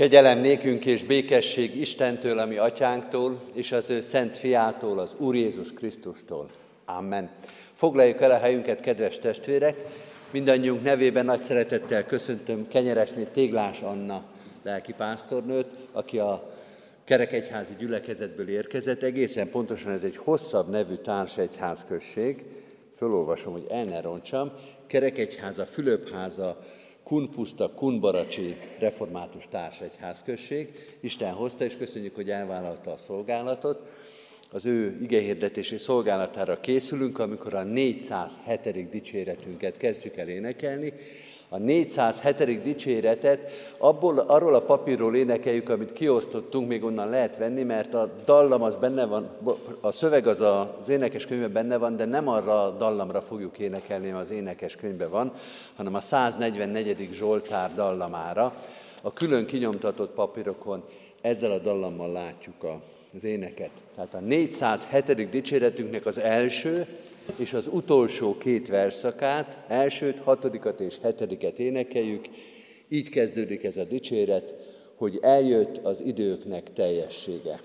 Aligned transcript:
Kegyelem 0.00 0.38
nékünk 0.38 0.84
és 0.84 1.04
békesség 1.04 1.80
Istentől, 1.80 2.38
ami 2.38 2.56
atyánktól, 2.56 3.40
és 3.54 3.72
az 3.72 3.90
ő 3.90 4.00
szent 4.00 4.36
fiától, 4.36 4.98
az 4.98 5.10
Úr 5.18 5.34
Jézus 5.34 5.72
Krisztustól. 5.72 6.50
Amen. 6.84 7.30
Foglaljuk 7.74 8.20
el 8.20 8.30
a 8.30 8.38
helyünket, 8.38 8.80
kedves 8.80 9.18
testvérek! 9.18 9.76
Mindannyiunk 10.30 10.82
nevében 10.82 11.24
nagy 11.24 11.42
szeretettel 11.42 12.06
köszöntöm 12.06 12.68
Kenyeresné 12.68 13.24
Téglás 13.32 13.80
Anna 13.80 14.22
lelkipásztornőt, 14.62 15.68
aki 15.92 16.18
a 16.18 16.56
kerekegyházi 17.04 17.74
gyülekezetből 17.78 18.48
érkezett. 18.48 19.02
Egészen 19.02 19.50
pontosan 19.50 19.92
ez 19.92 20.04
egy 20.04 20.16
hosszabb 20.16 20.70
nevű 20.70 20.94
társegyházközség. 20.94 22.44
Fölolvasom, 22.96 23.52
hogy 23.52 23.66
el 23.70 23.84
ne 23.84 24.00
roncsam. 24.00 24.52
Kerekegyháza, 24.86 25.64
Fülöpháza, 25.64 26.58
Kunpuszta, 27.10 27.70
Kunbaracsi 27.74 28.56
református 28.78 29.48
társegyházközség. 29.48 30.68
Isten 31.00 31.32
hozta, 31.32 31.64
és 31.64 31.76
köszönjük, 31.76 32.14
hogy 32.14 32.30
elvállalta 32.30 32.90
a 32.90 32.96
szolgálatot. 32.96 33.82
Az 34.50 34.66
ő 34.66 34.98
igehirdetési 35.02 35.76
szolgálatára 35.76 36.60
készülünk, 36.60 37.18
amikor 37.18 37.54
a 37.54 37.62
407. 37.62 38.88
dicséretünket 38.88 39.76
kezdjük 39.76 40.16
el 40.16 40.28
énekelni. 40.28 40.92
A 41.52 41.58
407. 41.58 42.62
dicséretet 42.62 43.52
abból, 43.78 44.18
arról 44.18 44.54
a 44.54 44.60
papírról 44.60 45.16
énekeljük, 45.16 45.68
amit 45.68 45.92
kiosztottunk, 45.92 46.68
még 46.68 46.84
onnan 46.84 47.08
lehet 47.08 47.36
venni, 47.36 47.62
mert 47.62 47.94
a 47.94 48.10
dallam 48.24 48.62
az 48.62 48.76
benne 48.76 49.06
van, 49.06 49.28
a 49.80 49.92
szöveg 49.92 50.26
az 50.26 50.40
az 50.40 50.88
énekes 50.88 51.26
könyvben 51.26 51.52
benne 51.52 51.76
van, 51.76 51.96
de 51.96 52.04
nem 52.04 52.28
arra 52.28 52.62
a 52.62 52.70
dallamra 52.70 53.22
fogjuk 53.22 53.58
énekelni, 53.58 54.08
mert 54.08 54.22
az 54.22 54.30
énekes 54.30 54.76
könyvben 54.76 55.10
van, 55.10 55.32
hanem 55.76 55.94
a 55.94 56.00
144. 56.00 57.08
Zsoltár 57.12 57.74
dallamára. 57.74 58.54
A 59.02 59.12
külön 59.12 59.46
kinyomtatott 59.46 60.10
papírokon 60.10 60.82
ezzel 61.20 61.50
a 61.50 61.58
dallammal 61.58 62.12
látjuk 62.12 62.66
az 63.14 63.24
éneket. 63.24 63.70
Tehát 63.94 64.14
a 64.14 64.20
407. 64.20 65.30
dicséretünknek 65.30 66.06
az 66.06 66.18
első 66.18 66.86
és 67.38 67.52
az 67.52 67.68
utolsó 67.72 68.36
két 68.38 68.68
verszakát, 68.68 69.64
elsőt, 69.68 70.18
hatodikat 70.18 70.80
és 70.80 70.98
hetediket 71.02 71.58
énekeljük. 71.58 72.24
Így 72.88 73.08
kezdődik 73.08 73.64
ez 73.64 73.76
a 73.76 73.84
dicséret, 73.84 74.54
hogy 74.94 75.18
eljött 75.22 75.76
az 75.76 76.00
időknek 76.04 76.72
teljessége. 76.72 77.60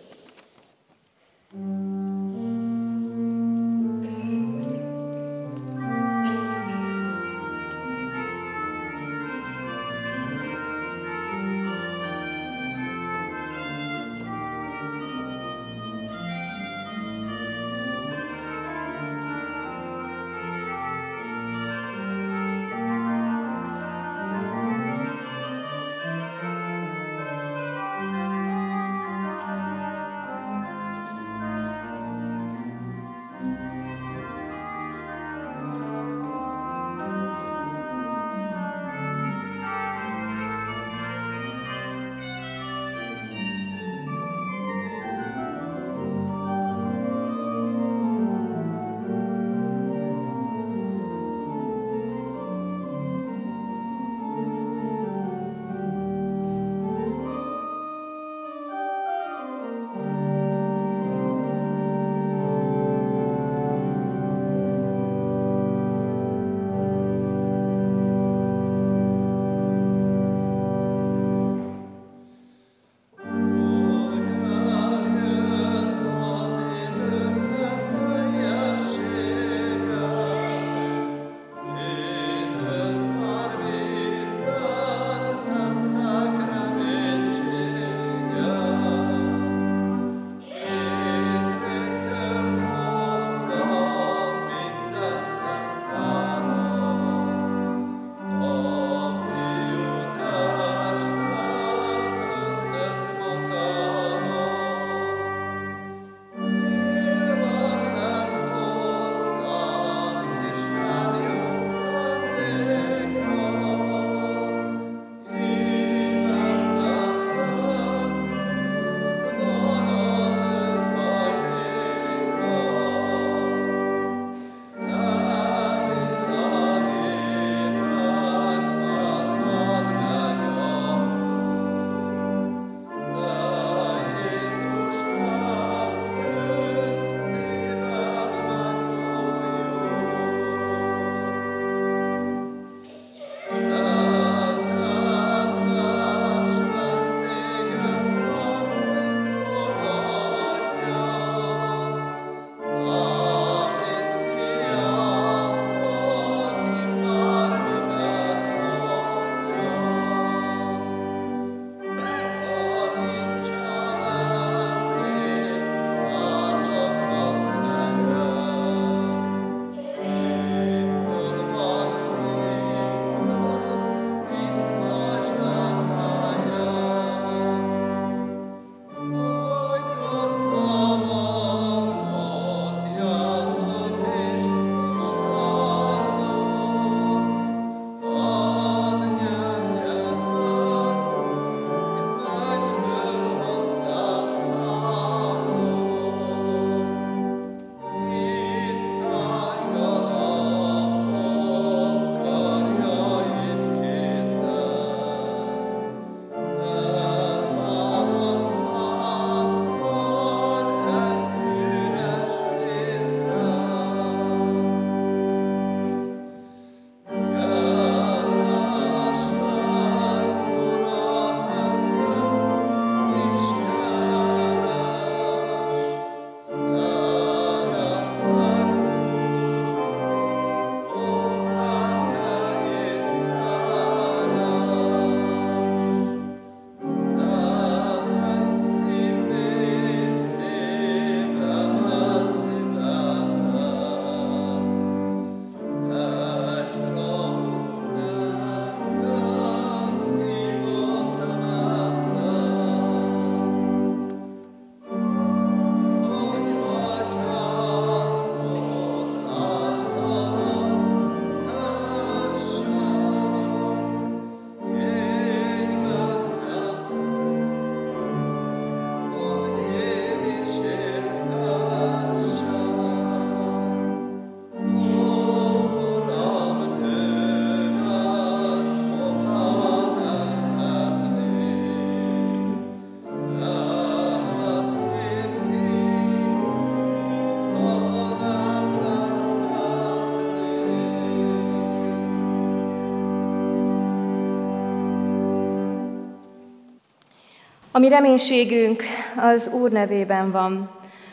Mm. 297.78 297.82
mi 297.82 297.88
reménységünk 297.90 298.84
az 299.18 299.48
Úr 299.54 299.72
nevében 299.72 300.32
van, 300.32 300.70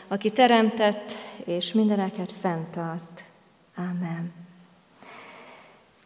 aki 0.07 0.31
teremtett 0.31 1.11
és 1.45 1.73
mindeneket 1.73 2.31
fenntart. 2.41 3.23
Amen. 3.75 4.33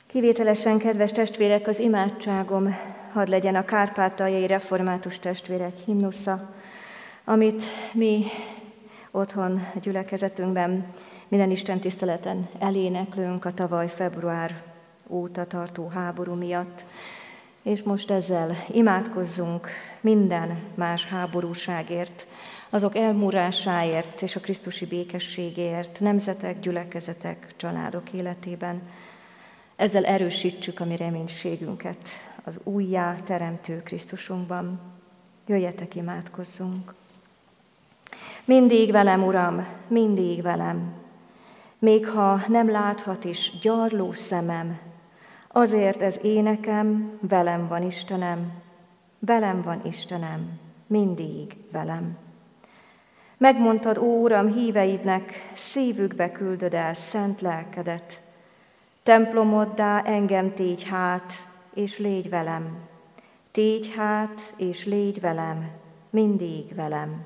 Kivételesen, 0.07 0.77
kedves 0.77 1.11
testvérek, 1.11 1.67
az 1.67 1.79
imádságom 1.79 2.77
hadd 3.13 3.29
legyen 3.29 3.55
a 3.55 3.65
kárpátaljai 3.65 4.47
református 4.47 5.19
testvérek 5.19 5.77
himnusza, 5.85 6.55
amit 7.25 7.63
mi 7.93 8.25
otthon 9.11 9.67
a 9.75 9.79
gyülekezetünkben 9.79 10.85
minden 11.27 11.51
Isten 11.51 11.79
tiszteleten 11.79 12.49
eléneklünk 12.59 13.45
a 13.45 13.53
tavaly 13.53 13.89
február 13.89 14.63
óta 15.07 15.45
tartó 15.45 15.87
háború 15.87 16.33
miatt, 16.33 16.83
és 17.67 17.83
most 17.83 18.11
ezzel 18.11 18.63
imádkozzunk 18.71 19.67
minden 20.07 20.57
más 20.75 21.05
háborúságért, 21.05 22.27
azok 22.69 22.95
elmúrásáért 22.95 24.21
és 24.21 24.35
a 24.35 24.39
Krisztusi 24.39 24.85
békességért, 24.85 25.99
nemzetek, 25.99 26.59
gyülekezetek, 26.59 27.53
családok 27.55 28.11
életében. 28.11 28.81
Ezzel 29.75 30.05
erősítsük 30.05 30.79
a 30.79 30.85
mi 30.85 30.95
reménységünket 30.95 31.97
az 32.43 32.59
újjá 32.63 33.15
teremtő 33.23 33.81
Krisztusunkban. 33.83 34.79
Jöjjetek, 35.47 35.95
imádkozzunk! 35.95 36.93
Mindig 38.45 38.91
velem, 38.91 39.23
Uram, 39.23 39.67
mindig 39.87 40.41
velem, 40.41 40.93
még 41.79 42.07
ha 42.07 42.41
nem 42.47 42.69
láthat 42.69 43.23
is 43.23 43.59
gyarló 43.61 44.13
szemem, 44.13 44.79
azért 45.47 46.01
ez 46.01 46.19
énekem, 46.23 47.17
velem 47.21 47.67
van 47.67 47.83
Istenem, 47.83 48.65
velem 49.19 49.61
van 49.61 49.81
Istenem, 49.85 50.59
mindig 50.87 51.57
velem. 51.71 52.17
Megmondtad, 53.37 53.97
ó 53.97 54.21
Uram, 54.21 54.53
híveidnek, 54.53 55.51
szívükbe 55.53 56.31
küldöd 56.31 56.73
el 56.73 56.93
szent 56.93 57.41
lelkedet. 57.41 58.21
Templomoddá 59.03 60.01
engem 60.01 60.53
tégy 60.53 60.83
hát, 60.83 61.33
és 61.73 61.97
légy 61.97 62.29
velem. 62.29 62.77
Tégy 63.51 63.93
hát, 63.95 64.53
és 64.57 64.85
légy 64.85 65.19
velem, 65.19 65.69
mindig 66.09 66.75
velem. 66.75 67.25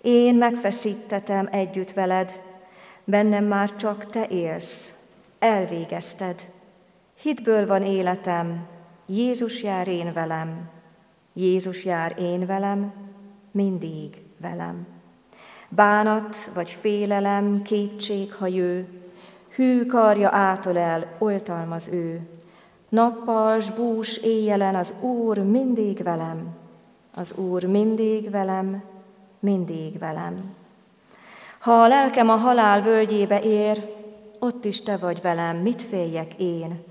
Én 0.00 0.34
megfeszítetem 0.34 1.48
együtt 1.50 1.92
veled, 1.92 2.42
bennem 3.04 3.44
már 3.44 3.76
csak 3.76 4.10
te 4.10 4.26
élsz, 4.26 4.92
elvégezted. 5.38 6.50
Hitből 7.20 7.66
van 7.66 7.82
életem, 7.82 8.66
Jézus 9.06 9.62
jár 9.62 9.88
én 9.88 10.12
velem, 10.12 10.70
Jézus 11.38 11.84
jár 11.84 12.14
én 12.18 12.46
velem, 12.46 12.92
mindig 13.50 14.22
velem. 14.40 14.86
Bánat 15.68 16.36
vagy 16.54 16.70
félelem, 16.70 17.62
kétség, 17.62 18.32
ha 18.32 18.46
jő, 18.46 18.86
hű 19.54 19.86
karja 19.86 20.28
átölel, 20.32 21.16
oltalmaz 21.18 21.88
ő. 21.88 22.20
Nappal, 22.88 23.60
bús 23.76 24.16
éjjelen 24.16 24.74
az 24.74 24.94
Úr 25.00 25.38
mindig 25.38 26.02
velem, 26.02 26.56
az 27.14 27.32
Úr 27.36 27.64
mindig 27.64 28.30
velem, 28.30 28.82
mindig 29.40 29.98
velem. 29.98 30.54
Ha 31.58 31.72
a 31.72 31.88
lelkem 31.88 32.28
a 32.28 32.36
halál 32.36 32.82
völgyébe 32.82 33.40
ér, 33.40 33.94
ott 34.38 34.64
is 34.64 34.82
te 34.82 34.96
vagy 34.96 35.20
velem, 35.20 35.56
mit 35.56 35.82
féljek 35.82 36.34
én? 36.34 36.82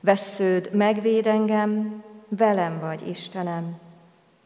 Vessződ, 0.00 0.70
megvéd 0.72 1.26
engem, 1.26 2.02
velem 2.36 2.80
vagy 2.80 3.08
Istenem, 3.08 3.78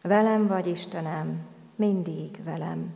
velem 0.02 0.46
vagy 0.46 0.66
Istenem, 0.66 1.46
mindig 1.76 2.44
velem. 2.44 2.94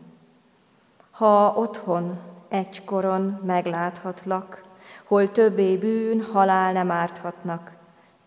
Ha 1.10 1.54
otthon 1.56 2.18
egykoron 2.48 3.40
megláthatlak, 3.44 4.62
hol 5.04 5.30
többé 5.30 5.76
bűn, 5.76 6.22
halál 6.22 6.72
nem 6.72 6.90
árthatnak, 6.90 7.72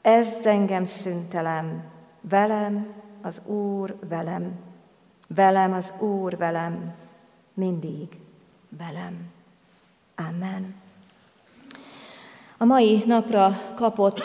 ez 0.01 0.45
engem 0.45 0.83
szüntelem, 0.83 1.83
velem 2.21 2.94
az 3.21 3.42
Úr 3.45 3.98
velem, 4.10 4.60
velem 5.27 5.74
az 5.74 5.93
Úr 6.00 6.38
velem, 6.38 6.93
mindig 7.53 8.20
velem. 8.70 9.32
Amen. 10.15 10.83
A 12.57 12.65
mai 12.65 13.03
napra 13.05 13.62
kapott 13.75 14.22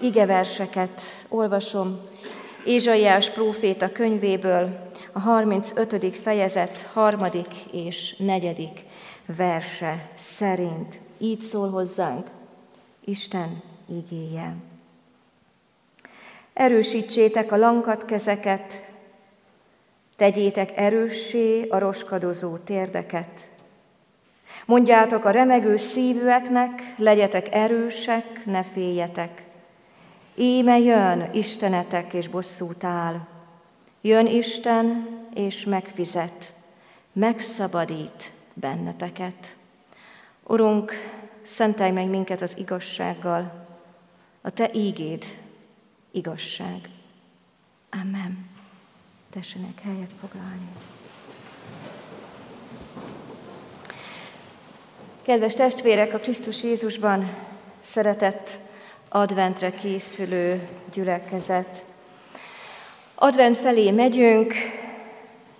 igeverseket 0.00 1.00
olvasom 1.28 2.00
Ézsaiás 2.64 3.30
próféta 3.30 3.92
könyvéből, 3.92 4.90
a 5.12 5.18
35. 5.18 6.16
fejezet 6.16 6.90
harmadik 6.92 7.54
és 7.72 8.16
negyedik 8.18 8.84
verse 9.36 10.08
szerint. 10.16 11.00
Így 11.18 11.40
szól 11.40 11.70
hozzánk 11.70 12.30
Isten 13.04 13.62
igéje. 13.88 14.54
Erősítsétek 16.52 17.52
a 17.52 17.56
lankat 17.56 18.04
kezeket, 18.04 18.86
tegyétek 20.16 20.76
erőssé 20.76 21.68
a 21.68 21.78
roskadozó 21.78 22.56
térdeket. 22.56 23.51
Mondjátok 24.66 25.24
a 25.24 25.30
remegő 25.30 25.76
szívűeknek, 25.76 26.94
legyetek 26.96 27.54
erősek, 27.54 28.44
ne 28.44 28.62
féljetek. 28.62 29.42
Íme 30.34 30.78
jön 30.78 31.30
Istenetek 31.32 32.12
és 32.12 32.28
bosszút 32.28 32.84
áll. 32.84 33.20
Jön 34.00 34.26
Isten 34.26 35.08
és 35.34 35.64
megfizet, 35.64 36.52
megszabadít 37.12 38.30
benneteket. 38.54 39.56
Urunk, 40.42 40.92
szentelj 41.42 41.90
meg 41.90 42.08
minket 42.08 42.40
az 42.40 42.54
igazsággal, 42.58 43.66
a 44.40 44.50
Te 44.50 44.70
ígéd 44.72 45.24
igazság. 46.10 46.88
Amen. 47.90 48.50
Tessenek 49.30 49.80
helyet 49.82 50.12
foglalni. 50.20 50.68
Kedves 55.22 55.54
testvérek, 55.54 56.14
a 56.14 56.18
Krisztus 56.18 56.62
Jézusban 56.62 57.30
szeretett 57.80 58.50
adventre 59.08 59.70
készülő 59.70 60.68
gyülekezet. 60.92 61.84
Advent 63.14 63.56
felé 63.56 63.90
megyünk, 63.90 64.54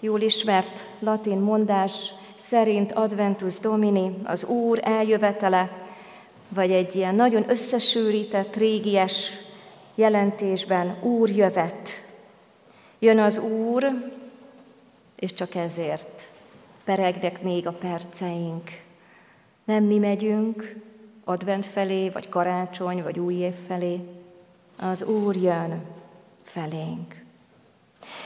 jól 0.01 0.21
ismert 0.21 0.87
latin 0.99 1.39
mondás 1.39 2.13
szerint 2.39 2.93
Adventus 2.93 3.59
Domini, 3.59 4.17
az 4.25 4.45
Úr 4.45 4.81
eljövetele, 4.83 5.71
vagy 6.49 6.71
egy 6.71 6.95
ilyen 6.95 7.15
nagyon 7.15 7.51
összesűrített, 7.51 8.57
régies 8.57 9.33
jelentésben 9.95 10.97
Úr 11.03 11.31
jövet. 11.31 11.89
Jön 12.99 13.19
az 13.19 13.39
Úr, 13.39 14.11
és 15.17 15.35
csak 15.35 15.55
ezért 15.55 16.29
peregnek 16.85 17.43
még 17.43 17.67
a 17.67 17.73
perceink. 17.73 18.71
Nem 19.65 19.85
mi 19.85 19.99
megyünk 19.99 20.77
advent 21.25 21.67
felé, 21.67 22.09
vagy 22.09 22.29
karácsony, 22.29 23.03
vagy 23.03 23.19
új 23.19 23.35
év 23.35 23.55
felé. 23.67 24.01
Az 24.79 25.03
Úr 25.03 25.37
jön 25.37 25.83
felénk. 26.43 27.25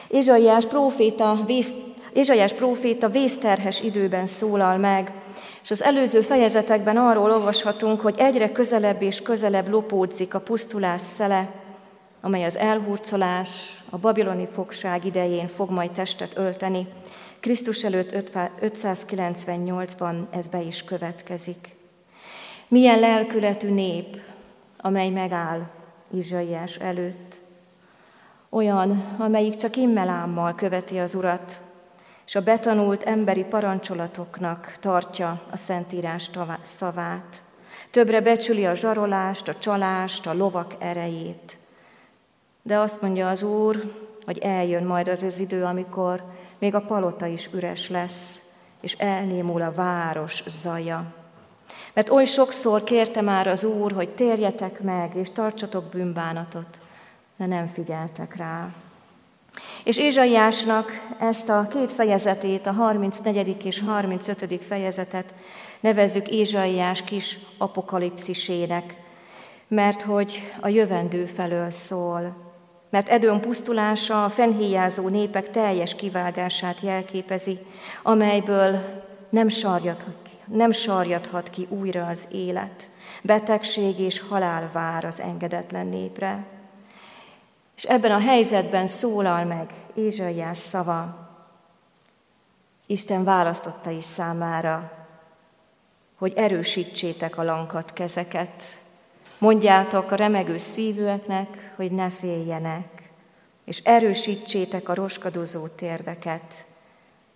Ézsaiás 0.09 0.67
próféta, 0.67 1.43
vész, 1.47 1.73
Ézsaiás 2.13 2.53
próféta 2.53 3.09
vészterhes 3.09 3.81
időben 3.81 4.27
szólal 4.27 4.77
meg, 4.77 5.13
és 5.63 5.71
az 5.71 5.83
előző 5.83 6.21
fejezetekben 6.21 6.97
arról 6.97 7.31
olvashatunk, 7.31 8.01
hogy 8.01 8.15
egyre 8.19 8.53
közelebb 8.53 9.03
és 9.03 9.23
közelebb 9.23 9.69
lopódzik 9.69 10.35
a 10.35 10.41
pusztulás 10.41 11.03
szele, 11.03 11.51
amely 12.21 12.45
az 12.45 12.57
elhurcolás, 12.57 13.83
a 13.91 13.99
babiloni 13.99 14.49
fogság 14.53 15.05
idején 15.05 15.49
fog 15.49 15.71
majd 15.71 15.91
testet 15.91 16.39
ölteni. 16.39 16.87
Krisztus 17.47 17.85
előtt 17.85 18.31
598-ban 18.61 20.15
ez 20.31 20.47
be 20.47 20.61
is 20.61 20.85
következik. 20.85 21.75
Milyen 22.69 22.99
lelkületű 22.99 23.71
nép, 23.71 24.21
amely 24.77 25.09
megáll 25.09 25.61
Izsaiás 26.11 26.77
előtt. 26.77 27.41
Olyan, 28.49 29.15
amelyik 29.19 29.57
csak 29.57 29.77
immelámmal 29.77 30.55
követi 30.55 30.99
az 30.99 31.15
Urat, 31.15 31.61
és 32.27 32.35
a 32.35 32.43
betanult 32.43 33.03
emberi 33.03 33.45
parancsolatoknak 33.45 34.77
tartja 34.81 35.41
a 35.51 35.57
Szentírás 35.57 36.31
szavát. 36.63 37.43
Többre 37.91 38.21
becsüli 38.21 38.67
a 38.67 38.75
zsarolást, 38.75 39.49
a 39.49 39.59
csalást, 39.59 40.27
a 40.27 40.35
lovak 40.35 40.75
erejét. 40.79 41.57
De 42.63 42.79
azt 42.79 43.03
mondja 43.03 43.29
az 43.29 43.43
Úr, 43.43 43.93
hogy 44.25 44.39
eljön 44.39 44.85
majd 44.85 45.09
az 45.09 45.23
az 45.23 45.39
idő, 45.39 45.65
amikor 45.65 46.36
még 46.59 46.75
a 46.75 46.81
palota 46.81 47.27
is 47.27 47.49
üres 47.53 47.89
lesz, 47.89 48.41
és 48.81 48.93
elnémul 48.93 49.63
a 49.63 49.73
város 49.73 50.43
zaja. 50.47 51.15
Mert 51.93 52.11
oly 52.11 52.25
sokszor 52.25 52.85
kérte 52.85 53.21
már 53.21 53.47
az 53.47 53.65
Úr, 53.65 53.93
hogy 53.93 54.09
térjetek 54.09 54.81
meg, 54.81 55.15
és 55.15 55.31
tartsatok 55.31 55.85
bűnbánatot, 55.85 56.81
de 57.37 57.47
nem 57.47 57.67
figyeltek 57.73 58.37
rá. 58.37 58.69
És 59.85 59.97
Ézsaiásnak 59.97 60.91
ezt 61.19 61.49
a 61.49 61.67
két 61.71 61.93
fejezetét, 61.93 62.67
a 62.67 62.73
34. 62.73 63.65
és 63.65 63.81
35. 63.81 64.65
fejezetet 64.65 65.35
nevezzük 65.81 66.29
Ézsaiás 66.29 67.03
kis 67.03 67.39
apokalipszisének, 67.59 68.95
mert 69.69 70.03
hogy 70.03 70.53
a 70.61 70.69
jövendő 70.69 71.27
felől 71.27 71.71
szól, 71.71 72.46
mert 72.91 73.09
Edőn 73.09 73.41
pusztulása 73.41 74.25
a 74.25 74.29
fennhéjázó 74.29 75.09
népek 75.09 75.51
teljes 75.51 75.95
kivágását 75.95 76.81
jelképezi, 76.81 77.59
amelyből 78.03 79.03
nem 79.29 79.49
sarjadhat, 79.49 80.29
nem 80.45 80.73
sarjadhat 80.73 81.51
ki 81.51 81.67
újra 81.71 82.07
az 82.07 82.27
élet. 82.33 82.89
Betegség 83.23 83.99
és 83.99 84.21
halál 84.21 84.71
vár 84.73 85.05
az 85.05 85.21
engedetlen 85.21 85.87
népre. 85.87 86.47
És 87.77 87.85
ebben 87.85 88.11
a 88.11 88.21
helyzetben 88.21 88.87
szólal 88.87 89.45
meg 89.45 89.75
Ézsaiás 89.95 90.59
szava, 90.59 91.25
Isten 92.87 93.25
választotta 93.25 93.91
is 93.91 94.05
számára, 94.05 94.93
hogy 96.19 96.33
erősítsétek 96.37 97.39
a 97.39 97.43
lankat 97.43 97.93
kezeket, 97.93 98.65
mondjátok 99.39 100.11
a 100.11 100.15
remegő 100.15 100.57
szívűeknek, 100.57 101.73
hogy 101.77 101.91
ne 101.91 102.11
féljenek, 102.11 103.11
és 103.65 103.81
erősítsétek 103.85 104.89
a 104.89 104.95
roskadozó 104.95 105.67
térdeket, 105.67 106.65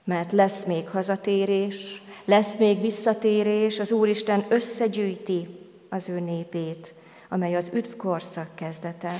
mert 0.04 0.32
lesz 0.32 0.64
még 0.66 0.88
hazatérés, 0.88 2.02
lesz 2.24 2.56
még 2.56 2.80
visszatérés, 2.80 3.78
az 3.78 3.92
Úristen 3.92 4.44
összegyűjti 4.48 5.48
az 5.88 6.08
ő 6.08 6.20
népét, 6.20 6.94
amely 7.28 7.56
az 7.56 7.70
üdvkorszak 7.72 8.48
kezdete. 8.54 9.14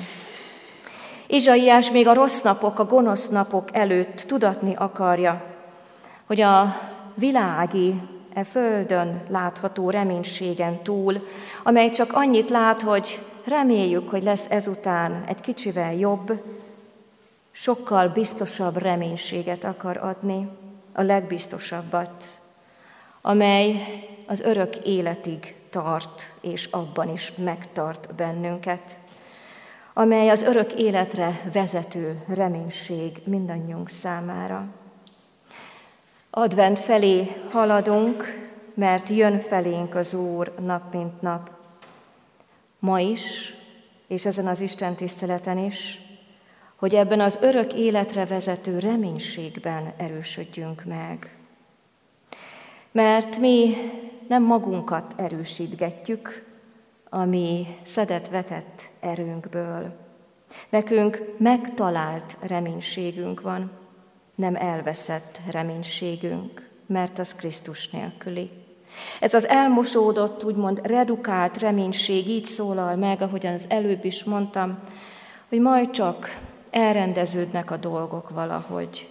Izsaiás 1.26 1.90
még 1.90 2.06
a 2.06 2.14
rossz 2.14 2.40
napok, 2.40 2.78
a 2.78 2.84
gonosz 2.84 3.28
napok 3.28 3.68
előtt 3.72 4.24
tudatni 4.26 4.74
akarja, 4.74 5.44
hogy 6.26 6.40
a 6.40 6.80
világi, 7.14 7.94
e 8.34 8.44
földön 8.44 9.22
látható 9.28 9.90
reménységen 9.90 10.82
túl, 10.82 11.26
amely 11.62 11.90
csak 11.90 12.12
annyit 12.12 12.50
lát, 12.50 12.80
hogy 12.82 13.18
reméljük, 13.44 14.10
hogy 14.10 14.22
lesz 14.22 14.50
ezután 14.50 15.24
egy 15.26 15.40
kicsivel 15.40 15.94
jobb, 15.94 16.42
sokkal 17.50 18.08
biztosabb 18.08 18.76
reménységet 18.76 19.64
akar 19.64 19.96
adni, 19.96 20.48
a 20.92 21.02
legbiztosabbat, 21.02 22.24
amely 23.22 23.76
az 24.26 24.40
örök 24.40 24.76
életig 24.76 25.54
tart, 25.70 26.34
és 26.40 26.68
abban 26.70 27.08
is 27.08 27.32
megtart 27.36 28.14
bennünket 28.14 28.98
amely 30.00 30.28
az 30.28 30.42
örök 30.42 30.72
életre 30.72 31.50
vezető 31.52 32.22
reménység 32.28 33.16
mindannyiunk 33.24 33.88
számára. 33.88 34.66
Advent 36.32 36.78
felé 36.78 37.36
haladunk, 37.50 38.24
mert 38.74 39.08
jön 39.08 39.40
felénk 39.40 39.94
az 39.94 40.14
Úr 40.14 40.54
nap 40.58 40.94
mint 40.94 41.20
nap. 41.20 41.50
Ma 42.78 43.00
is, 43.00 43.54
és 44.06 44.24
ezen 44.24 44.46
az 44.46 44.60
Isten 44.60 44.94
tiszteleten 44.94 45.58
is, 45.58 46.00
hogy 46.76 46.94
ebben 46.94 47.20
az 47.20 47.38
örök 47.40 47.72
életre 47.72 48.26
vezető 48.26 48.78
reménységben 48.78 49.92
erősödjünk 49.96 50.84
meg. 50.84 51.36
Mert 52.92 53.38
mi 53.38 53.74
nem 54.28 54.42
magunkat 54.42 55.14
erősítgetjük, 55.16 56.46
ami 57.08 57.66
szedett-vetett 57.82 58.82
erőnkből. 59.00 59.96
Nekünk 60.68 61.34
megtalált 61.38 62.36
reménységünk 62.40 63.40
van, 63.40 63.79
nem 64.40 64.54
elveszett 64.54 65.40
reménységünk, 65.50 66.68
mert 66.86 67.18
az 67.18 67.34
Krisztus 67.34 67.88
nélküli. 67.88 68.50
Ez 69.20 69.34
az 69.34 69.46
elmosódott, 69.46 70.44
úgymond 70.44 70.80
redukált 70.82 71.58
reménység 71.58 72.28
így 72.28 72.44
szólal 72.44 72.96
meg, 72.96 73.22
ahogyan 73.22 73.52
az 73.52 73.64
előbb 73.68 74.04
is 74.04 74.24
mondtam, 74.24 74.78
hogy 75.48 75.60
majd 75.60 75.90
csak 75.90 76.38
elrendeződnek 76.70 77.70
a 77.70 77.76
dolgok 77.76 78.30
valahogy. 78.30 79.08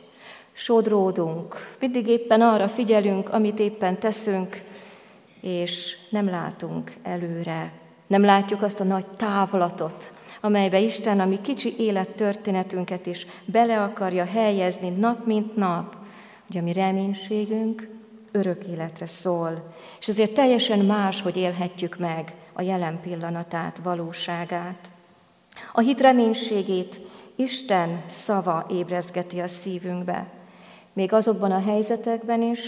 Sodródunk, 0.52 1.76
mindig 1.80 2.08
éppen 2.08 2.42
arra 2.42 2.68
figyelünk, 2.68 3.30
amit 3.30 3.60
éppen 3.60 4.00
teszünk, 4.00 4.62
és 5.42 5.98
nem 6.10 6.30
látunk 6.30 6.94
előre. 7.04 7.72
Nem 8.08 8.24
látjuk 8.24 8.62
azt 8.62 8.80
a 8.80 8.84
nagy 8.84 9.08
távlatot, 9.08 10.12
amelybe 10.42 10.80
Isten 10.80 11.20
a 11.20 11.26
mi 11.26 11.42
kicsi 11.42 11.74
élettörténetünket 11.78 13.06
is 13.06 13.26
bele 13.46 13.82
akarja 13.84 14.26
helyezni 14.26 14.90
nap 14.90 15.26
mint 15.26 15.56
nap, 15.56 15.96
hogy 16.48 16.58
a 16.58 16.62
mi 16.62 16.74
reménységünk 16.74 17.90
örök 18.32 18.64
életre 18.64 19.08
szól. 19.08 19.74
És 20.00 20.08
ezért 20.08 20.34
teljesen 20.34 20.80
más, 20.80 21.22
hogy 21.22 21.38
élhetjük 21.38 21.98
meg 21.98 22.36
a 22.54 22.62
jelen 22.62 23.00
pillanatát, 23.02 23.80
valóságát. 23.84 24.90
A 25.74 25.80
hit 25.80 26.02
reménységét 26.02 27.00
Isten 27.36 28.04
szava 28.06 28.66
ébrezgeti 28.72 29.40
a 29.40 29.48
szívünkbe. 29.48 30.28
Még 30.94 31.14
azokban 31.14 31.52
a 31.52 31.62
helyzetekben 31.62 32.42
is, 32.42 32.60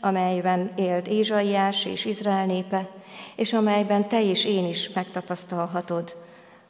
amelyben 0.00 0.72
élt 0.76 1.08
Ézsaiás 1.08 1.84
és 1.84 2.04
Izrael 2.04 2.46
népe, 2.46 2.88
és 3.36 3.52
amelyben 3.52 4.08
te 4.08 4.22
és 4.22 4.44
én 4.44 4.68
is 4.68 4.90
megtapasztalhatod, 4.92 6.16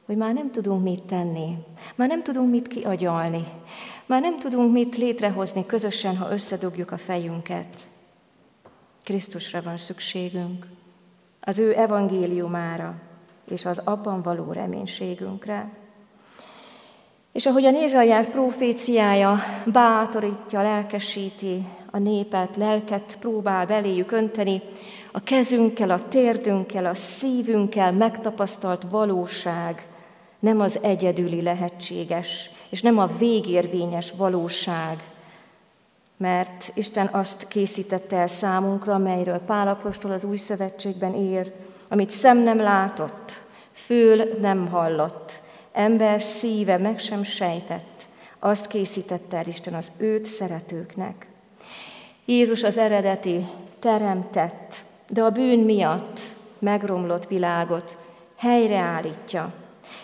hogy 0.08 0.16
már 0.16 0.34
nem 0.34 0.50
tudunk 0.50 0.82
mit 0.82 1.02
tenni, 1.02 1.56
már 1.94 2.08
nem 2.08 2.22
tudunk 2.22 2.50
mit 2.50 2.68
kiagyalni, 2.68 3.44
már 4.06 4.20
nem 4.20 4.38
tudunk 4.38 4.72
mit 4.72 4.96
létrehozni 4.96 5.66
közösen, 5.66 6.16
ha 6.16 6.32
összedugjuk 6.32 6.92
a 6.92 6.96
fejünket. 6.96 7.88
Krisztusra 9.02 9.62
van 9.62 9.76
szükségünk, 9.76 10.66
az 11.40 11.58
ő 11.58 11.74
evangéliumára 11.76 12.94
és 13.50 13.64
az 13.64 13.80
abban 13.84 14.22
való 14.22 14.52
reménységünkre. 14.52 15.70
És 17.32 17.46
ahogy 17.46 17.64
a 17.64 17.70
Nézsajás 17.70 18.26
proféciája 18.26 19.38
bátorítja, 19.66 20.62
lelkesíti 20.62 21.66
a 21.90 21.98
népet, 21.98 22.56
lelket 22.56 23.16
próbál 23.20 23.66
beléjük 23.66 24.12
önteni, 24.12 24.62
a 25.12 25.22
kezünkkel, 25.22 25.90
a 25.90 26.08
térdünkkel, 26.08 26.86
a 26.86 26.94
szívünkkel 26.94 27.92
megtapasztalt 27.92 28.82
valóság 28.90 29.87
nem 30.38 30.60
az 30.60 30.78
egyedüli 30.82 31.42
lehetséges, 31.42 32.50
és 32.68 32.82
nem 32.82 32.98
a 32.98 33.06
végérvényes 33.06 34.12
valóság, 34.16 35.02
mert 36.16 36.70
Isten 36.74 37.06
azt 37.06 37.48
készítette 37.48 38.16
el 38.16 38.26
számunkra, 38.26 38.94
amelyről 38.94 39.38
Pálapostól 39.38 40.10
az 40.10 40.24
új 40.24 40.36
szövetségben 40.36 41.14
ír, 41.14 41.52
amit 41.88 42.10
szem 42.10 42.38
nem 42.38 42.58
látott, 42.58 43.40
fül 43.72 44.24
nem 44.40 44.68
hallott, 44.68 45.40
ember 45.72 46.22
szíve 46.22 46.78
meg 46.78 46.98
sem 46.98 47.22
sejtett, 47.22 48.06
azt 48.38 48.66
készítette 48.66 49.36
el 49.36 49.46
Isten 49.46 49.74
az 49.74 49.92
őt 49.98 50.26
szeretőknek. 50.26 51.26
Jézus 52.24 52.62
az 52.62 52.78
eredeti 52.78 53.46
teremtett, 53.78 54.82
de 55.08 55.22
a 55.22 55.30
bűn 55.30 55.58
miatt 55.58 56.20
megromlott 56.58 57.28
világot 57.28 57.96
helyreállítja, 58.36 59.52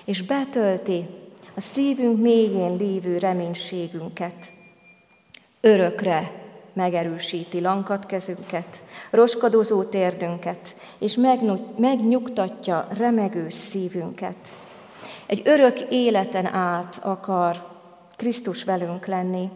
és 0.04 0.22
betölti 0.22 1.06
a 1.54 1.60
szívünk 1.60 2.20
mélyén 2.20 2.76
lévő 2.76 3.18
reménységünket. 3.18 4.52
Örökre 5.60 6.32
megerősíti 6.72 7.60
lankat 7.60 8.06
kezünket, 8.06 8.82
roskadozó 9.10 9.82
térdünket, 9.82 10.76
és 10.98 11.16
megnyugtatja 11.76 12.88
remegő 12.98 13.48
szívünket. 13.48 14.36
Egy 15.26 15.42
örök 15.44 15.80
életen 15.80 16.46
át 16.46 16.98
akar 17.02 17.72
Krisztus 18.16 18.64
velünk 18.64 19.06
lenni, 19.06 19.50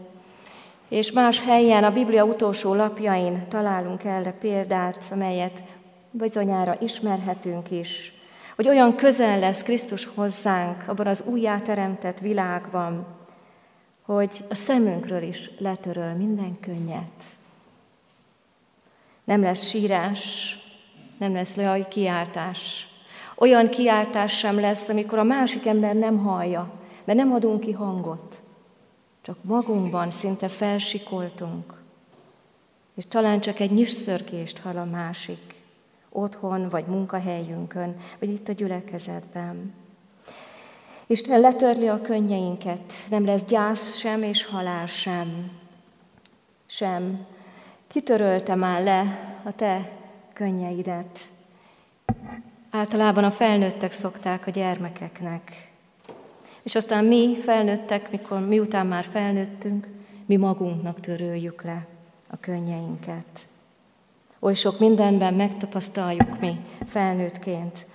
és 0.89 1.13
más 1.13 1.41
helyen, 1.45 1.85
a 1.85 1.93
Biblia 1.93 2.25
utolsó 2.25 2.75
lapjain 2.75 3.47
találunk 3.49 4.05
erre 4.05 4.33
példát, 4.33 5.05
amelyet 5.11 5.63
bizonyára 6.11 6.77
ismerhetünk 6.81 7.71
is, 7.71 8.18
hogy 8.59 8.69
olyan 8.69 8.97
közel 8.97 9.39
lesz 9.39 9.63
Krisztus 9.63 10.05
hozzánk 10.05 10.89
abban 10.89 11.07
az 11.07 11.25
újjáteremtett 11.27 12.19
világban, 12.19 13.07
hogy 14.03 14.45
a 14.51 14.55
szemünkről 14.55 15.23
is 15.23 15.51
letöröl 15.59 16.13
minden 16.13 16.61
könnyet. 16.61 17.23
Nem 19.25 19.43
lesz 19.43 19.69
sírás, 19.69 20.57
nem 21.19 21.33
lesz 21.33 21.55
leaj 21.55 21.89
kiáltás. 21.89 22.87
Olyan 23.37 23.69
kiáltás 23.69 24.39
sem 24.39 24.61
lesz, 24.61 24.89
amikor 24.89 25.19
a 25.19 25.25
másik 25.25 25.67
ember 25.67 25.95
nem 25.95 26.19
hallja, 26.19 26.71
mert 27.05 27.19
nem 27.19 27.33
adunk 27.33 27.61
ki 27.61 27.73
hangot. 27.73 28.41
Csak 29.21 29.37
magunkban 29.43 30.11
szinte 30.11 30.49
felsikoltunk, 30.49 31.83
és 32.95 33.05
talán 33.09 33.41
csak 33.41 33.61
egy 33.61 33.71
nyüsszörgést 33.71 34.59
hall 34.59 34.77
a 34.77 34.85
másik, 34.85 35.48
otthon, 36.11 36.69
vagy 36.69 36.87
munkahelyünkön, 36.87 37.97
vagy 38.19 38.29
itt 38.29 38.49
a 38.49 38.53
gyülekezetben. 38.53 39.75
Isten 41.07 41.41
letörli 41.41 41.89
a 41.89 42.01
könnyeinket, 42.01 42.93
nem 43.11 43.25
lesz 43.25 43.45
gyász 43.45 43.97
sem 43.97 44.23
és 44.23 44.45
halál 44.45 44.87
sem. 44.87 45.51
Sem. 46.67 47.27
Kitörölte 47.87 48.55
már 48.55 48.83
le 48.83 49.01
a 49.43 49.53
te 49.53 49.93
könnyeidet. 50.33 51.29
Általában 52.71 53.25
a 53.25 53.31
felnőttek 53.31 53.93
szokták 53.93 54.47
a 54.47 54.51
gyermekeknek. 54.51 55.71
És 56.63 56.75
aztán 56.75 57.05
mi 57.05 57.37
felnőttek, 57.37 58.11
mikor 58.11 58.41
miután 58.41 58.87
már 58.87 59.05
felnőttünk, 59.05 59.89
mi 60.27 60.37
magunknak 60.37 61.01
töröljük 61.01 61.63
le 61.63 61.87
a 62.27 62.37
könnyeinket. 62.41 63.49
Oly 64.41 64.55
sok 64.55 64.79
mindenben 64.79 65.35
megtapasztaljuk 65.35 66.41
mi 66.41 66.57
felnőttként, 66.87 67.87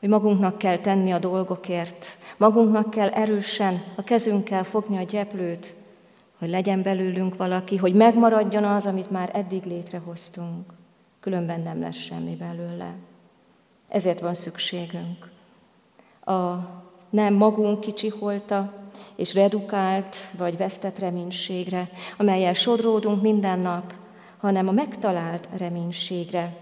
hogy 0.00 0.08
magunknak 0.08 0.58
kell 0.58 0.78
tenni 0.78 1.10
a 1.10 1.18
dolgokért, 1.18 2.16
magunknak 2.36 2.90
kell 2.90 3.08
erősen 3.08 3.82
a 3.96 4.02
kezünkkel 4.02 4.64
fogni 4.64 4.96
a 4.96 5.02
gyeplőt, 5.02 5.74
hogy 6.38 6.48
legyen 6.48 6.82
belőlünk 6.82 7.36
valaki, 7.36 7.76
hogy 7.76 7.94
megmaradjon 7.94 8.64
az, 8.64 8.86
amit 8.86 9.10
már 9.10 9.30
eddig 9.32 9.64
létrehoztunk. 9.64 10.72
Különben 11.20 11.60
nem 11.60 11.80
lesz 11.80 11.96
semmi 11.96 12.36
belőle. 12.36 12.94
Ezért 13.88 14.20
van 14.20 14.34
szükségünk. 14.34 15.30
A 16.24 16.54
nem 17.10 17.34
magunk 17.34 17.80
kicsiholta 17.80 18.72
és 19.16 19.34
redukált 19.34 20.16
vagy 20.38 20.56
vesztett 20.56 20.98
reménységre, 20.98 21.90
amelyel 22.18 22.52
sodródunk 22.52 23.22
minden 23.22 23.58
nap, 23.58 23.94
hanem 24.38 24.68
a 24.68 24.72
megtalált 24.72 25.48
reménységre, 25.56 26.56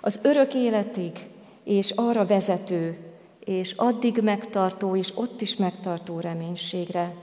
az 0.00 0.18
örök 0.22 0.54
életig 0.54 1.28
és 1.64 1.90
arra 1.90 2.26
vezető, 2.26 2.98
és 3.44 3.72
addig 3.72 4.20
megtartó, 4.22 4.96
és 4.96 5.12
ott 5.14 5.40
is 5.40 5.56
megtartó 5.56 6.20
reménységre, 6.20 7.14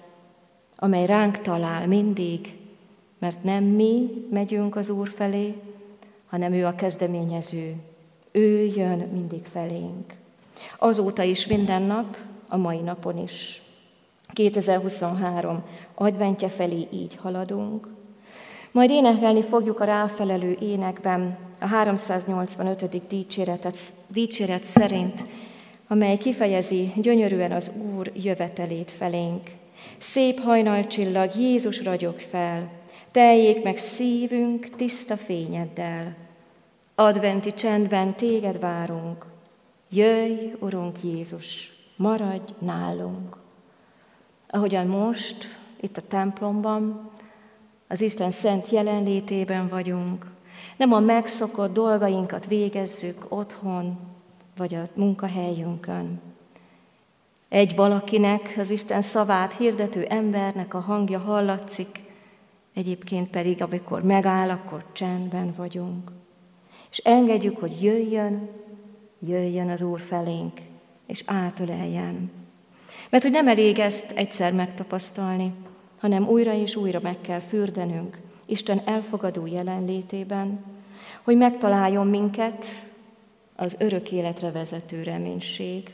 amely 0.76 1.06
ránk 1.06 1.42
talál 1.42 1.88
mindig, 1.88 2.58
mert 3.20 3.44
nem 3.44 3.64
mi 3.64 4.26
megyünk 4.30 4.76
az 4.76 4.90
Úr 4.90 5.10
felé, 5.16 5.56
hanem 6.28 6.54
ő 6.54 6.66
a 6.66 6.76
kezdeményező. 6.76 7.76
Ő 8.32 8.64
jön 8.64 8.98
mindig 8.98 9.46
felénk. 9.46 10.14
Azóta 10.78 11.24
is 11.24 11.48
minden 11.48 11.82
nap, 11.82 12.18
a 12.48 12.58
mai 12.58 12.80
napon 12.80 13.18
is. 13.18 13.62
2023 14.34 15.64
adventje 15.94 16.50
felé 16.50 16.88
így 16.92 17.16
haladunk. 17.16 17.88
Majd 18.78 18.90
énekelni 18.90 19.42
fogjuk 19.44 19.80
a 19.80 19.86
ráfelelő 19.86 20.58
énekben 20.60 21.38
a 21.60 21.68
385. 21.68 23.08
dicséretet, 23.08 23.80
dicséret 24.14 24.64
szerint, 24.64 25.24
amely 25.88 26.18
kifejezi 26.18 26.92
gyönyörűen 26.96 27.52
az 27.52 27.72
Úr 27.96 28.12
jövetelét 28.16 28.92
felénk. 28.92 29.52
Szép 29.98 30.40
hajnalcsillag, 30.40 31.36
Jézus 31.36 31.84
ragyog 31.84 32.20
fel, 32.20 32.70
teljék 33.12 33.64
meg 33.64 33.78
szívünk 33.78 34.70
tiszta 34.76 35.18
fényeddel. 35.18 36.16
Adventi 36.96 37.54
csendben 37.54 38.16
téged 38.16 38.60
várunk, 38.60 39.26
jöjj, 39.90 40.54
Urunk 40.60 41.04
Jézus, 41.04 41.74
maradj 41.96 42.54
nálunk. 42.60 43.38
Ahogyan 44.50 44.88
most, 44.88 45.48
itt 45.80 45.98
a 45.98 46.08
templomban, 46.08 47.12
az 47.88 48.02
Isten 48.02 48.32
szent 48.32 48.70
jelenlétében 48.70 49.68
vagyunk, 49.68 50.26
nem 50.78 50.94
a 50.94 51.00
megszokott 51.00 51.74
dolgainkat 51.74 52.46
végezzük 52.46 53.26
otthon, 53.30 54.00
vagy 54.58 54.76
a 54.76 54.82
munkahelyünkön. 54.96 56.22
Egy 57.50 57.76
valakinek, 57.76 58.56
az 58.58 58.70
Isten 58.70 59.02
szavát 59.02 59.54
hirdető 59.58 60.04
embernek 60.04 60.74
a 60.74 60.80
hangja 60.80 61.20
hallatszik, 61.20 62.00
egyébként 62.74 63.30
pedig, 63.30 63.62
amikor 63.62 64.04
megáll, 64.04 64.50
akkor 64.50 64.84
csendben 64.92 65.54
vagyunk. 65.58 66.12
És 66.92 66.98
engedjük, 66.98 67.60
hogy 67.60 67.84
jöjjön, 67.84 68.50
jöjjön 69.20 69.70
az 69.70 69.82
Úr 69.82 70.00
felénk, 70.00 70.60
és 71.06 71.24
átöleljen. 71.26 72.32
Mert 73.10 73.24
hogy 73.24 73.32
nem 73.32 73.48
elég 73.48 73.80
ezt 73.80 74.12
egyszer 74.12 74.54
megtapasztalni, 74.54 75.54
hanem 76.00 76.28
újra 76.28 76.54
és 76.54 76.76
újra 76.76 77.00
meg 77.02 77.22
kell 77.22 77.40
fürdenünk 77.40 78.20
Isten 78.46 78.82
elfogadó 78.86 79.46
jelenlétében, 79.46 80.66
hogy 81.24 81.38
megtaláljon 81.38 82.08
minket 82.08 82.66
az 83.56 83.76
örök 83.80 84.12
életre 84.12 84.52
vezető 84.52 85.04
reménység. 85.04 85.94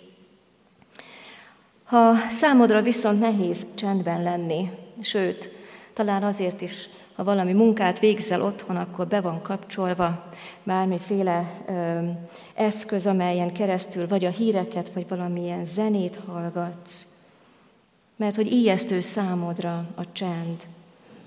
Ha 1.84 2.14
számodra 2.30 2.82
viszont 2.82 3.20
nehéz 3.20 3.66
csendben 3.76 4.24
lenni, 4.24 4.72
sőt, 5.02 5.50
talán 5.94 6.24
azért 6.24 6.62
is, 6.62 6.90
ha 7.16 7.24
valami 7.24 7.54
munkát 7.54 8.00
végzel 8.00 8.42
otthon, 8.42 8.76
akkor 8.76 9.08
be 9.08 9.22
van 9.22 9.42
kapcsolva 9.42 10.30
bármiféle 10.64 11.64
ö, 11.68 12.00
eszköz, 12.54 13.08
amelyen 13.08 13.54
keresztül 13.54 14.08
vagy 14.08 14.26
a 14.26 14.30
híreket, 14.30 14.90
vagy 14.94 15.08
valamilyen 15.08 15.66
zenét 15.66 16.20
hallgatsz, 16.26 17.13
mert 18.24 18.36
hogy 18.36 18.52
ijesztő 18.52 19.02
számodra 19.02 19.88
a 19.96 20.12
csend, 20.12 20.62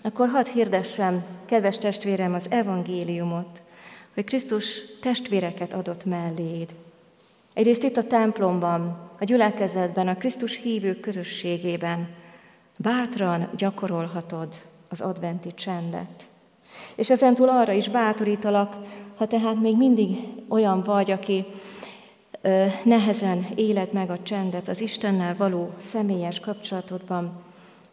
akkor 0.02 0.28
hadd 0.28 0.46
hirdessem, 0.46 1.24
kedves 1.44 1.78
testvérem, 1.78 2.35
az 2.35 2.46
evangéliumot, 2.48 3.62
hogy 4.14 4.24
Krisztus 4.24 4.80
testvéreket 5.00 5.72
adott 5.72 6.04
melléd. 6.04 6.74
Egyrészt 7.54 7.82
itt 7.82 7.96
a 7.96 8.06
templomban, 8.06 9.11
a 9.20 9.24
gyülekezetben, 9.24 10.09
a 10.09 10.16
Krisztus 10.16 10.62
hívők 10.62 11.00
közösségében 11.00 12.09
bátran 12.76 13.48
gyakorolhatod 13.56 14.48
az 14.88 15.00
adventi 15.00 15.54
csendet. 15.54 16.26
És 16.94 17.11
ezentúl 17.11 17.48
arra 17.48 17.72
is 17.72 17.88
bátorítalak, 17.88 18.76
ha 19.16 19.26
tehát 19.26 19.61
még 19.61 19.76
mindig 19.76 20.16
olyan 20.48 20.82
vagy, 20.82 21.11
aki 21.11 21.44
nehezen 22.82 23.46
éled 23.54 23.92
meg 23.92 24.11
a 24.11 24.22
csendet 24.22 24.68
az 24.68 24.80
Istennel 24.80 25.37
való 25.37 25.70
személyes 25.78 26.40
kapcsolatodban, 26.40 27.42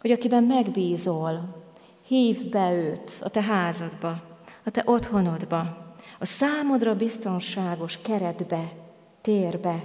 hogy 0.01 0.11
akiben 0.11 0.43
megbízol, 0.43 1.63
hívd 2.07 2.49
be 2.49 2.73
őt 2.73 3.11
a 3.23 3.29
te 3.29 3.41
házadba, 3.41 4.21
a 4.63 4.69
te 4.71 4.81
otthonodba, 4.85 5.95
a 6.19 6.25
számodra 6.25 6.95
biztonságos 6.95 8.01
keretbe, 8.01 8.71
térbe, 9.21 9.83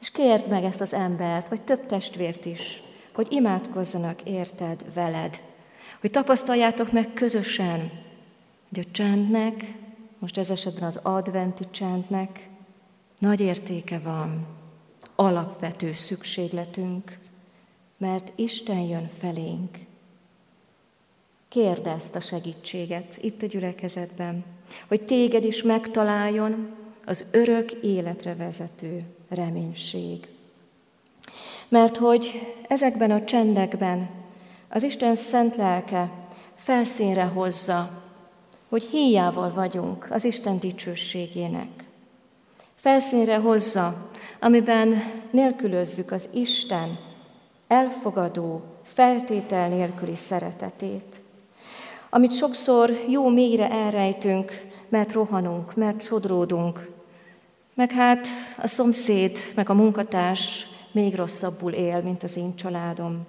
és 0.00 0.10
kérd 0.10 0.48
meg 0.48 0.64
ezt 0.64 0.80
az 0.80 0.94
embert, 0.94 1.48
vagy 1.48 1.60
több 1.60 1.86
testvért 1.86 2.44
is, 2.44 2.82
hogy 3.12 3.26
imádkozzanak 3.30 4.22
érted, 4.22 4.84
veled, 4.94 5.40
hogy 6.00 6.10
tapasztaljátok 6.10 6.92
meg 6.92 7.12
közösen, 7.12 7.90
hogy 8.68 8.78
a 8.78 8.90
csendnek, 8.92 9.74
most 10.18 10.38
ez 10.38 10.50
esetben 10.50 10.84
az 10.84 11.00
adventi 11.02 11.64
csendnek 11.70 12.49
nagy 13.20 13.40
értéke 13.40 13.98
van, 13.98 14.46
alapvető 15.14 15.92
szükségletünk, 15.92 17.18
mert 17.96 18.32
Isten 18.34 18.80
jön 18.80 19.10
felénk. 19.18 19.78
Kérd 21.48 21.86
ezt 21.86 22.14
a 22.14 22.20
segítséget 22.20 23.18
itt 23.20 23.42
a 23.42 23.46
gyülekezetben, 23.46 24.44
hogy 24.88 25.02
téged 25.02 25.44
is 25.44 25.62
megtaláljon 25.62 26.74
az 27.06 27.28
örök 27.32 27.72
életre 27.72 28.34
vezető 28.34 29.04
reménység. 29.28 30.28
Mert 31.68 31.96
hogy 31.96 32.30
ezekben 32.68 33.10
a 33.10 33.24
csendekben 33.24 34.10
az 34.68 34.82
Isten 34.82 35.14
szent 35.14 35.56
lelke 35.56 36.10
felszínre 36.54 37.24
hozza, 37.24 38.02
hogy 38.68 38.82
híjával 38.82 39.52
vagyunk 39.52 40.06
az 40.10 40.24
Isten 40.24 40.58
dicsőségének. 40.58 41.84
Felszínre 42.80 43.36
hozza, 43.36 43.94
amiben 44.40 45.02
nélkülözzük 45.30 46.10
az 46.10 46.28
Isten 46.32 46.98
elfogadó, 47.68 48.62
feltétel 48.82 49.68
nélküli 49.68 50.16
szeretetét, 50.16 51.22
amit 52.10 52.32
sokszor 52.32 52.90
jó 53.08 53.28
mélyre 53.28 53.70
elrejtünk, 53.70 54.66
mert 54.88 55.12
rohanunk, 55.12 55.74
mert 55.74 56.02
sodródunk, 56.02 56.90
meg 57.74 57.90
hát 57.90 58.26
a 58.62 58.66
szomszéd, 58.66 59.38
meg 59.54 59.70
a 59.70 59.74
munkatárs 59.74 60.66
még 60.92 61.14
rosszabbul 61.14 61.72
él, 61.72 62.02
mint 62.02 62.22
az 62.22 62.36
én 62.36 62.56
családom. 62.56 63.26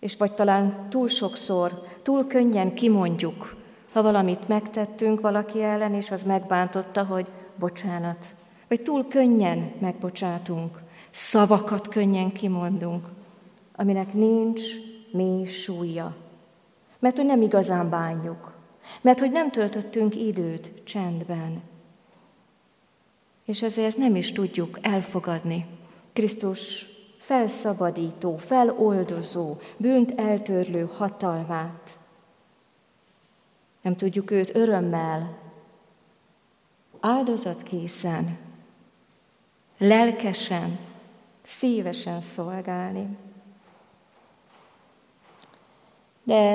És 0.00 0.16
vagy 0.16 0.32
talán 0.32 0.86
túl 0.90 1.08
sokszor, 1.08 1.72
túl 2.02 2.26
könnyen 2.26 2.74
kimondjuk, 2.74 3.56
ha 3.92 4.02
valamit 4.02 4.48
megtettünk 4.48 5.20
valaki 5.20 5.62
ellen, 5.62 5.94
és 5.94 6.10
az 6.10 6.22
megbántotta, 6.22 7.04
hogy 7.04 7.26
bocsánat. 7.60 8.34
Vagy 8.68 8.82
túl 8.82 9.08
könnyen 9.08 9.72
megbocsátunk, 9.78 10.82
szavakat 11.10 11.88
könnyen 11.88 12.32
kimondunk, 12.32 13.08
aminek 13.76 14.12
nincs 14.12 14.62
mély 15.12 15.44
súlya. 15.44 16.16
Mert 16.98 17.16
hogy 17.16 17.26
nem 17.26 17.42
igazán 17.42 17.90
bánjuk, 17.90 18.52
mert 19.00 19.18
hogy 19.18 19.30
nem 19.30 19.50
töltöttünk 19.50 20.16
időt 20.16 20.82
csendben. 20.84 21.62
És 23.44 23.62
ezért 23.62 23.96
nem 23.96 24.14
is 24.14 24.32
tudjuk 24.32 24.78
elfogadni 24.82 25.66
Krisztus 26.12 26.86
felszabadító, 27.18 28.36
feloldozó, 28.36 29.56
bűnt 29.76 30.20
eltörlő 30.20 30.88
hatalmát. 30.96 31.98
Nem 33.82 33.96
tudjuk 33.96 34.30
őt 34.30 34.56
örömmel, 34.56 35.38
áldozatkészen, 37.00 38.38
lelkesen, 39.78 40.78
szívesen 41.42 42.20
szolgálni. 42.20 43.16
De 46.22 46.54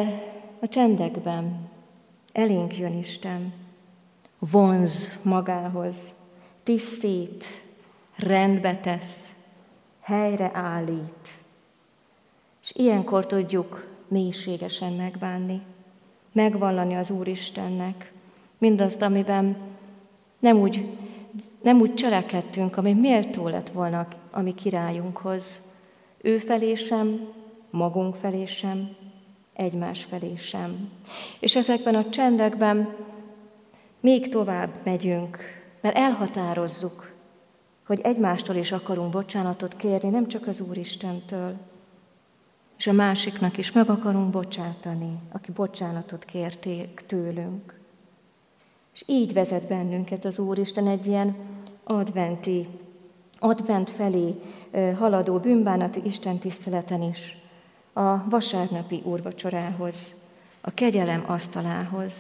a 0.60 0.68
csendekben 0.68 1.70
elénk 2.32 2.78
jön 2.78 2.94
Isten, 2.94 3.54
vonz 4.40 5.24
magához, 5.24 6.14
tisztít, 6.64 7.46
rendbe 8.16 8.76
tesz, 8.76 9.30
helyre 10.02 10.52
állít. 10.54 11.30
És 12.62 12.72
ilyenkor 12.74 13.26
tudjuk 13.26 13.88
mélységesen 14.08 14.94
megbánni, 14.94 15.62
megvallani 16.32 16.96
az 16.96 17.10
Úristennek 17.10 18.14
mindazt, 18.58 19.02
amiben 19.02 19.58
nem 20.40 20.58
úgy, 20.58 20.86
nem 21.62 21.80
úgy 21.80 21.94
cselekedtünk, 21.94 22.78
ami 22.78 22.94
méltó 22.94 23.48
lett 23.48 23.70
volna 23.70 24.08
a 24.32 24.42
mi 24.42 24.54
királyunkhoz. 24.54 25.62
Ő 26.22 26.38
felé 26.38 26.76
sem, 26.76 27.28
magunk 27.70 28.16
felé 28.16 28.46
sem, 28.46 28.90
egymás 29.54 30.04
felé 30.04 30.36
sem. 30.36 30.90
És 31.40 31.56
ezekben 31.56 31.96
a 31.96 32.10
csendekben 32.10 32.96
még 34.00 34.30
tovább 34.30 34.70
megyünk, 34.84 35.38
mert 35.82 35.96
elhatározzuk, 35.96 37.14
hogy 37.86 38.00
egymástól 38.04 38.56
is 38.56 38.72
akarunk 38.72 39.12
bocsánatot 39.12 39.76
kérni, 39.76 40.10
nem 40.10 40.28
csak 40.28 40.48
az 40.48 40.62
Úristentől, 40.62 41.56
és 42.78 42.88
a 42.88 42.92
másiknak 42.92 43.58
is 43.58 43.72
meg 43.72 43.90
akarunk 43.90 44.30
bocsátani, 44.30 45.18
aki 45.32 45.52
bocsánatot 45.52 46.26
kérték 46.26 47.04
tőlünk. 47.08 47.80
És 48.96 49.04
így 49.06 49.34
vezet 49.34 49.68
bennünket 49.68 50.26
az 50.26 50.40
Úristen 50.40 50.88
egy 50.88 51.08
ilyen 51.08 51.36
adventi, 51.84 52.68
advent 53.40 53.90
felé 53.90 54.36
haladó 54.98 55.38
bűnbánati 55.38 56.02
Isten 56.04 56.38
tiszteleten 56.38 57.02
is, 57.02 57.38
a 57.94 58.30
vasárnapi 58.30 59.02
úrvacsorához, 59.04 59.96
a 60.62 60.72
kegyelem 60.74 61.24
asztalához. 61.28 62.14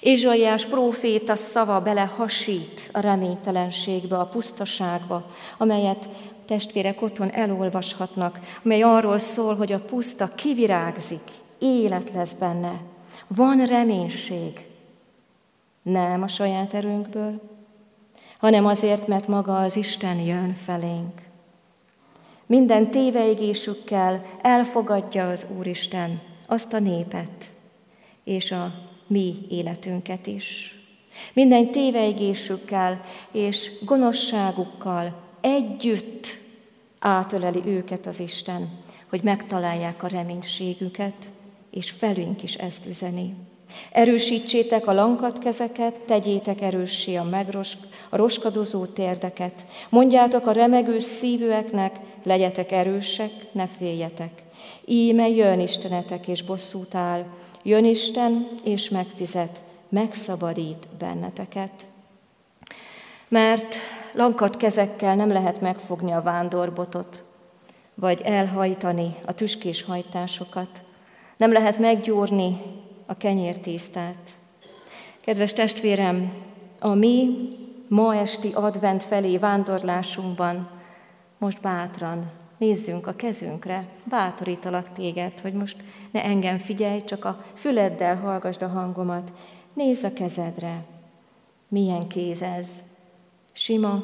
Ézsaiás 0.00 0.66
próféta 0.66 1.36
szava 1.36 1.80
bele 1.80 2.12
hasít 2.16 2.90
a 2.92 3.00
reménytelenségbe, 3.00 4.18
a 4.18 4.26
pusztaságba, 4.26 5.30
amelyet 5.58 6.08
testvérek 6.46 7.02
otthon 7.02 7.30
elolvashatnak, 7.30 8.40
mely 8.62 8.82
arról 8.82 9.18
szól, 9.18 9.56
hogy 9.56 9.72
a 9.72 9.80
puszta 9.80 10.34
kivirágzik, 10.34 11.22
élet 11.58 12.10
lesz 12.14 12.34
benne, 12.34 12.80
van 13.26 13.66
reménység, 13.66 14.68
nem 15.82 16.22
a 16.22 16.28
saját 16.28 16.74
erőnkből, 16.74 17.40
hanem 18.38 18.66
azért, 18.66 19.06
mert 19.06 19.28
maga 19.28 19.60
az 19.60 19.76
Isten 19.76 20.20
jön 20.20 20.54
felénk. 20.54 21.28
Minden 22.46 22.90
téveigésükkel 22.90 24.24
elfogadja 24.42 25.28
az 25.28 25.46
Úristen 25.58 26.20
azt 26.46 26.72
a 26.72 26.78
népet, 26.78 27.50
és 28.24 28.52
a 28.52 28.72
mi 29.06 29.34
életünket 29.48 30.26
is. 30.26 30.74
Minden 31.32 31.70
téveigésükkel 31.70 33.04
és 33.32 33.70
gonoszságukkal 33.84 35.14
együtt 35.40 36.26
átöleli 36.98 37.62
őket 37.64 38.06
az 38.06 38.20
Isten, 38.20 38.68
hogy 39.08 39.22
megtalálják 39.22 40.02
a 40.02 40.06
reménységüket, 40.06 41.28
és 41.70 41.90
felünk 41.90 42.42
is 42.42 42.54
ezt 42.54 42.86
üzeni. 42.86 43.34
Erősítsétek 43.92 44.86
a 44.86 44.92
lankat 44.92 45.38
kezeket, 45.38 45.94
tegyétek 45.94 46.60
erőssé 46.60 47.16
a, 47.16 47.24
megrosk, 47.24 47.78
a 48.08 48.16
roskadozó 48.16 48.84
térdeket. 48.84 49.64
Mondjátok 49.88 50.46
a 50.46 50.52
remegő 50.52 50.98
szívűeknek, 50.98 51.96
legyetek 52.22 52.72
erősek, 52.72 53.30
ne 53.52 53.66
féljetek. 53.66 54.42
Íme 54.84 55.28
jön 55.28 55.60
Istenetek 55.60 56.28
és 56.28 56.42
bosszút 56.42 56.94
áll, 56.94 57.24
jön 57.62 57.84
Isten 57.84 58.48
és 58.64 58.88
megfizet, 58.88 59.60
megszabadít 59.88 60.86
benneteket. 60.98 61.86
Mert 63.28 63.74
lankat 64.12 64.56
kezekkel 64.56 65.14
nem 65.14 65.28
lehet 65.28 65.60
megfogni 65.60 66.12
a 66.12 66.22
vándorbotot, 66.22 67.22
vagy 67.94 68.20
elhajtani 68.24 69.14
a 69.26 69.34
tüskés 69.34 69.82
hajtásokat, 69.82 70.68
nem 71.36 71.52
lehet 71.52 71.78
meggyúrni 71.78 72.56
a 73.10 73.16
kenyértésztát. 73.16 74.30
Kedves 75.20 75.52
testvérem, 75.52 76.32
a 76.78 76.94
mi 76.94 77.48
ma 77.88 78.16
esti 78.16 78.52
advent 78.52 79.02
felé 79.02 79.38
vándorlásunkban 79.38 80.70
most 81.38 81.60
bátran 81.60 82.30
nézzünk 82.58 83.06
a 83.06 83.14
kezünkre, 83.14 83.88
bátorítalak 84.04 84.92
téged, 84.92 85.40
hogy 85.40 85.52
most 85.52 85.76
ne 86.10 86.24
engem 86.24 86.58
figyelj, 86.58 87.04
csak 87.04 87.24
a 87.24 87.44
füleddel 87.54 88.16
hallgasd 88.16 88.62
a 88.62 88.68
hangomat. 88.68 89.32
Nézz 89.72 90.04
a 90.04 90.12
kezedre. 90.12 90.84
Milyen 91.68 92.06
kéz 92.06 92.42
ez? 92.42 92.68
Sima, 93.52 94.02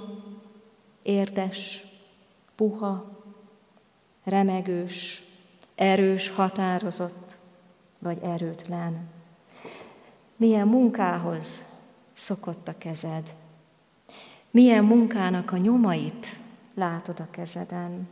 érdes, 1.03 1.87
puha, 2.57 3.23
remegős, 4.25 5.23
erős, 5.75 6.31
határozott, 6.31 7.26
vagy 8.07 8.23
erőtlen. 8.23 9.09
Milyen 10.37 10.69
munkához 10.69 11.63
szokott 12.13 12.69
a 12.69 12.79
kezed? 12.79 13.35
Milyen 14.51 14.85
munkának 14.85 15.53
a 15.53 15.57
nyomait 15.57 16.27
látod 16.75 17.21
a 17.21 17.31
kezeden? 17.31 18.09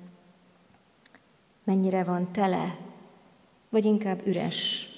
Mennyire 1.64 2.04
van 2.04 2.32
tele, 2.32 2.76
vagy 3.68 3.84
inkább 3.84 4.26
üres 4.26 4.88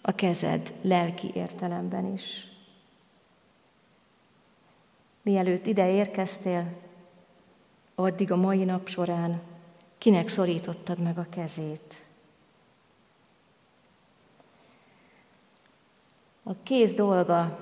a 0.00 0.12
kezed 0.12 0.72
lelki 0.82 1.30
értelemben 1.34 2.12
is? 2.12 2.48
Mielőtt 5.22 5.66
ide 5.66 5.90
érkeztél, 5.90 6.72
addig 7.94 8.32
a 8.32 8.36
mai 8.36 8.64
nap 8.64 8.88
során 8.88 9.40
kinek 9.98 10.28
szorítottad 10.28 10.98
meg 10.98 11.18
a 11.18 11.26
kezét? 11.30 12.03
A 16.46 16.52
kéz 16.62 16.92
dolga, 16.92 17.58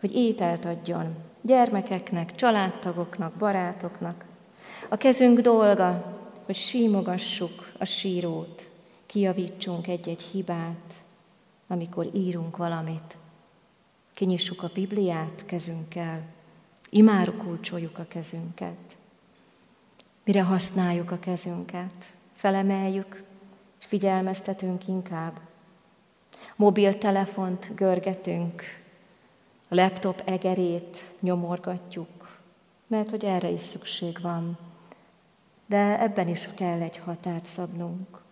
hogy 0.00 0.14
ételt 0.14 0.64
adjon 0.64 1.14
gyermekeknek, 1.40 2.34
családtagoknak, 2.34 3.32
barátoknak. 3.32 4.24
A 4.88 4.96
kezünk 4.96 5.40
dolga, 5.40 6.18
hogy 6.44 6.54
símogassuk 6.54 7.72
a 7.78 7.84
sírót, 7.84 8.68
kijavítsunk 9.06 9.86
egy-egy 9.86 10.22
hibát, 10.22 10.94
amikor 11.66 12.10
írunk 12.14 12.56
valamit. 12.56 13.16
Kinyissuk 14.14 14.62
a 14.62 14.70
Bibliát 14.74 15.44
kezünkkel, 15.46 16.22
imárokulcsoljuk 16.90 17.98
a 17.98 18.06
kezünket. 18.08 18.96
Mire 20.24 20.42
használjuk 20.42 21.10
a 21.10 21.18
kezünket? 21.18 22.08
Felemeljük, 22.36 23.24
és 23.80 23.86
figyelmeztetünk 23.86 24.88
inkább 24.88 25.40
mobiltelefont 26.56 27.74
görgetünk, 27.74 28.62
a 29.68 29.74
laptop 29.74 30.22
egerét 30.24 31.04
nyomorgatjuk, 31.20 32.38
mert 32.86 33.10
hogy 33.10 33.24
erre 33.24 33.48
is 33.48 33.60
szükség 33.60 34.18
van. 34.22 34.58
De 35.66 36.00
ebben 36.00 36.28
is 36.28 36.48
kell 36.54 36.80
egy 36.80 37.00
határt 37.04 37.46
szabnunk. 37.46 38.22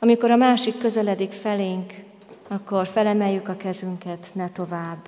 Amikor 0.00 0.30
a 0.30 0.36
másik 0.36 0.78
közeledik 0.78 1.32
felénk, 1.32 2.04
akkor 2.48 2.86
felemeljük 2.86 3.48
a 3.48 3.56
kezünket, 3.56 4.30
ne 4.32 4.48
tovább. 4.48 4.98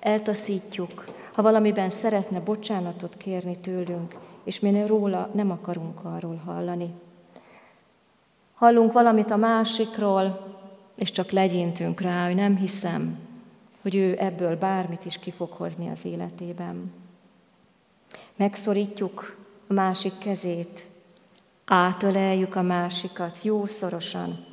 Eltaszítjuk, 0.00 1.04
ha 1.32 1.42
valamiben 1.42 1.90
szeretne 1.90 2.40
bocsánatot 2.40 3.16
kérni 3.16 3.56
tőlünk, 3.56 4.16
és 4.44 4.60
mi 4.60 4.86
róla 4.86 5.30
nem 5.32 5.50
akarunk 5.50 6.04
arról 6.04 6.42
hallani. 6.44 6.94
Hallunk 8.54 8.92
valamit 8.92 9.30
a 9.30 9.36
másikról, 9.36 10.55
és 10.96 11.10
csak 11.10 11.30
legyintünk 11.30 12.00
rá, 12.00 12.26
hogy 12.26 12.34
nem 12.34 12.56
hiszem, 12.56 13.18
hogy 13.82 13.94
ő 13.94 14.16
ebből 14.18 14.56
bármit 14.56 15.04
is 15.04 15.18
ki 15.18 15.30
fog 15.30 15.50
hozni 15.50 15.88
az 15.88 16.04
életében. 16.04 16.92
Megszorítjuk 18.36 19.36
a 19.66 19.72
másik 19.72 20.18
kezét, 20.18 20.86
átöleljük 21.64 22.56
a 22.56 22.62
másikat 22.62 23.42
jószorosan, 23.42 24.44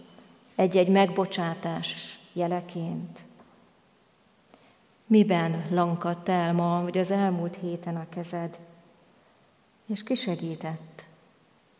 egy-egy 0.55 0.87
megbocsátás 0.87 2.19
jeleként. 2.33 3.23
Miben 5.07 5.65
lankadt 5.69 6.29
el 6.29 6.53
ma, 6.53 6.81
vagy 6.81 6.97
az 6.97 7.11
elmúlt 7.11 7.55
héten 7.55 7.95
a 7.95 8.09
kezed? 8.09 8.59
És 9.85 10.03
ki 10.03 10.15
segített? 10.15 11.03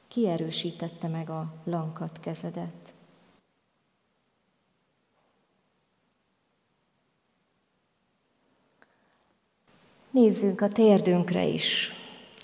Ki 0.08 0.28
erősítette 0.28 1.08
meg 1.08 1.30
a 1.30 1.54
lankat 1.64 2.20
kezedet? 2.20 2.83
Nézzünk 10.14 10.62
a 10.62 10.68
térdünkre 10.68 11.46
is. 11.46 11.94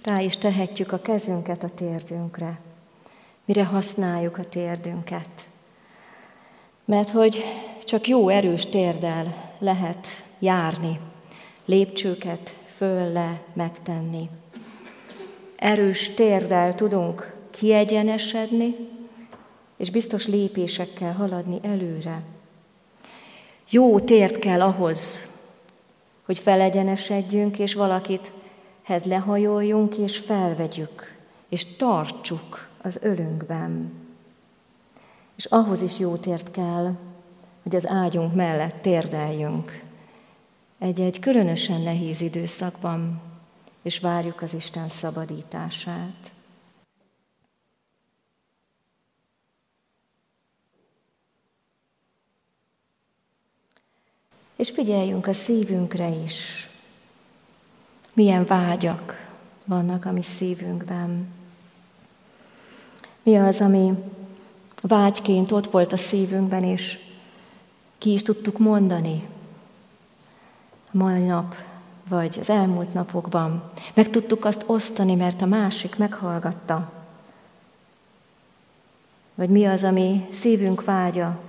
Rá 0.03 0.19
is 0.19 0.37
tehetjük 0.37 0.91
a 0.91 1.01
kezünket 1.01 1.63
a 1.63 1.69
térdünkre. 1.69 2.59
Mire 3.45 3.65
használjuk 3.65 4.37
a 4.37 4.43
térdünket? 4.43 5.29
Mert 6.85 7.09
hogy 7.09 7.43
csak 7.85 8.07
jó 8.07 8.29
erős 8.29 8.65
térdel 8.65 9.51
lehet 9.59 10.07
járni, 10.39 10.99
lépcsőket 11.65 12.55
föl-le 12.75 13.41
megtenni. 13.53 14.29
Erős 15.55 16.09
térdel 16.13 16.75
tudunk 16.75 17.35
kiegyenesedni, 17.49 18.75
és 19.77 19.91
biztos 19.91 20.27
lépésekkel 20.27 21.13
haladni 21.13 21.59
előre. 21.61 22.21
Jó 23.69 23.99
tért 23.99 24.39
kell 24.39 24.61
ahhoz, 24.61 25.21
hogy 26.29 26.39
felegyenesedjünk, 26.39 27.59
és 27.59 27.73
valakit 27.73 28.31
hez 28.83 29.03
lehajoljunk, 29.03 29.97
és 29.97 30.17
felvegyük, 30.17 31.17
és 31.47 31.75
tartsuk 31.75 32.67
az 32.81 32.97
ölünkben. 33.01 33.91
És 35.35 35.45
ahhoz 35.45 35.81
is 35.81 35.99
jó 35.99 36.15
tért 36.15 36.51
kell, 36.51 36.95
hogy 37.63 37.75
az 37.75 37.87
ágyunk 37.87 38.35
mellett 38.35 38.81
térdeljünk. 38.81 39.83
Egy-egy 40.79 41.19
különösen 41.19 41.81
nehéz 41.81 42.21
időszakban, 42.21 43.21
és 43.81 43.99
várjuk 43.99 44.41
az 44.41 44.53
Isten 44.53 44.89
szabadítását. 44.89 46.31
És 54.59 54.69
figyeljünk 54.69 55.27
a 55.27 55.33
szívünkre 55.33 56.09
is. 56.09 56.69
Milyen 58.13 58.45
vágyak 58.45 59.27
vannak 59.65 60.05
a 60.05 60.11
mi 60.11 60.21
szívünkben. 60.21 61.27
Mi 63.23 63.37
az, 63.37 63.61
ami 63.61 63.93
vágyként 64.81 65.51
ott 65.51 65.71
volt 65.71 65.93
a 65.93 65.97
szívünkben, 65.97 66.63
és 66.63 66.99
ki 67.97 68.11
is 68.13 68.21
tudtuk 68.21 68.57
mondani 68.57 69.27
a 70.93 70.97
mai 70.97 71.21
nap, 71.21 71.55
vagy 72.07 72.37
az 72.39 72.49
elmúlt 72.49 72.93
napokban. 72.93 73.71
Meg 73.93 74.07
tudtuk 74.07 74.45
azt 74.45 74.63
osztani, 74.65 75.15
mert 75.15 75.41
a 75.41 75.45
másik 75.45 75.97
meghallgatta. 75.97 76.91
Vagy 79.35 79.49
mi 79.49 79.65
az, 79.65 79.83
ami 79.83 80.27
szívünk 80.31 80.83
vágya 80.83 81.39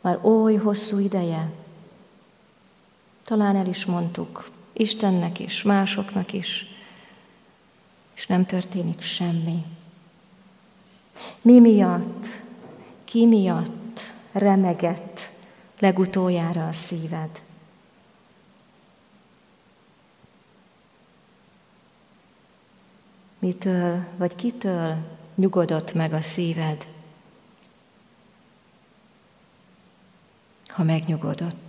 már 0.00 0.18
oly 0.22 0.54
hosszú 0.54 0.98
ideje. 0.98 1.64
Talán 3.26 3.56
el 3.56 3.66
is 3.66 3.84
mondtuk, 3.84 4.50
Istennek 4.72 5.38
is, 5.38 5.62
másoknak 5.62 6.32
is, 6.32 6.66
és 8.14 8.26
nem 8.26 8.46
történik 8.46 9.00
semmi. 9.00 9.64
Mi 11.42 11.60
miatt, 11.60 12.26
ki 13.04 13.26
miatt 13.26 14.00
remegett 14.32 15.20
legutoljára 15.78 16.66
a 16.66 16.72
szíved? 16.72 17.42
Mitől 23.38 24.04
vagy 24.16 24.34
kitől 24.34 24.96
nyugodott 25.34 25.94
meg 25.94 26.12
a 26.12 26.20
szíved, 26.20 26.86
ha 30.66 30.82
megnyugodott? 30.82 31.65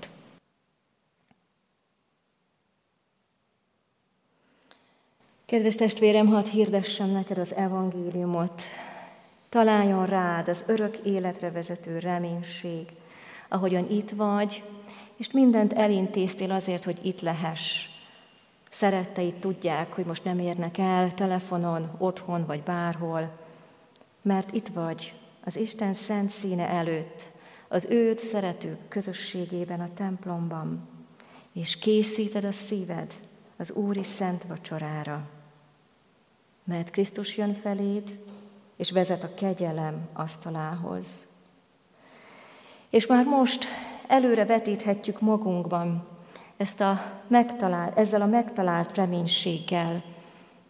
Kedves 5.48 5.76
testvérem, 5.76 6.28
hadd 6.28 6.46
hirdessem 6.46 7.10
neked 7.10 7.38
az 7.38 7.56
evangéliumot. 7.56 8.62
Találjon 9.50 10.06
rád 10.06 10.48
az 10.48 10.64
örök 10.68 10.98
életre 10.98 11.52
vezető 11.52 12.00
reménység, 12.00 12.88
ahogyan 13.50 13.90
itt 13.90 14.10
vagy, 14.10 14.64
és 15.16 15.32
mindent 15.32 15.74
elintéztél 15.74 16.52
azért, 16.52 16.84
hogy 16.84 17.00
itt 17.02 17.22
lehess. 17.22 17.86
Szeretteid 18.70 19.34
tudják, 19.34 19.94
hogy 19.94 20.06
most 20.06 20.24
nem 20.24 20.40
érnek 20.40 20.78
el 20.78 21.14
telefonon, 21.14 21.90
otthon 21.98 22.46
vagy 22.46 22.62
bárhol, 22.64 23.38
mert 24.22 24.54
itt 24.54 24.68
vagy 24.68 25.14
az 25.44 25.56
Isten 25.56 25.94
szent 25.94 26.30
színe 26.30 26.68
előtt, 26.70 27.24
az 27.68 27.86
őt 27.90 28.20
szeretők 28.20 28.88
közösségében 28.88 29.80
a 29.80 29.94
templomban, 29.94 30.88
és 31.54 31.80
készíted 31.80 32.44
a 32.44 32.52
szíved 32.52 33.14
az 33.58 33.72
Úri 33.72 34.04
szent 34.04 34.44
vacsorára 34.44 35.36
mert 36.68 36.90
Krisztus 36.90 37.38
jön 37.38 37.54
feléd, 37.54 38.20
és 38.76 38.92
vezet 38.92 39.24
a 39.24 39.34
kegyelem 39.34 40.08
asztalához. 40.14 41.28
És 42.90 43.08
már 43.08 43.26
most 43.26 43.68
előre 44.08 44.46
vetíthetjük 44.46 45.22
magunkban 45.22 46.08
ezt 46.58 46.82
a 46.82 47.02
megtalált, 47.28 47.98
ezzel 47.98 48.22
a 48.22 48.26
megtalált 48.26 48.96
reménységgel, 48.96 50.04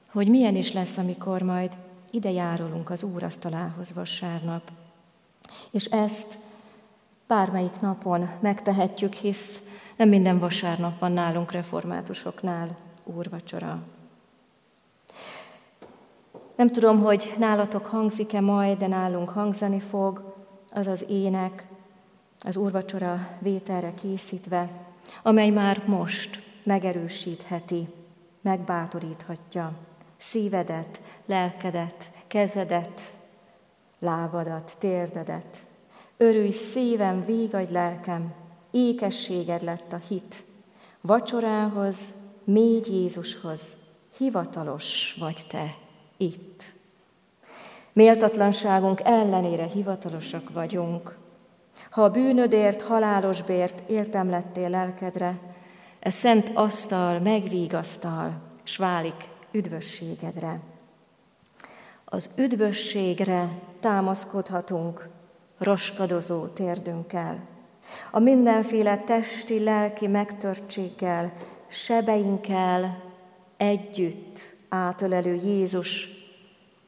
hogy 0.09 0.27
milyen 0.27 0.55
is 0.55 0.73
lesz, 0.73 0.97
amikor 0.97 1.41
majd 1.41 1.71
ide 2.11 2.31
járulunk 2.31 2.89
az 2.89 3.03
Úr 3.03 3.23
asztalához 3.23 3.93
vasárnap. 3.93 4.71
És 5.71 5.85
ezt 5.85 6.37
bármelyik 7.27 7.79
napon 7.79 8.29
megtehetjük, 8.39 9.13
hisz 9.13 9.61
nem 9.95 10.09
minden 10.09 10.39
vasárnap 10.39 10.99
van 10.99 11.11
nálunk 11.11 11.51
reformátusoknál 11.51 12.77
úrvacsora. 13.03 13.83
Nem 16.57 16.69
tudom, 16.69 17.01
hogy 17.01 17.33
nálatok 17.37 17.85
hangzik-e 17.85 18.39
majd, 18.39 18.77
de 18.77 18.87
nálunk 18.87 19.29
hangzani 19.29 19.79
fog 19.79 20.35
az 20.71 20.87
az 20.87 21.05
ének, 21.09 21.67
az 22.39 22.55
úrvacsora 22.55 23.27
vételre 23.39 23.93
készítve, 23.93 24.69
amely 25.23 25.49
már 25.49 25.83
most 25.85 26.43
megerősítheti, 26.63 27.87
megbátoríthatja 28.41 29.73
szívedet, 30.17 31.01
lelkedet, 31.25 32.09
kezedet, 32.27 33.11
lábadat, 33.99 34.75
térdedet. 34.77 35.63
Örülj 36.17 36.51
szívem, 36.51 37.25
vígagy 37.25 37.71
lelkem, 37.71 38.33
ékességed 38.71 39.63
lett 39.63 39.93
a 39.93 40.01
hit. 40.07 40.43
Vacsorához, 41.01 42.13
mély 42.43 42.81
Jézushoz, 42.85 43.75
hivatalos 44.17 45.15
vagy 45.19 45.45
te 45.49 45.85
itt. 46.17 46.63
Méltatlanságunk 47.93 49.01
ellenére 49.03 49.65
hivatalosak 49.65 50.53
vagyunk. 50.53 51.17
Ha 51.89 52.03
a 52.03 52.09
bűnödért, 52.09 52.81
halálos 52.81 53.41
bért 53.41 53.89
értem 53.89 54.29
lettél 54.29 54.69
lelkedre, 54.69 55.39
e 55.99 56.09
szent 56.09 56.51
asztal 56.53 57.19
megvigasztal, 57.19 58.41
s 58.63 58.77
válik 58.77 59.29
üdvösségedre. 59.51 60.59
Az 62.05 62.29
üdvösségre 62.35 63.49
támaszkodhatunk 63.79 65.09
roskadozó 65.57 66.47
térdünkkel, 66.47 67.39
a 68.11 68.19
mindenféle 68.19 68.97
testi, 68.97 69.63
lelki 69.63 70.07
megtörtséggel, 70.07 71.33
sebeinkkel 71.67 73.03
együtt 73.57 74.56
átölelő 74.69 75.33
Jézus 75.33 76.09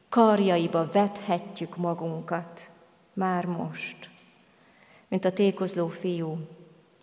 karjaiba 0.08 0.90
vethetjük 0.92 1.76
magunkat 1.76 2.70
már 3.12 3.44
most, 3.44 4.10
mint 5.08 5.24
a 5.24 5.32
tékozló 5.32 5.88
fiú 5.88 6.38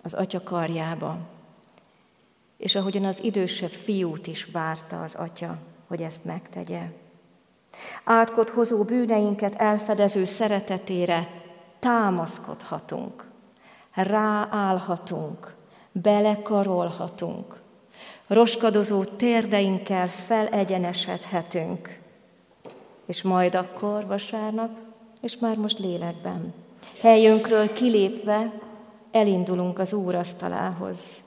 az 0.04 0.14
atya 0.14 0.44
karjába, 0.44 1.18
és 2.58 2.76
ahogyan 2.76 3.04
az 3.04 3.24
idősebb 3.24 3.70
fiút 3.70 4.28
is 4.28 4.46
várta 4.46 5.02
az 5.02 5.16
atya, 5.16 5.58
hogy 5.88 6.02
ezt 6.02 6.26
megtegye. 6.26 6.82
Átkot 8.04 8.50
hozó 8.50 8.84
bűneinket 8.84 9.56
elfedező 9.56 10.26
szeretetére 10.26 11.28
támaszkodhatunk, 11.80 13.26
ráállhatunk, 13.94 15.56
belekarolhatunk, 15.92 17.57
roskadozó 18.28 19.04
térdeinkkel 19.04 20.08
felegyenesedhetünk, 20.08 22.00
és 23.06 23.22
majd 23.22 23.56
akkor 23.56 24.06
vasárnap, 24.06 24.78
és 25.22 25.38
már 25.38 25.58
most 25.58 25.80
lélekben. 25.80 26.54
Helyünkről 27.02 27.74
kilépve 27.74 28.52
elindulunk 29.12 29.80
az 29.80 29.94
Úr 29.94 30.16
asztalához. 30.16 31.26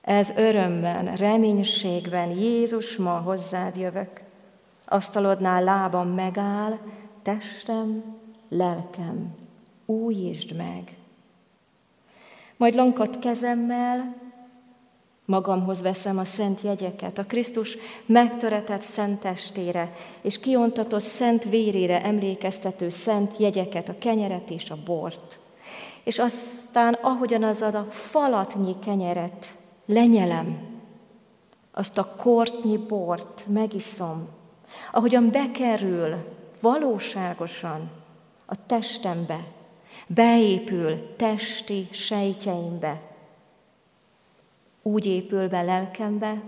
Ez 0.00 0.30
örömben, 0.36 1.16
reménységben, 1.16 2.30
Jézus, 2.30 2.96
ma 2.96 3.10
hozzád 3.10 3.76
jövök. 3.76 4.20
Asztalodnál 4.84 5.64
lábam 5.64 6.08
megáll, 6.08 6.78
testem, 7.22 8.04
lelkem, 8.48 9.34
újítsd 9.86 10.56
meg. 10.56 10.96
Majd 12.56 12.74
lankat 12.74 13.18
kezemmel, 13.18 14.21
magamhoz 15.32 15.82
veszem 15.82 16.18
a 16.18 16.24
szent 16.24 16.60
jegyeket, 16.60 17.18
a 17.18 17.24
Krisztus 17.24 17.76
megtöretett 18.06 18.82
szent 18.82 19.20
testére 19.20 19.92
és 20.22 20.38
kiontatott 20.38 21.00
szent 21.00 21.44
vérére 21.44 22.02
emlékeztető 22.02 22.88
szent 22.88 23.34
jegyeket, 23.38 23.88
a 23.88 23.98
kenyeret 23.98 24.50
és 24.50 24.70
a 24.70 24.76
bort. 24.84 25.38
És 26.04 26.18
aztán, 26.18 26.92
ahogyan 26.92 27.42
az 27.42 27.62
a 27.62 27.86
falatnyi 27.90 28.78
kenyeret 28.84 29.46
lenyelem, 29.86 30.58
azt 31.72 31.98
a 31.98 32.14
kortnyi 32.16 32.76
bort 32.76 33.44
megiszom, 33.48 34.28
ahogyan 34.92 35.30
bekerül 35.30 36.14
valóságosan 36.60 37.90
a 38.46 38.66
testembe, 38.66 39.44
beépül 40.06 41.16
testi 41.16 41.88
sejtjeimbe, 41.90 43.11
úgy 44.82 45.06
épül 45.06 45.48
be 45.48 45.62
lelkembe 45.62 46.42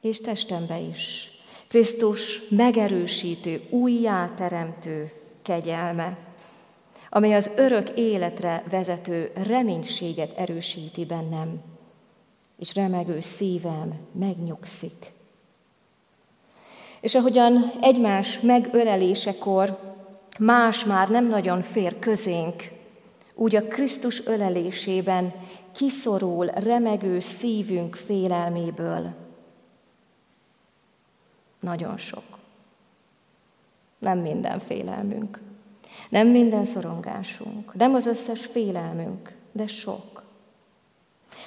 és 0.00 0.20
testembe 0.20 0.78
is. 0.78 1.30
Krisztus 1.68 2.48
megerősítő, 2.48 3.62
újjáteremtő 3.68 5.12
kegyelme, 5.42 6.18
amely 7.10 7.34
az 7.34 7.50
örök 7.56 7.88
életre 7.88 8.64
vezető 8.70 9.30
reménységet 9.34 10.38
erősíti 10.38 11.04
bennem, 11.04 11.60
és 12.58 12.74
remegő 12.74 13.20
szívem 13.20 13.92
megnyugszik. 14.12 15.12
És 17.00 17.14
ahogyan 17.14 17.72
egymás 17.80 18.40
megölelésekor 18.40 19.78
más 20.38 20.84
már 20.84 21.08
nem 21.08 21.28
nagyon 21.28 21.62
fér 21.62 21.98
közénk, 21.98 22.70
úgy 23.34 23.56
a 23.56 23.62
Krisztus 23.62 24.26
ölelésében 24.26 25.34
kiszorul 25.80 26.46
remegő 26.46 27.20
szívünk 27.20 27.94
félelméből. 27.94 29.14
Nagyon 31.60 31.98
sok. 31.98 32.22
Nem 33.98 34.18
minden 34.18 34.58
félelmünk, 34.58 35.40
nem 36.08 36.28
minden 36.28 36.64
szorongásunk, 36.64 37.74
nem 37.74 37.94
az 37.94 38.06
összes 38.06 38.46
félelmünk, 38.46 39.36
de 39.52 39.66
sok. 39.66 40.22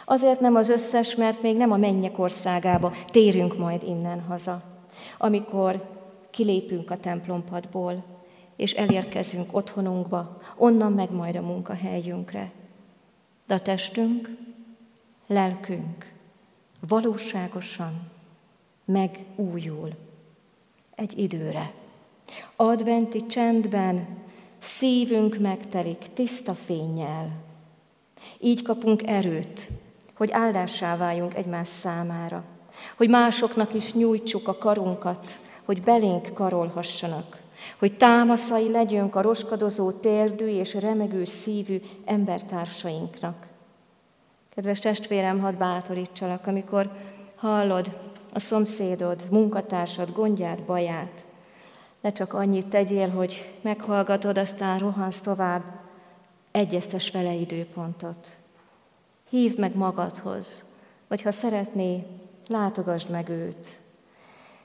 Azért 0.06 0.40
nem 0.40 0.56
az 0.56 0.70
összes, 0.70 1.16
mert 1.16 1.42
még 1.42 1.58
nem 1.58 1.72
a 1.72 1.78
mennyek 1.78 2.20
országába 2.20 2.94
térünk 3.06 3.58
majd 3.58 3.84
innen 3.84 4.22
haza, 4.22 4.62
amikor 5.18 6.00
kilépünk 6.30 6.92
a 6.92 6.98
templompadból, 6.98 8.04
és 8.56 8.74
elérkezünk 8.74 9.56
otthonunkba, 9.56 10.42
onnan 10.58 10.92
meg 10.92 11.12
majd 11.12 11.36
a 11.36 11.42
munkahelyünkre. 11.42 12.52
De 13.48 13.54
a 13.54 13.60
testünk, 13.60 14.30
lelkünk 15.28 16.14
valóságosan 16.88 18.12
megújul 18.86 19.90
egy 20.96 21.18
időre. 21.18 21.72
Adventi 22.56 23.26
csendben 23.26 24.08
szívünk 24.60 25.38
megtelik 25.38 26.06
tiszta 26.14 26.54
fényjel. 26.54 27.30
Így 28.40 28.62
kapunk 28.62 29.08
erőt, 29.08 29.68
hogy 30.14 30.32
áldássá 30.32 30.98
váljunk 30.98 31.34
egymás 31.34 31.68
számára, 31.68 32.44
hogy 32.98 33.10
másoknak 33.10 33.74
is 33.74 33.94
nyújtsuk 33.94 34.48
a 34.48 34.58
karunkat, 34.58 35.40
hogy 35.66 35.82
belénk 35.82 36.34
karolhassanak, 36.34 37.42
hogy 37.80 37.98
támaszai 37.98 38.72
legyünk 38.72 39.16
a 39.16 39.22
roskadozó 39.22 39.92
térdű 39.92 40.48
és 40.48 40.74
remegő 40.74 41.24
szívű 41.24 41.82
embertársainknak. 42.06 43.48
Kedves 44.56 44.80
testvérem, 44.80 45.40
hadd 45.40 45.58
bátorítsalak, 45.58 46.48
amikor 46.48 46.90
hallod 47.36 47.98
a 48.34 48.40
szomszédod, 48.40 49.22
munkatársad 49.32 50.12
gondját, 50.12 50.64
baját, 50.64 51.26
ne 52.02 52.12
csak 52.12 52.34
annyit 52.34 52.68
tegyél, 52.68 53.10
hogy 53.10 53.54
meghallgatod, 53.62 54.38
aztán 54.38 54.80
rohansz 54.80 55.20
tovább, 55.20 55.64
egyeztes 56.52 57.12
vele 57.12 57.34
időpontot. 57.34 58.38
Hívd 59.30 59.60
meg 59.60 59.76
magadhoz, 59.76 60.64
vagy 61.08 61.22
ha 61.22 61.32
szeretné, 61.32 62.04
látogasd 62.48 63.10
meg 63.10 63.30
őt, 63.30 63.80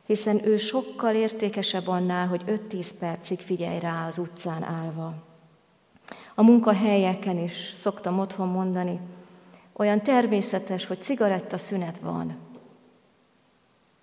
hiszen 0.08 0.46
ő 0.46 0.56
sokkal 0.56 1.14
értékesebb 1.14 1.86
annál, 1.86 2.26
hogy 2.26 2.42
5-10 2.46 2.90
percig 2.98 3.38
figyelj 3.38 3.78
rá 3.78 4.06
az 4.06 4.18
utcán 4.18 4.62
állva. 4.62 5.14
A 6.34 6.42
munkahelyeken 6.42 7.38
is 7.38 7.52
szoktam 7.52 8.18
otthon 8.18 8.48
mondani, 8.48 9.00
olyan 9.72 10.02
természetes, 10.02 10.86
hogy 10.86 11.02
cigaretta 11.02 11.58
szünet 11.58 11.98
van. 11.98 12.36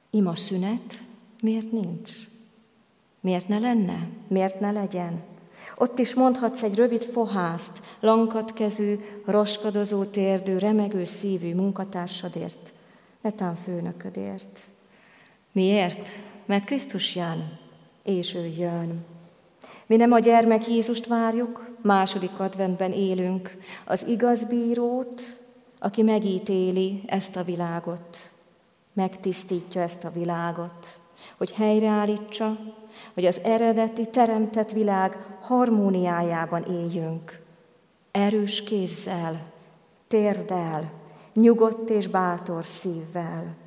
Ima 0.09 0.35
szünet 0.35 1.01
miért 1.41 1.71
nincs? 1.71 2.11
Miért 3.19 3.47
ne 3.47 3.59
lenne? 3.59 4.07
Miért 4.27 4.59
ne 4.59 4.71
legyen? 4.71 5.23
Ott 5.75 5.99
is 5.99 6.13
mondhatsz 6.13 6.63
egy 6.63 6.75
rövid 6.75 7.03
fohászt, 7.03 7.79
lankatkezű, 7.99 8.95
roskadozó 9.25 10.03
térdő, 10.03 10.57
remegő 10.57 11.03
szívű 11.03 11.53
munkatársadért, 11.53 12.73
netán 13.21 13.55
főnöködért. 13.55 14.65
Miért? 15.55 16.09
Mert 16.45 16.65
Krisztus 16.65 17.15
jön, 17.15 17.59
és 18.03 18.33
ő 18.33 18.45
jön. 18.57 19.05
Mi 19.85 19.95
nem 19.95 20.11
a 20.11 20.19
gyermek 20.19 20.67
Jézust 20.67 21.07
várjuk, 21.07 21.69
második 21.81 22.39
adventben 22.39 22.91
élünk, 22.91 23.57
az 23.85 24.07
igaz 24.07 24.43
bírót, 24.43 25.21
aki 25.79 26.01
megítéli 26.01 27.03
ezt 27.05 27.35
a 27.35 27.43
világot, 27.43 28.31
megtisztítja 28.93 29.81
ezt 29.81 30.03
a 30.03 30.11
világot, 30.11 30.99
hogy 31.37 31.51
helyreállítsa, 31.51 32.57
hogy 33.13 33.25
az 33.25 33.39
eredeti 33.43 34.09
teremtett 34.09 34.71
világ 34.71 35.37
harmóniájában 35.41 36.63
éljünk. 36.63 37.41
Erős 38.11 38.63
kézzel, 38.63 39.51
térdel, 40.07 40.91
nyugodt 41.33 41.89
és 41.89 42.07
bátor 42.07 42.65
szívvel. 42.65 43.63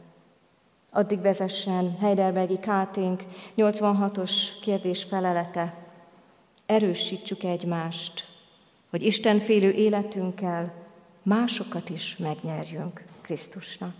Addig 0.99 1.21
vezessen 1.21 1.97
Heidelbergi 2.01 2.57
Káténk 2.57 3.25
86-os 3.57 4.33
kérdés 4.63 5.05
felelete. 5.05 5.75
Erősítsük 6.67 7.43
egymást, 7.43 8.27
hogy 8.91 9.03
Isten 9.03 9.39
félő 9.39 9.71
életünkkel 9.71 10.73
másokat 11.23 11.89
is 11.89 12.17
megnyerjünk 12.17 13.03
Krisztusnak. 13.23 13.95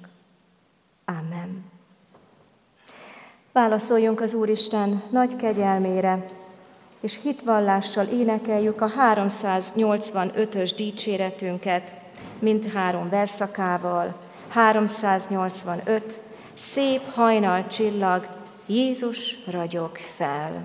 Amen. 1.05 1.65
Válaszoljunk 3.53 4.21
az 4.21 4.35
Úristen 4.35 5.03
nagy 5.11 5.37
kegyelmére, 5.37 6.25
és 7.01 7.21
hitvallással 7.23 8.07
énekeljük 8.07 8.81
a 8.81 8.91
385-ös 8.91 10.73
dicséretünket, 10.77 11.95
mindhárom 12.39 13.09
verszakával. 13.09 14.17
385, 14.49 16.21
szép 16.59 17.13
hajnal 17.13 17.67
csillag, 17.67 18.27
Jézus 18.67 19.37
ragyog 19.47 19.97
fel. 19.97 20.65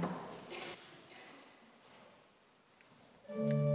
Most 3.37 3.51
a 3.51 3.72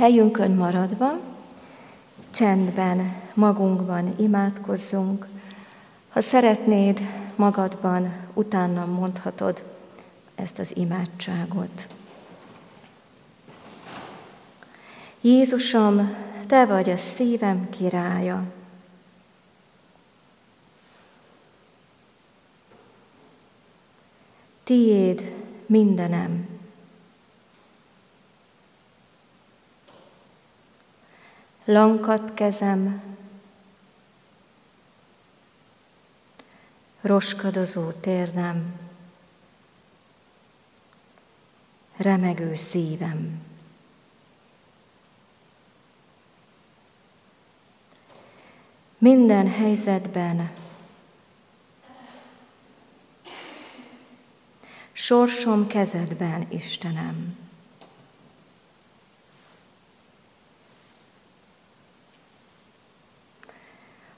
helyünkön 0.00 0.50
maradva, 0.50 1.18
csendben, 2.30 3.12
magunkban 3.34 4.14
imádkozzunk. 4.18 5.26
Ha 6.08 6.20
szeretnéd, 6.20 7.00
magadban 7.36 8.12
utána 8.34 8.84
mondhatod 8.84 9.64
ezt 10.34 10.58
az 10.58 10.76
imádságot. 10.76 11.86
Jézusom, 15.20 16.14
Te 16.46 16.66
vagy 16.66 16.90
a 16.90 16.96
szívem 16.96 17.70
királya. 17.70 18.42
Tiéd 24.64 25.32
mindenem. 25.66 26.49
Lankat 31.70 32.34
kezem, 32.34 33.02
roskadozó 37.00 37.90
térdem, 37.90 38.80
remegő 41.96 42.54
szívem. 42.54 43.42
Minden 48.98 49.48
helyzetben 49.48 50.52
sorsom 54.92 55.66
kezedben, 55.66 56.46
Istenem. 56.48 57.39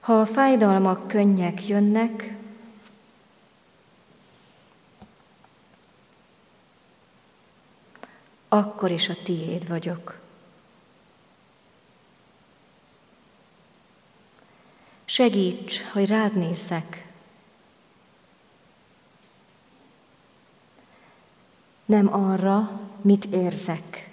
Ha 0.02 0.20
a 0.20 0.26
fájdalmak 0.26 1.08
könnyek 1.08 1.66
jönnek, 1.68 2.34
akkor 8.48 8.90
is 8.90 9.08
a 9.08 9.14
tiéd 9.24 9.68
vagyok. 9.68 10.20
Segíts, 15.04 15.82
hogy 15.92 16.06
rád 16.06 16.36
nézzek. 16.36 17.06
Nem 21.84 22.14
arra, 22.14 22.80
mit 23.00 23.24
érzek. 23.24 24.11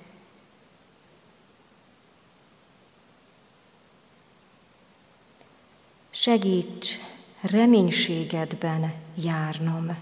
Segíts 6.22 6.98
reménységedben 7.42 8.94
járnom. 9.16 9.98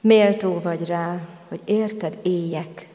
Méltó 0.00 0.60
vagy 0.60 0.86
rá, 0.86 1.28
hogy 1.48 1.60
érted 1.64 2.18
éljek. 2.22 2.88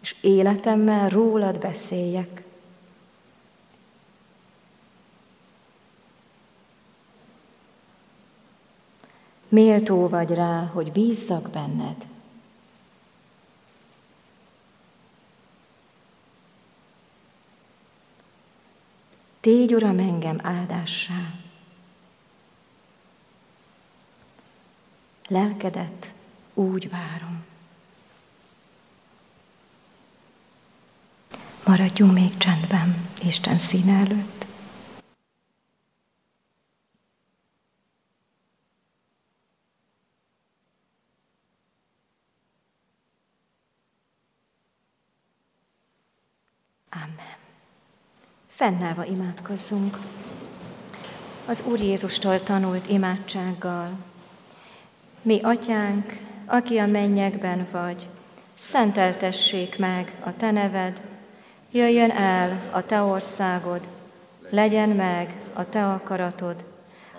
És 0.00 0.14
életemmel 0.20 1.08
rólad 1.08 1.58
beszéljek. 1.58 2.41
Méltó 9.52 10.08
vagy 10.08 10.30
rá, 10.34 10.64
hogy 10.72 10.92
bízzak 10.92 11.50
benned. 11.50 12.06
Tégy, 19.40 19.74
Uram, 19.74 19.98
engem 19.98 20.38
áldássá. 20.42 21.32
Lelkedet 25.28 26.14
úgy 26.54 26.90
várom. 26.90 27.44
Maradjunk 31.64 32.12
még 32.12 32.36
csendben 32.36 33.08
Isten 33.22 33.58
színe 33.58 33.92
előtt. 33.92 34.41
Fennállva 48.48 49.04
imádkozzunk. 49.04 49.98
Az 51.46 51.62
Úr 51.66 51.80
Jézustól 51.80 52.42
tanult 52.42 52.90
imádsággal. 52.90 53.90
Mi, 55.22 55.40
Atyánk, 55.42 56.16
aki 56.46 56.78
a 56.78 56.86
mennyekben 56.86 57.66
vagy, 57.70 58.08
szenteltessék 58.54 59.78
meg 59.78 60.12
a 60.24 60.36
Te 60.36 60.50
neved, 60.50 61.00
jöjjön 61.70 62.10
el 62.10 62.60
a 62.70 62.86
Te 62.86 63.00
országod, 63.00 63.80
legyen 64.50 64.88
meg 64.88 65.36
a 65.52 65.68
Te 65.68 65.86
akaratod, 65.92 66.64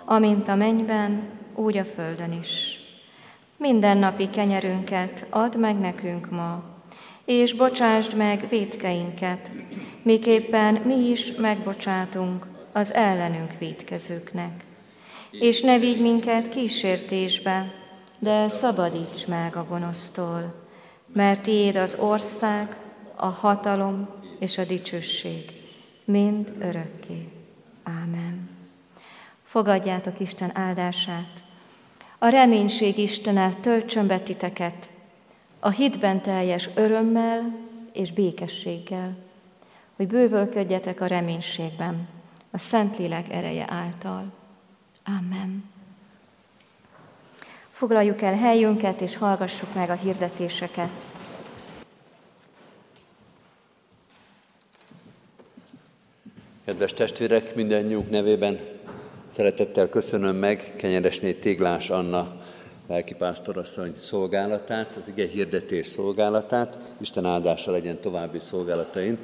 amint 0.04 0.48
a 0.48 0.54
mennyben, 0.54 1.28
úgy 1.54 1.76
a 1.76 1.84
földön 1.84 2.32
is. 2.32 2.78
Minden 3.56 3.96
napi 3.96 4.30
kenyerünket 4.30 5.26
add 5.30 5.58
meg 5.58 5.78
nekünk 5.78 6.30
ma, 6.30 6.73
és 7.24 7.52
bocsásd 7.54 8.16
meg 8.16 8.46
védkeinket, 8.48 9.50
miképpen 10.02 10.74
mi 10.74 11.08
is 11.10 11.34
megbocsátunk 11.36 12.46
az 12.72 12.92
ellenünk 12.92 13.58
védkezőknek. 13.58 14.64
És 15.30 15.60
ne 15.60 15.78
vigy 15.78 16.00
minket 16.00 16.48
kísértésbe, 16.48 17.72
de 18.18 18.48
szabadíts 18.48 19.26
meg 19.26 19.56
a 19.56 19.66
gonosztól, 19.68 20.54
mert 21.12 21.42
tiéd 21.42 21.76
az 21.76 21.96
ország, 22.00 22.76
a 23.16 23.26
hatalom 23.26 24.08
és 24.38 24.58
a 24.58 24.64
dicsőség, 24.64 25.50
mind 26.04 26.52
örökké. 26.60 27.28
Ámen. 27.82 28.50
Fogadjátok 29.44 30.20
Isten 30.20 30.56
áldását. 30.56 31.42
A 32.18 32.28
reménység 32.28 32.98
Istene 32.98 33.54
töltsön 33.60 34.06
be 34.06 34.18
titeket, 34.18 34.88
a 35.64 35.70
hitben 35.70 36.20
teljes 36.20 36.68
örömmel 36.74 37.58
és 37.92 38.12
békességgel, 38.12 39.16
hogy 39.96 40.06
bővölködjetek 40.06 41.00
a 41.00 41.06
reménységben, 41.06 42.08
a 42.50 42.58
Szentlélek 42.58 43.32
ereje 43.32 43.66
által. 43.68 44.32
Amen. 45.04 45.64
Foglaljuk 47.70 48.22
el 48.22 48.36
helyünket, 48.36 49.00
és 49.00 49.16
hallgassuk 49.16 49.74
meg 49.74 49.90
a 49.90 49.94
hirdetéseket. 49.94 50.90
Kedves 56.64 56.92
testvérek, 56.92 57.54
mindannyiunk 57.54 58.10
nevében 58.10 58.58
szeretettel 59.26 59.88
köszönöm 59.88 60.36
meg 60.36 60.72
Kenyeresné 60.76 61.32
Téglás 61.32 61.90
Anna 61.90 62.43
lelkipásztorasszony 62.86 63.94
szolgálatát, 64.00 64.96
az 64.96 65.08
ige 65.08 65.26
hirdetés 65.26 65.86
szolgálatát. 65.86 66.78
Isten 67.00 67.24
áldása 67.24 67.70
legyen 67.70 68.00
további 68.00 68.38
szolgálatain. 68.38 69.18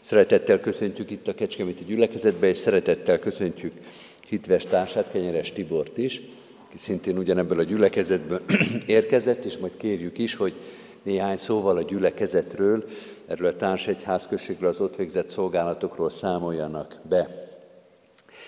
Szeretettel 0.00 0.60
köszöntjük 0.60 1.10
itt 1.10 1.28
a 1.28 1.34
Kecskeméti 1.34 1.84
gyülekezetbe, 1.84 2.48
és 2.48 2.56
szeretettel 2.56 3.18
köszöntjük 3.18 3.72
hitves 4.28 4.64
társát, 4.64 5.10
Kenyeres 5.10 5.52
Tibort 5.52 5.98
is, 5.98 6.20
aki 6.66 6.78
szintén 6.78 7.18
ugyanebből 7.18 7.58
a 7.58 7.62
gyülekezetből 7.62 8.40
érkezett, 8.86 9.44
és 9.44 9.58
majd 9.58 9.76
kérjük 9.76 10.18
is, 10.18 10.34
hogy 10.34 10.52
néhány 11.02 11.36
szóval 11.36 11.76
a 11.76 11.82
gyülekezetről, 11.82 12.84
erről 13.26 13.48
a 13.48 13.56
társegyházközségről, 13.56 14.68
az 14.68 14.80
ott 14.80 14.96
végzett 14.96 15.28
szolgálatokról 15.28 16.10
számoljanak 16.10 17.00
be. 17.08 17.48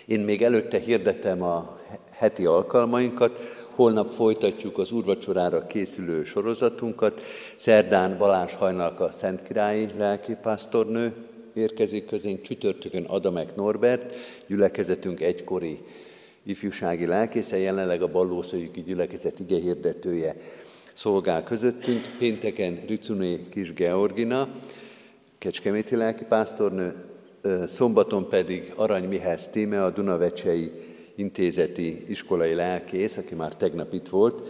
Én 0.07 0.21
még 0.21 0.43
előtte 0.43 0.79
hirdetem 0.79 1.43
a 1.43 1.81
heti 2.11 2.47
alkalmainkat, 2.47 3.56
holnap 3.77 4.13
folytatjuk 4.13 4.79
az 4.79 4.93
úrvacsorára 4.93 5.67
készülő 5.67 6.25
sorozatunkat. 6.25 7.21
Szerdán 7.57 8.19
Balázs 8.19 8.53
Hajnalka 8.53 9.11
Szentkirályi 9.11 9.89
lelkipásztornő 9.97 11.13
érkezik 11.55 12.07
közénk, 12.07 12.43
csütörtökön 12.43 13.05
Adamek 13.05 13.57
Norbert, 13.57 14.15
gyülekezetünk 14.47 15.21
egykori 15.21 15.79
ifjúsági 16.43 17.07
lelkésze, 17.07 17.59
jelenleg 17.59 18.03
a 18.03 18.11
Ballószöjüki 18.11 18.83
gyülekezet 18.83 19.41
igehirdetője 19.41 20.37
szolgál 20.93 21.45
közöttünk. 21.45 22.01
Pénteken 22.19 22.79
Ricuné 22.87 23.47
Kis 23.51 23.73
Georgina, 23.73 24.49
kecskeméti 25.39 25.97
lelkipásztornő, 25.97 26.95
szombaton 27.67 28.29
pedig 28.29 28.73
Arany 28.77 29.09
Mihály 29.09 29.39
Tíme, 29.53 29.85
a 29.85 29.91
Dunavecsei 29.91 30.71
Intézeti 31.17 32.05
Iskolai 32.09 32.55
Lelkész, 32.55 33.17
aki 33.17 33.35
már 33.35 33.55
tegnap 33.55 33.93
itt 33.93 34.09
volt, 34.09 34.49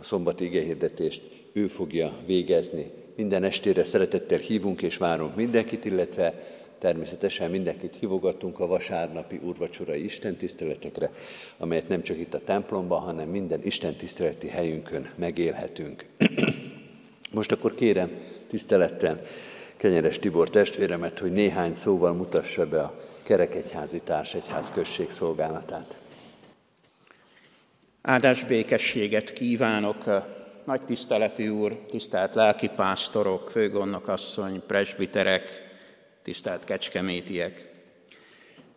a 0.00 0.04
szombati 0.04 0.44
igehirdetést 0.44 1.22
ő 1.52 1.66
fogja 1.66 2.16
végezni. 2.26 2.90
Minden 3.16 3.44
estére 3.44 3.84
szeretettel 3.84 4.38
hívunk 4.38 4.82
és 4.82 4.96
várunk 4.96 5.36
mindenkit, 5.36 5.84
illetve 5.84 6.34
természetesen 6.78 7.50
mindenkit 7.50 7.96
hívogatunk 7.96 8.60
a 8.60 8.66
vasárnapi 8.66 9.40
úrvacsorai 9.44 10.04
istentiszteletekre, 10.04 11.10
amelyet 11.58 11.88
nem 11.88 12.02
csak 12.02 12.18
itt 12.18 12.34
a 12.34 12.44
templomban, 12.44 13.00
hanem 13.00 13.28
minden 13.28 13.60
istentiszteleti 13.64 14.48
helyünkön 14.48 15.10
megélhetünk. 15.16 16.04
Most 17.32 17.52
akkor 17.52 17.74
kérem 17.74 18.10
tisztelettel 18.48 19.22
Kenyeres 19.76 20.18
Tibor 20.18 20.50
testvéremet, 20.50 21.18
hogy 21.18 21.32
néhány 21.32 21.74
szóval 21.74 22.12
mutassa 22.12 22.68
be 22.68 22.80
a 22.80 23.00
Kerekegyházi 23.22 24.00
Társegyház 24.04 24.70
község 24.70 25.10
szolgálatát. 25.10 26.07
Áldás 28.02 28.44
békességet 28.44 29.32
kívánok, 29.32 30.04
nagy 30.64 30.80
tiszteletű 30.80 31.48
úr, 31.48 31.72
tisztelt 31.90 32.34
lelkipásztorok, 32.34 33.50
főgondnokasszony, 33.50 34.62
presbiterek, 34.66 35.62
tisztelt 36.22 36.64
kecskemétiek. 36.64 37.66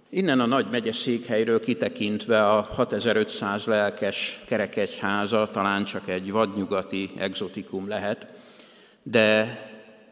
Innen 0.09 0.39
a 0.39 0.45
nagy 0.45 0.67
megyeszékhelyről 0.71 1.59
kitekintve 1.59 2.49
a 2.49 2.61
6500 2.61 3.65
lelkes 3.65 4.39
kerekegyháza 4.47 5.49
talán 5.49 5.83
csak 5.83 6.07
egy 6.07 6.31
vadnyugati 6.31 7.11
exotikum 7.17 7.87
lehet, 7.87 8.33
de 9.03 9.59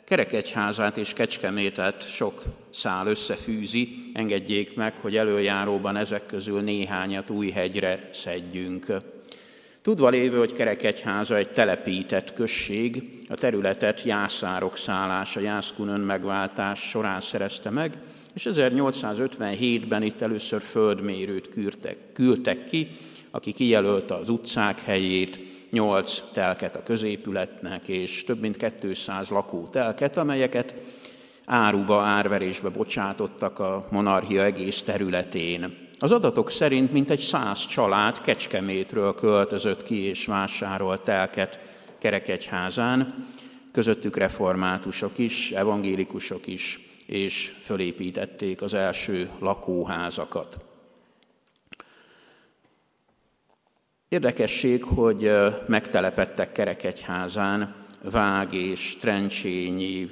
Kerekegyházát 0.09 0.97
és 0.97 1.13
Kecskemétet 1.13 2.13
sok 2.13 2.43
szál 2.69 3.07
összefűzi, 3.07 3.89
engedjék 4.13 4.75
meg, 4.75 4.97
hogy 5.01 5.17
előjáróban 5.17 5.95
ezek 5.95 6.25
közül 6.25 6.61
néhányat 6.61 7.29
új 7.29 7.49
hegyre 7.49 8.09
szedjünk. 8.13 8.85
Tudva 9.81 10.09
lévő, 10.09 10.37
hogy 10.37 10.53
Kerekegyháza 10.53 11.35
egy 11.35 11.49
telepített 11.49 12.33
község, 12.33 13.17
a 13.27 13.35
területet 13.35 14.03
jászárok 14.03 14.77
szállása, 14.77 15.39
Jászkun 15.39 15.87
önmegváltás 15.87 16.79
során 16.79 17.21
szerezte 17.21 17.69
meg, 17.69 17.97
és 18.33 18.47
1857-ben 18.49 20.03
itt 20.03 20.21
először 20.21 20.61
földmérőt 20.61 21.49
küldtek, 21.49 21.97
küldtek 22.13 22.65
ki, 22.65 22.87
aki 23.31 23.53
kijelölte 23.53 24.13
az 24.13 24.29
utcák 24.29 24.81
helyét, 24.81 25.39
nyolc 25.71 26.21
telket 26.33 26.75
a 26.75 26.83
középületnek, 26.83 27.87
és 27.87 28.23
több 28.23 28.39
mint 28.39 28.65
200 28.81 29.29
telket, 29.71 30.17
amelyeket 30.17 30.73
áruba, 31.45 32.01
árverésbe 32.01 32.69
bocsátottak 32.69 33.59
a 33.59 33.87
monarchia 33.91 34.43
egész 34.43 34.81
területén. 34.81 35.87
Az 35.99 36.11
adatok 36.11 36.51
szerint 36.51 36.91
mintegy 36.91 37.19
száz 37.19 37.65
család 37.65 38.21
Kecskemétről 38.21 39.15
költözött 39.15 39.83
ki 39.83 39.95
és 39.95 40.25
vásárolt 40.25 41.01
telket 41.01 41.59
Kerekegyházán, 41.97 43.27
közöttük 43.71 44.17
reformátusok 44.17 45.17
is, 45.17 45.51
evangélikusok 45.51 46.47
is, 46.47 46.79
és 47.05 47.53
fölépítették 47.63 48.61
az 48.61 48.73
első 48.73 49.29
lakóházakat. 49.39 50.68
Érdekesség, 54.09 54.83
hogy 54.83 55.31
megtelepettek 55.67 56.51
Kerekegyházán 56.51 57.75
vág 58.11 58.53
és 58.53 58.97
trencsényi 58.99 60.09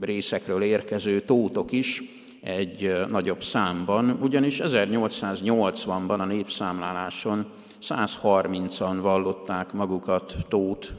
részekről 0.00 0.62
érkező 0.62 1.20
tótok 1.20 1.72
is 1.72 2.02
egy 2.40 2.92
nagyobb 3.08 3.42
számban, 3.42 4.18
ugyanis 4.20 4.60
1880-ban 4.62 6.18
a 6.18 6.24
népszámláláson 6.24 7.46
130-an 7.82 8.98
vallották 9.00 9.72
magukat 9.72 10.36
tót 10.48 10.92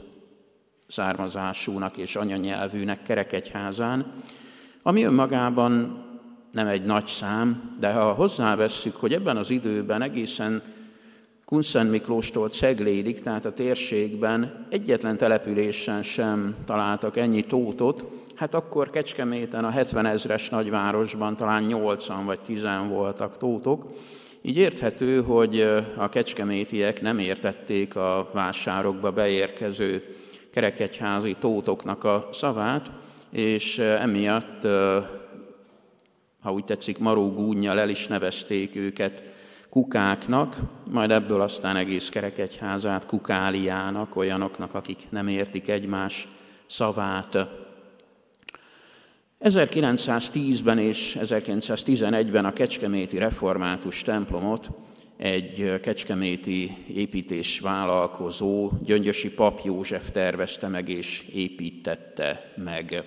származásúnak 0.88 1.96
és 1.96 2.16
anyanyelvűnek 2.16 3.02
Kerekegyházán, 3.02 4.12
ami 4.82 5.02
önmagában 5.02 6.04
nem 6.50 6.66
egy 6.66 6.84
nagy 6.84 7.06
szám, 7.06 7.76
de 7.80 7.92
ha 7.92 8.12
hozzávesszük, 8.12 8.96
hogy 8.96 9.12
ebben 9.12 9.36
az 9.36 9.50
időben 9.50 10.02
egészen 10.02 10.62
Kunszent 11.52 11.90
Miklóstól 11.90 12.48
Ceglédig, 12.48 13.20
tehát 13.20 13.44
a 13.44 13.52
térségben 13.52 14.66
egyetlen 14.70 15.16
településen 15.16 16.02
sem 16.02 16.54
találtak 16.64 17.16
ennyi 17.16 17.44
tótot, 17.44 18.04
hát 18.34 18.54
akkor 18.54 18.90
Kecskeméten 18.90 19.64
a 19.64 19.70
70 19.70 20.06
ezres 20.06 20.48
nagyvárosban 20.48 21.36
talán 21.36 21.62
8 21.62 22.06
vagy 22.24 22.40
10 22.40 22.66
voltak 22.88 23.36
tótok. 23.36 23.86
Így 24.42 24.56
érthető, 24.56 25.22
hogy 25.22 25.60
a 25.96 26.08
kecskemétiek 26.08 27.00
nem 27.00 27.18
értették 27.18 27.96
a 27.96 28.30
vásárokba 28.32 29.10
beérkező 29.10 30.02
kerekegyházi 30.50 31.36
tótoknak 31.38 32.04
a 32.04 32.28
szavát, 32.32 32.90
és 33.30 33.78
emiatt, 33.78 34.62
ha 36.40 36.52
úgy 36.52 36.64
tetszik, 36.64 36.98
maró 36.98 37.32
gúnyjal 37.32 37.78
el 37.78 37.88
is 37.88 38.06
nevezték 38.06 38.76
őket 38.76 39.30
kukáknak, 39.72 40.56
majd 40.90 41.10
ebből 41.10 41.40
aztán 41.40 41.76
egész 41.76 42.08
kerekegyházát 42.08 43.06
kukáliának, 43.06 44.16
olyanoknak, 44.16 44.74
akik 44.74 45.06
nem 45.10 45.28
értik 45.28 45.68
egymás 45.68 46.28
szavát. 46.66 47.38
1910-ben 49.40 50.78
és 50.78 51.16
1911-ben 51.20 52.44
a 52.44 52.52
Kecskeméti 52.52 53.18
Református 53.18 54.02
templomot 54.02 54.70
egy 55.16 55.80
kecskeméti 55.80 56.76
építés 56.94 57.60
vállalkozó, 57.60 58.70
Gyöngyösi 58.84 59.34
Pap 59.34 59.60
József 59.64 60.10
tervezte 60.10 60.68
meg 60.68 60.88
és 60.88 61.28
építette 61.34 62.42
meg. 62.56 63.04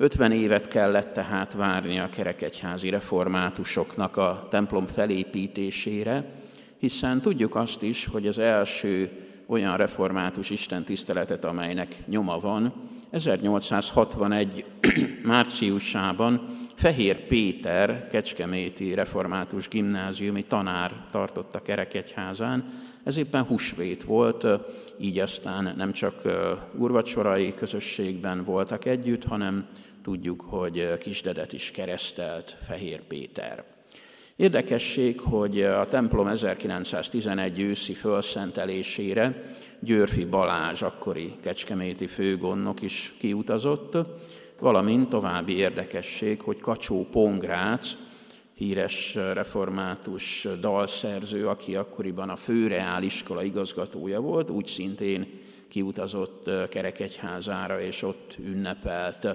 50 0.00 0.32
évet 0.32 0.68
kellett 0.68 1.12
tehát 1.12 1.52
várni 1.52 1.98
a 1.98 2.08
kerekegyházi 2.08 2.88
reformátusoknak 2.88 4.16
a 4.16 4.46
templom 4.50 4.86
felépítésére, 4.86 6.24
hiszen 6.78 7.20
tudjuk 7.20 7.54
azt 7.54 7.82
is, 7.82 8.06
hogy 8.06 8.26
az 8.26 8.38
első 8.38 9.10
olyan 9.46 9.76
református 9.76 10.50
istentiszteletet, 10.50 11.44
amelynek 11.44 11.96
nyoma 12.06 12.38
van, 12.38 12.72
1861 13.10 14.64
márciusában 15.22 16.46
Fehér 16.74 17.26
Péter 17.26 18.08
Kecskeméti 18.08 18.94
Református 18.94 19.68
Gimnáziumi 19.68 20.44
tanár 20.44 20.92
tartotta 21.10 21.62
Kerekegyházán, 21.62 22.64
ez 23.04 23.16
éppen 23.16 23.42
húsvét 23.42 24.02
volt, 24.02 24.46
így 24.98 25.18
aztán 25.18 25.74
nem 25.76 25.92
csak 25.92 26.14
urvacsorai 26.74 27.54
közösségben 27.54 28.44
voltak 28.44 28.84
együtt, 28.84 29.24
hanem 29.24 29.66
tudjuk, 30.02 30.40
hogy 30.40 30.98
Kisdedet 30.98 31.52
is 31.52 31.70
keresztelt 31.70 32.56
Fehér 32.62 33.00
Péter. 33.00 33.64
Érdekesség, 34.36 35.20
hogy 35.20 35.62
a 35.62 35.86
templom 35.86 36.26
1911 36.26 37.60
őszi 37.60 37.92
felszentelésére 37.92 39.42
Győrfi 39.80 40.24
Balázs, 40.24 40.82
akkori 40.82 41.32
kecskeméti 41.40 42.06
főgondnok 42.06 42.82
is 42.82 43.12
kiutazott, 43.18 43.96
valamint 44.58 45.08
további 45.08 45.52
érdekesség, 45.56 46.40
hogy 46.40 46.60
Kacsó 46.60 47.06
Pongrác, 47.12 47.96
híres 48.54 49.14
református 49.14 50.46
dalszerző, 50.60 51.48
aki 51.48 51.76
akkoriban 51.76 52.28
a 52.28 52.36
főreáliskola 52.36 53.42
igazgatója 53.42 54.20
volt, 54.20 54.50
úgy 54.50 54.66
szintén 54.66 55.26
kiutazott 55.68 56.50
Kerekegyházára, 56.68 57.80
és 57.80 58.02
ott 58.02 58.36
ünnepelt. 58.38 59.26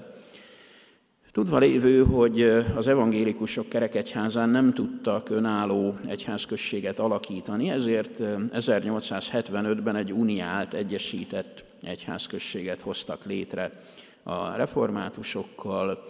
Tudva 1.36 1.58
lévő, 1.58 2.04
hogy 2.06 2.42
az 2.76 2.88
evangélikusok 2.88 3.70
kerekegyházán 3.70 4.50
nem 4.50 4.74
tudtak 4.74 5.30
önálló 5.30 5.98
egyházközséget 6.08 7.00
alakítani, 7.00 7.70
ezért 7.70 8.12
1875-ben 8.20 9.96
egy 9.96 10.12
uniált, 10.12 10.74
egyesített 10.74 11.64
egyházközséget 11.84 12.82
hoztak 12.82 13.26
létre 13.26 13.72
a 14.24 14.56
reformátusokkal. 14.56 16.04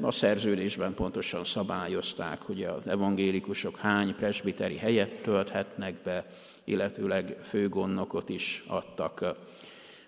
A 0.00 0.10
szerződésben 0.10 0.94
pontosan 0.94 1.44
szabályozták, 1.44 2.42
hogy 2.42 2.62
az 2.62 2.86
evangélikusok 2.86 3.76
hány 3.76 4.14
presbiteri 4.14 4.76
helyet 4.76 5.22
tölthetnek 5.22 5.94
be, 6.04 6.24
illetőleg 6.64 7.36
főgondnokot 7.42 8.28
is 8.28 8.64
adtak 8.66 9.36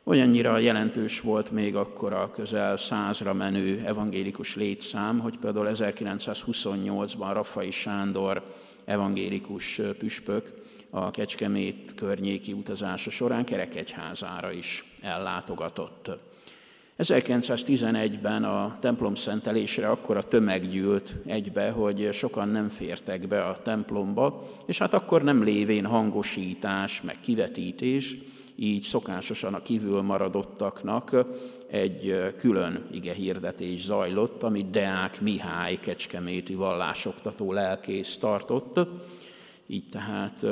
Olyannyira 0.05 0.59
jelentős 0.59 1.21
volt 1.21 1.51
még 1.51 1.77
akkor 1.77 2.13
a 2.13 2.31
közel 2.31 2.77
százra 2.77 3.33
menő 3.33 3.83
evangélikus 3.87 4.57
létszám, 4.57 5.19
hogy 5.19 5.39
például 5.39 5.69
1928-ban 5.73 7.31
Raffai 7.33 7.71
Sándor 7.71 8.43
evangélikus 8.85 9.81
püspök 9.99 10.53
a 10.91 11.11
Kecskemét 11.11 11.95
környéki 11.95 12.53
utazása 12.53 13.11
során 13.11 13.45
Kerekegyházára 13.45 14.53
is 14.53 14.85
ellátogatott. 15.01 16.11
1911-ben 16.99 18.45
a 18.45 18.77
templom 18.81 19.15
szentelésre 19.15 19.89
akkor 19.89 20.17
a 20.17 20.23
tömeg 20.23 20.71
gyűlt 20.71 21.15
egybe, 21.27 21.71
hogy 21.71 22.09
sokan 22.13 22.49
nem 22.49 22.69
fértek 22.69 23.29
be 23.29 23.45
a 23.45 23.63
templomba, 23.63 24.49
és 24.67 24.79
hát 24.79 24.95
akkor 24.95 25.23
nem 25.23 25.43
lévén 25.43 25.87
hangosítás, 25.87 27.03
meg 27.03 27.17
kivetítés, 27.21 28.17
így 28.57 28.83
szokásosan 28.83 29.55
a 29.55 29.63
kívül 29.63 30.03
maradottaknak 30.03 31.17
egy 31.71 32.33
külön 32.37 32.87
ige 32.93 33.13
hirdetés 33.13 33.85
zajlott, 33.85 34.43
amit 34.43 34.71
Deák 34.71 35.21
Mihály 35.21 35.75
kecskeméti 35.77 36.55
vallásoktató 36.55 37.53
lelkész 37.53 38.17
tartott. 38.17 38.91
Így 39.67 39.89
tehát 39.89 40.43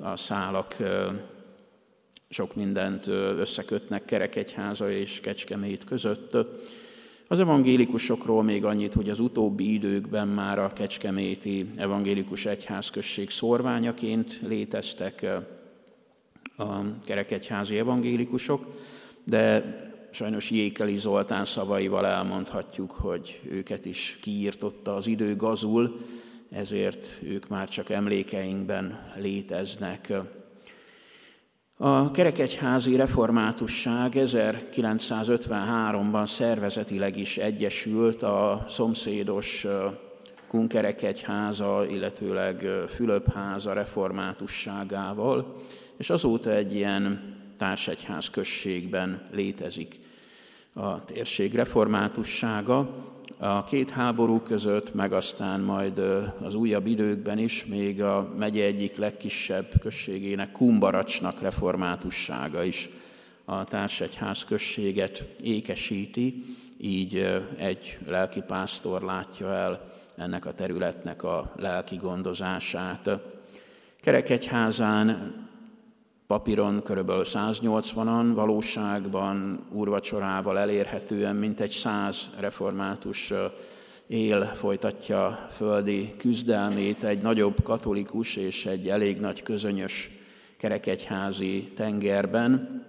a 0.00 0.16
szálak 0.16 0.76
sok 2.28 2.54
mindent 2.54 3.06
összekötnek 3.06 4.04
Kerekegyháza 4.04 4.90
és 4.90 5.20
Kecskemét 5.20 5.84
között. 5.84 6.36
Az 7.28 7.38
evangélikusokról 7.38 8.42
még 8.42 8.64
annyit, 8.64 8.92
hogy 8.92 9.10
az 9.10 9.20
utóbbi 9.20 9.72
időkben 9.72 10.28
már 10.28 10.58
a 10.58 10.72
Kecskeméti 10.72 11.70
Evangélikus 11.76 12.46
Egyházközség 12.46 13.30
szorványaként 13.30 14.40
léteztek 14.46 15.26
a 16.56 16.74
kerekegyházi 17.04 17.78
evangélikusok, 17.78 18.66
de 19.24 19.64
sajnos 20.10 20.50
Jékeli 20.50 20.96
Zoltán 20.96 21.44
szavaival 21.44 22.06
elmondhatjuk, 22.06 22.90
hogy 22.90 23.40
őket 23.48 23.84
is 23.84 24.18
kiírtotta 24.20 24.94
az 24.94 25.06
idő 25.06 25.36
gazul, 25.36 25.96
ezért 26.50 27.18
ők 27.22 27.48
már 27.48 27.68
csak 27.68 27.90
emlékeinkben 27.90 29.00
léteznek. 29.16 30.12
A 31.76 32.10
kerekegyházi 32.10 32.96
reformátusság 32.96 34.12
1953-ban 34.14 36.26
szervezetileg 36.26 37.18
is 37.18 37.36
egyesült 37.36 38.22
a 38.22 38.64
szomszédos 38.68 39.66
Kunkerekegyháza, 40.48 41.86
illetőleg 41.90 42.66
Fülöpháza 42.88 43.72
reformátusságával, 43.72 45.62
és 45.96 46.10
azóta 46.10 46.50
egy 46.52 46.74
ilyen 46.74 47.34
társegyház 47.58 48.30
községben 48.30 49.22
létezik 49.32 49.98
a 50.72 51.04
térség 51.04 51.54
reformátussága. 51.54 53.04
A 53.38 53.64
két 53.64 53.90
háború 53.90 54.40
között, 54.40 54.94
meg 54.94 55.12
aztán 55.12 55.60
majd 55.60 55.98
az 56.42 56.54
újabb 56.54 56.86
időkben 56.86 57.38
is 57.38 57.64
még 57.64 58.02
a 58.02 58.34
megye 58.38 58.64
egyik 58.64 58.96
legkisebb 58.96 59.66
községének, 59.80 60.52
Kumbaracsnak 60.52 61.40
reformátussága 61.40 62.62
is 62.62 62.88
a 63.44 63.64
társegyház 63.64 64.44
községet 64.44 65.24
ékesíti, 65.42 66.44
így 66.78 67.16
egy 67.56 67.98
lelkipásztor 68.06 69.02
látja 69.02 69.52
el 69.54 69.94
ennek 70.16 70.46
a 70.46 70.52
területnek 70.52 71.22
a 71.22 71.52
lelki 71.56 71.96
gondozását. 71.96 73.10
Kerekegyházán 74.00 75.34
papíron 76.26 76.82
kb. 76.82 77.10
180-an, 77.10 78.30
valóságban 78.34 79.58
úrvacsorával 79.70 80.58
elérhetően 80.58 81.36
mintegy 81.36 81.70
100 81.70 82.28
református 82.38 83.32
él, 84.06 84.44
folytatja 84.54 85.46
földi 85.50 86.14
küzdelmét 86.16 87.02
egy 87.02 87.22
nagyobb 87.22 87.62
katolikus 87.62 88.36
és 88.36 88.66
egy 88.66 88.88
elég 88.88 89.20
nagy 89.20 89.42
közönyös 89.42 90.10
kerekegyházi 90.56 91.72
tengerben, 91.74 92.84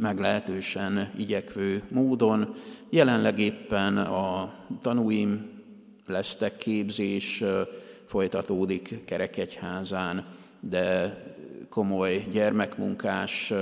meglehetősen 0.00 1.10
igyekvő 1.16 1.82
módon. 1.90 2.54
Jelenleg 2.90 3.38
éppen 3.38 3.96
a 3.98 4.54
tanúim 4.82 5.48
lesztek 6.06 6.56
képzés 6.56 7.44
folytatódik 8.06 9.04
kerekegyházán, 9.04 10.24
de 10.60 11.14
komoly 11.70 12.26
gyermekmunkás 12.30 13.52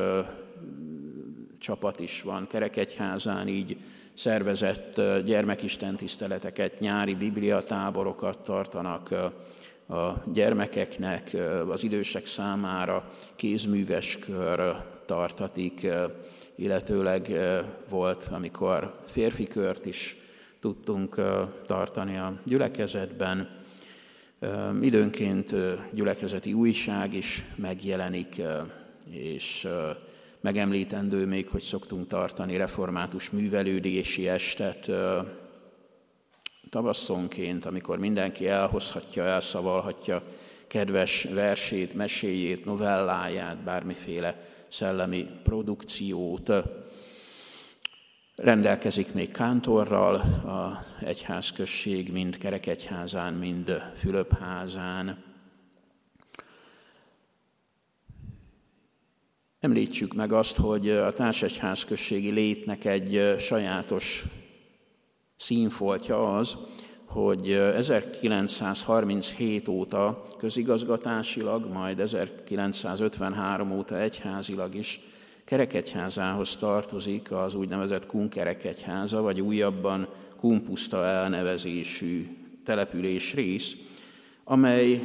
csapat 1.59 2.01
is 2.01 2.23
van 2.23 2.47
Kerekegyházán, 2.47 3.49
így 3.49 3.77
szervezett 4.15 5.01
gyermekistentiszteleteket, 5.25 6.81
nyári 6.81 7.15
bibliatáborokat 7.15 8.39
tartanak 8.39 9.11
a 9.89 10.23
gyermekeknek, 10.33 11.37
az 11.69 11.85
idősek 11.85 12.27
számára 12.27 13.13
kézműves 13.37 14.19
kör 14.19 14.77
tartatik, 15.07 15.87
illetőleg 16.55 17.33
volt, 17.89 18.29
amikor 18.33 19.01
férfi 19.07 19.45
kört 19.45 19.87
is 19.87 20.17
tudtunk 20.61 21.21
tartani 21.67 22.17
a 22.17 22.35
gyülekezetben. 22.45 23.58
Időnként 24.81 25.55
gyülekezeti 25.93 26.53
újság 26.53 27.15
is 27.15 27.45
megjelenik, 27.55 28.43
és 29.11 29.69
megemlítendő 30.41 31.27
még, 31.27 31.49
hogy 31.49 31.63
szoktunk 31.63 32.07
tartani 32.07 32.57
református 32.57 33.31
művelődési 33.31 34.29
estet 34.29 34.91
tavasszonként, 36.71 37.65
amikor 37.65 37.99
mindenki 37.99 38.49
elhozhatja, 38.49 39.25
elszavalhatja 39.25 40.21
kedves 40.67 41.25
versét, 41.25 41.95
meséjét, 41.95 42.65
novelláját, 42.65 43.57
bármiféle 43.57 44.37
szellemi 44.69 45.27
produkciót. 45.43 46.53
Rendelkezik 48.43 49.15
még 49.15 49.33
kántorral 49.33 50.15
a 50.15 50.85
egyházközség, 51.01 52.13
mind 52.13 52.39
Kerekegyházán, 52.39 53.35
mind 53.35 53.83
Fülöpházán. 53.95 55.25
Említsük 59.61 60.15
meg 60.15 60.33
azt, 60.33 60.57
hogy 60.57 60.91
a 60.91 61.13
társegyházközségi 61.13 62.31
létnek 62.31 62.85
egy 62.85 63.35
sajátos 63.39 64.25
színfoltja 65.37 66.37
az, 66.37 66.57
hogy 67.05 67.53
1937 67.53 69.69
óta 69.69 70.23
közigazgatásilag, 70.37 71.73
majd 71.73 72.01
1953 72.01 73.71
óta 73.71 73.99
egyházilag 73.99 74.75
is 74.75 75.01
kerekegyházához 75.49 76.57
tartozik 76.57 77.33
az 77.33 77.55
úgynevezett 77.55 78.07
Kunkerekegyháza, 78.07 79.21
vagy 79.21 79.41
újabban 79.41 80.09
Kumpuszta 80.37 81.05
elnevezésű 81.05 82.27
település 82.65 83.35
rész, 83.35 83.77
amely 84.45 85.01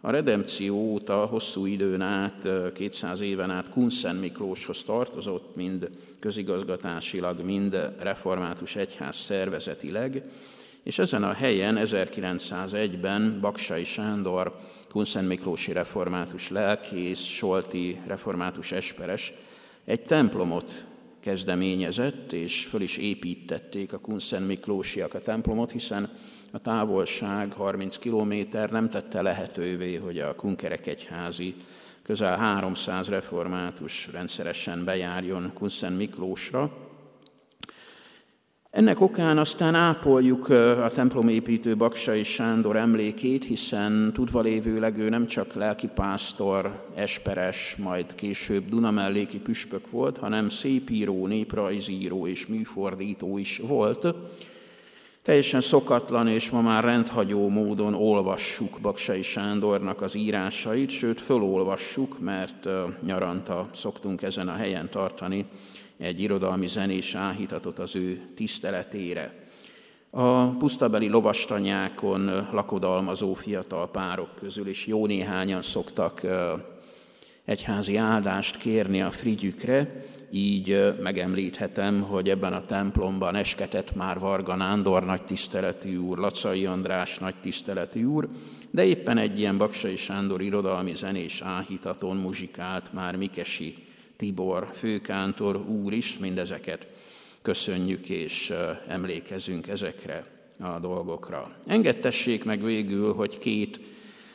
a 0.00 0.10
redemció 0.10 0.76
óta 0.76 1.26
hosszú 1.26 1.66
időn 1.66 2.00
át, 2.00 2.48
200 2.74 3.20
éven 3.20 3.50
át 3.50 3.68
Kunszen 3.68 4.16
Miklóshoz 4.16 4.82
tartozott, 4.82 5.56
mind 5.56 5.90
közigazgatásilag, 6.20 7.44
mind 7.44 7.92
református 7.98 8.76
egyház 8.76 9.16
szervezetileg, 9.16 10.22
és 10.82 10.98
ezen 10.98 11.22
a 11.22 11.32
helyen 11.32 11.78
1901-ben 11.80 13.38
Baksai 13.40 13.84
Sándor 13.84 14.58
Kunszen 14.88 15.24
Miklósi 15.24 15.72
református 15.72 16.50
lelkész, 16.50 17.20
Solti 17.20 18.00
református 18.06 18.72
esperes 18.72 19.32
egy 19.84 20.02
templomot 20.02 20.84
kezdeményezett, 21.20 22.32
és 22.32 22.64
föl 22.64 22.80
is 22.80 22.96
építették 22.96 23.92
a 23.92 23.98
Kunszen 23.98 24.42
Miklósiak 24.42 25.14
a 25.14 25.20
templomot, 25.20 25.70
hiszen 25.70 26.08
a 26.50 26.58
távolság 26.58 27.52
30 27.52 27.98
kilométer 27.98 28.70
nem 28.70 28.90
tette 28.90 29.22
lehetővé, 29.22 29.94
hogy 29.94 30.18
a 30.18 30.34
Kunkerek 30.34 30.86
egyházi 30.86 31.54
közel 32.02 32.36
300 32.36 33.08
református 33.08 34.08
rendszeresen 34.12 34.84
bejárjon 34.84 35.50
Kunszen 35.54 35.92
Miklósra, 35.92 36.87
ennek 38.70 39.00
okán 39.00 39.38
aztán 39.38 39.74
ápoljuk 39.74 40.48
a 40.48 40.90
templomépítő 40.94 41.76
Baksai 41.76 42.22
Sándor 42.22 42.76
emlékét, 42.76 43.44
hiszen 43.44 44.10
tudva 44.14 44.40
lévőleg 44.40 44.98
ő 44.98 45.08
nem 45.08 45.26
csak 45.26 45.54
lelkipásztor, 45.54 46.84
esperes, 46.94 47.76
majd 47.76 48.14
később 48.14 48.68
Dunamelléki 48.68 49.38
püspök 49.38 49.90
volt, 49.90 50.18
hanem 50.18 50.48
szépíró, 50.48 51.26
néprajzíró 51.26 52.26
és 52.26 52.46
műfordító 52.46 53.38
is 53.38 53.58
volt. 53.58 54.06
Teljesen 55.22 55.60
szokatlan 55.60 56.28
és 56.28 56.50
ma 56.50 56.60
már 56.60 56.84
rendhagyó 56.84 57.48
módon 57.48 57.94
olvassuk 57.94 58.78
Baksai 58.82 59.22
Sándornak 59.22 60.02
az 60.02 60.14
írásait, 60.14 60.90
sőt 60.90 61.20
fölolvassuk, 61.20 62.18
mert 62.18 62.68
nyaranta 63.02 63.68
szoktunk 63.74 64.22
ezen 64.22 64.48
a 64.48 64.54
helyen 64.54 64.88
tartani 64.90 65.44
egy 65.98 66.20
irodalmi 66.20 66.66
zenés 66.66 67.14
áhítatot 67.14 67.78
az 67.78 67.96
ő 67.96 68.20
tiszteletére. 68.34 69.32
A 70.10 70.48
pusztabeli 70.48 71.08
lovastanyákon 71.08 72.48
lakodalmazó 72.52 73.34
fiatal 73.34 73.90
párok 73.90 74.34
közül 74.34 74.68
is 74.68 74.86
jó 74.86 75.06
néhányan 75.06 75.62
szoktak 75.62 76.26
egyházi 77.44 77.96
áldást 77.96 78.56
kérni 78.56 79.02
a 79.02 79.10
frigyükre, 79.10 80.04
így 80.30 80.94
megemlíthetem, 81.02 82.00
hogy 82.02 82.28
ebben 82.28 82.52
a 82.52 82.64
templomban 82.66 83.34
esketett 83.34 83.94
már 83.94 84.18
Varga 84.18 84.54
Nándor 84.54 85.04
nagy 85.04 85.22
tiszteletű 85.22 85.96
úr, 85.96 86.18
Lacai 86.18 86.66
András 86.66 87.18
nagy 87.18 87.34
tiszteletű 87.42 88.04
úr, 88.04 88.26
de 88.70 88.84
éppen 88.84 89.18
egy 89.18 89.38
ilyen 89.38 89.58
Baksai 89.58 89.96
Sándor 89.96 90.42
irodalmi 90.42 90.94
zenés 90.94 91.40
áhítaton 91.40 92.16
muzsikált 92.16 92.92
már 92.92 93.16
Mikesi 93.16 93.74
Tibor 94.18 94.68
főkántor 94.72 95.56
úr 95.56 95.92
is, 95.92 96.18
mindezeket 96.18 96.86
köszönjük 97.42 98.08
és 98.08 98.52
emlékezünk 98.88 99.68
ezekre 99.68 100.24
a 100.60 100.78
dolgokra. 100.78 101.46
Engedtessék 101.66 102.44
meg 102.44 102.62
végül, 102.62 103.14
hogy 103.14 103.38
két 103.38 103.80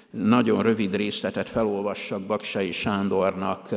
nagyon 0.10 0.64
rövid 0.64 0.96
részletet 0.96 1.50
felolvassak 1.50 2.22
Baksai 2.22 2.72
Sándornak 2.72 3.70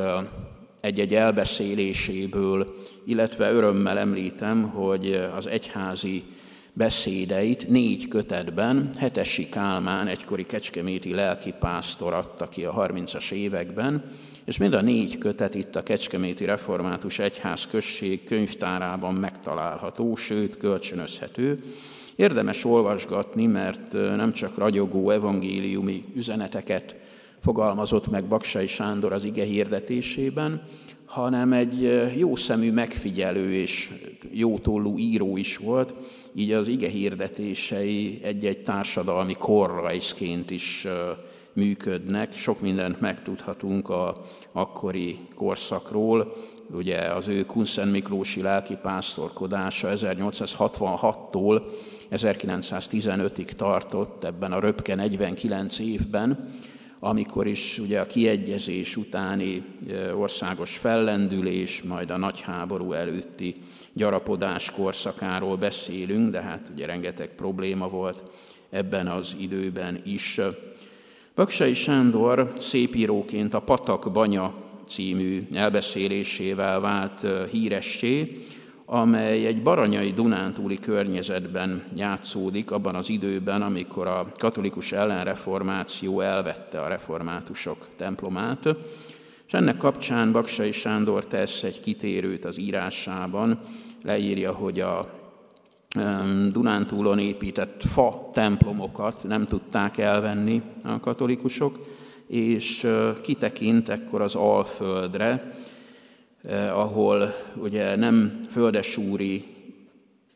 egy-egy 0.79 1.13
elbeszéléséből, 1.13 2.75
illetve 3.03 3.51
örömmel 3.51 3.97
említem, 3.97 4.69
hogy 4.69 5.11
az 5.35 5.47
egyházi 5.47 6.23
beszédeit 6.73 7.67
négy 7.67 8.07
kötetben 8.07 8.89
Hetesi 8.97 9.49
Kálmán, 9.49 10.07
egykori 10.07 10.45
kecskeméti 10.45 11.13
lelkipásztor 11.13 12.13
adta 12.13 12.47
ki 12.47 12.65
a 12.65 12.73
30-as 12.73 13.31
években, 13.31 14.03
és 14.47 14.57
mind 14.57 14.73
a 14.73 14.81
négy 14.81 15.17
kötet 15.17 15.55
itt 15.55 15.75
a 15.75 15.83
Kecskeméti 15.83 16.45
Református 16.45 17.19
Egyház 17.19 17.67
község 17.67 18.23
könyvtárában 18.23 19.13
megtalálható, 19.13 20.15
sőt 20.15 20.57
kölcsönözhető. 20.57 21.57
Érdemes 22.15 22.65
olvasgatni, 22.65 23.45
mert 23.45 23.91
nem 23.91 24.33
csak 24.33 24.57
ragyogó 24.57 25.09
evangéliumi 25.09 26.03
üzeneteket 26.15 26.95
fogalmazott 27.43 28.07
meg 28.07 28.23
Baksai 28.23 28.67
Sándor 28.67 29.13
az 29.13 29.23
ige 29.23 29.43
hirdetésében, 29.43 30.61
hanem 31.05 31.53
egy 31.53 32.11
jó 32.17 32.35
szemű 32.35 32.71
megfigyelő 32.71 33.53
és 33.53 33.89
jótollú 34.31 34.97
író 34.97 35.37
is 35.37 35.57
volt, 35.57 35.93
így 36.33 36.51
az 36.51 36.67
ige 36.67 36.89
hirdetései 36.89 38.19
egy-egy 38.23 38.63
társadalmi 38.63 39.33
korrajzként 39.33 40.51
is 40.51 40.87
működnek. 41.57 42.33
Sok 42.33 42.61
mindent 42.61 43.01
megtudhatunk 43.01 43.89
a 43.89 44.15
akkori 44.51 45.15
korszakról. 45.35 46.35
Ugye 46.71 46.97
az 46.97 47.27
ő 47.27 47.45
Kunszen 47.45 47.87
Miklósi 47.87 48.41
lelkipásztorkodása 48.41 49.89
1866-tól 49.91 51.65
1915-ig 52.11 53.45
tartott 53.45 54.23
ebben 54.23 54.51
a 54.51 54.59
röpke 54.59 54.95
49 54.95 55.79
évben, 55.79 56.53
amikor 56.99 57.47
is 57.47 57.79
ugye 57.79 57.99
a 57.99 58.05
kiegyezés 58.05 58.95
utáni 58.95 59.63
országos 60.15 60.77
fellendülés, 60.77 61.81
majd 61.81 62.09
a 62.09 62.17
nagy 62.17 62.41
háború 62.41 62.91
előtti 62.91 63.53
gyarapodás 63.93 64.71
korszakáról 64.71 65.57
beszélünk, 65.57 66.31
de 66.31 66.41
hát 66.41 66.71
ugye 66.73 66.85
rengeteg 66.85 67.29
probléma 67.35 67.89
volt 67.89 68.31
ebben 68.69 69.07
az 69.07 69.35
időben 69.39 70.01
is. 70.05 70.39
Baksai 71.37 71.73
Sándor 71.73 72.51
szépíróként 72.59 73.53
a 73.53 73.59
Patak 73.59 74.11
Banya 74.11 74.53
című 74.87 75.39
elbeszélésével 75.53 76.79
vált 76.79 77.27
híressé, 77.51 78.45
amely 78.85 79.45
egy 79.45 79.61
baranyai 79.61 80.11
Dunántúli 80.11 80.79
környezetben 80.79 81.83
játszódik 81.95 82.71
abban 82.71 82.95
az 82.95 83.09
időben, 83.09 83.61
amikor 83.61 84.07
a 84.07 84.31
katolikus 84.37 84.91
ellenreformáció 84.91 86.21
elvette 86.21 86.81
a 86.81 86.87
reformátusok 86.87 87.77
templomát, 87.97 88.65
és 89.47 89.53
ennek 89.53 89.77
kapcsán 89.77 90.31
Baksai 90.31 90.71
Sándor 90.71 91.25
tesz 91.25 91.63
egy 91.63 91.81
kitérőt 91.81 92.45
az 92.45 92.59
írásában, 92.59 93.59
leírja, 94.03 94.51
hogy 94.51 94.79
a 94.79 95.16
Dunántúlon 96.51 97.19
épített 97.19 97.83
fa 97.83 98.29
templomokat 98.33 99.23
nem 99.27 99.45
tudták 99.45 99.97
elvenni 99.97 100.61
a 100.83 100.99
katolikusok, 100.99 101.79
és 102.27 102.87
kitekint 103.21 103.89
ekkor 103.89 104.21
az 104.21 104.35
Alföldre, 104.35 105.53
ahol 106.71 107.35
ugye 107.55 107.95
nem 107.95 108.41
földesúri 108.49 109.43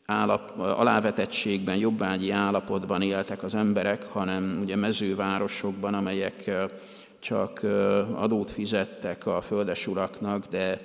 állap, 0.05 0.59
alávetettségben, 0.59 1.75
jobbágyi 1.75 2.31
állapotban 2.31 3.01
éltek 3.01 3.43
az 3.43 3.55
emberek, 3.55 4.03
hanem 4.03 4.59
ugye 4.61 4.75
mezővárosokban, 4.75 5.93
amelyek 5.93 6.51
csak 7.19 7.63
adót 8.13 8.51
fizettek 8.51 9.25
a 9.25 9.41
földesuraknak, 9.41 10.45
de 10.49 10.77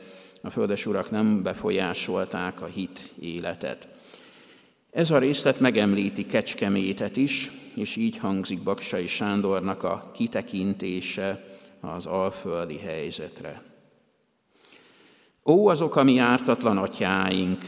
a 0.42 0.50
földesurak 0.50 1.10
nem 1.10 1.42
befolyásolták 1.42 2.62
a 2.62 2.66
hit 2.66 3.12
életet. 3.20 3.88
Ez 4.96 5.10
a 5.10 5.18
részlet 5.18 5.60
megemlíti 5.60 6.26
Kecskemétet 6.26 7.16
is, 7.16 7.50
és 7.74 7.96
így 7.96 8.18
hangzik 8.18 8.62
Baksai 8.62 9.06
Sándornak 9.06 9.82
a 9.82 10.10
kitekintése 10.14 11.44
az 11.80 12.06
alföldi 12.06 12.78
helyzetre. 12.78 13.62
Ó, 15.44 15.68
azok 15.68 15.96
a 15.96 16.02
mi 16.02 16.18
ártatlan 16.18 16.78
atyáink, 16.78 17.64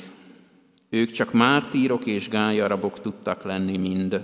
ők 0.91 1.11
csak 1.11 1.33
mártírok 1.33 2.07
és 2.07 2.29
gályarabok 2.29 3.01
tudtak 3.01 3.43
lenni 3.43 3.77
mind. 3.77 4.21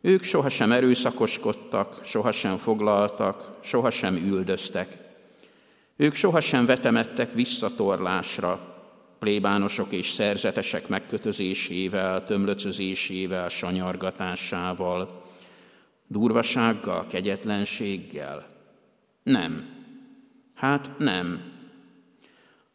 Ők 0.00 0.22
sohasem 0.22 0.72
erőszakoskodtak, 0.72 2.00
sohasem 2.04 2.56
foglaltak, 2.56 3.58
sohasem 3.62 4.16
üldöztek. 4.16 4.96
Ők 5.96 6.14
sohasem 6.14 6.66
vetemettek 6.66 7.32
visszatorlásra, 7.32 8.73
plébánosok 9.24 9.92
és 9.92 10.06
szerzetesek 10.06 10.88
megkötözésével, 10.88 12.24
tömlöcözésével, 12.24 13.48
sanyargatásával, 13.48 15.22
durvasággal, 16.06 17.06
kegyetlenséggel? 17.06 18.46
Nem. 19.22 19.68
Hát 20.54 20.90
nem. 20.98 21.40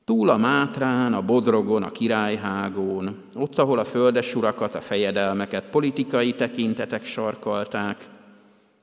Túl 0.06 0.30
a 0.30 0.38
Mátrán, 0.38 1.14
a 1.14 1.22
Bodrogon, 1.22 1.84
a 1.84 1.92
Királyhágón, 1.92 3.24
ott, 3.36 3.58
ahol 3.58 3.80
a 3.80 3.86
földesurakat, 3.86 4.76
a 4.76 4.82
fejedelmeket 4.82 5.70
politikai 5.70 6.36
tekintetek 6.36 7.06
sarkalták, 7.06 8.10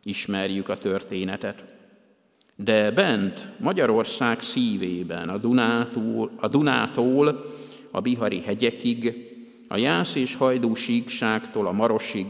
ismerjük 0.02 0.68
a 0.68 0.76
történetet. 0.76 1.64
De 2.56 2.90
bent, 2.90 3.48
Magyarország 3.60 4.40
szívében, 4.40 5.28
a 5.28 5.36
Dunától, 5.36 6.30
a, 6.36 6.48
Dunától 6.48 7.55
a 7.96 8.00
Bihari 8.00 8.40
hegyekig, 8.40 9.14
a 9.68 9.76
Jász 9.76 10.14
és 10.14 10.34
Hajdú 10.34 10.74
síkságtól 10.74 11.66
a 11.66 11.72
Marosig, 11.72 12.26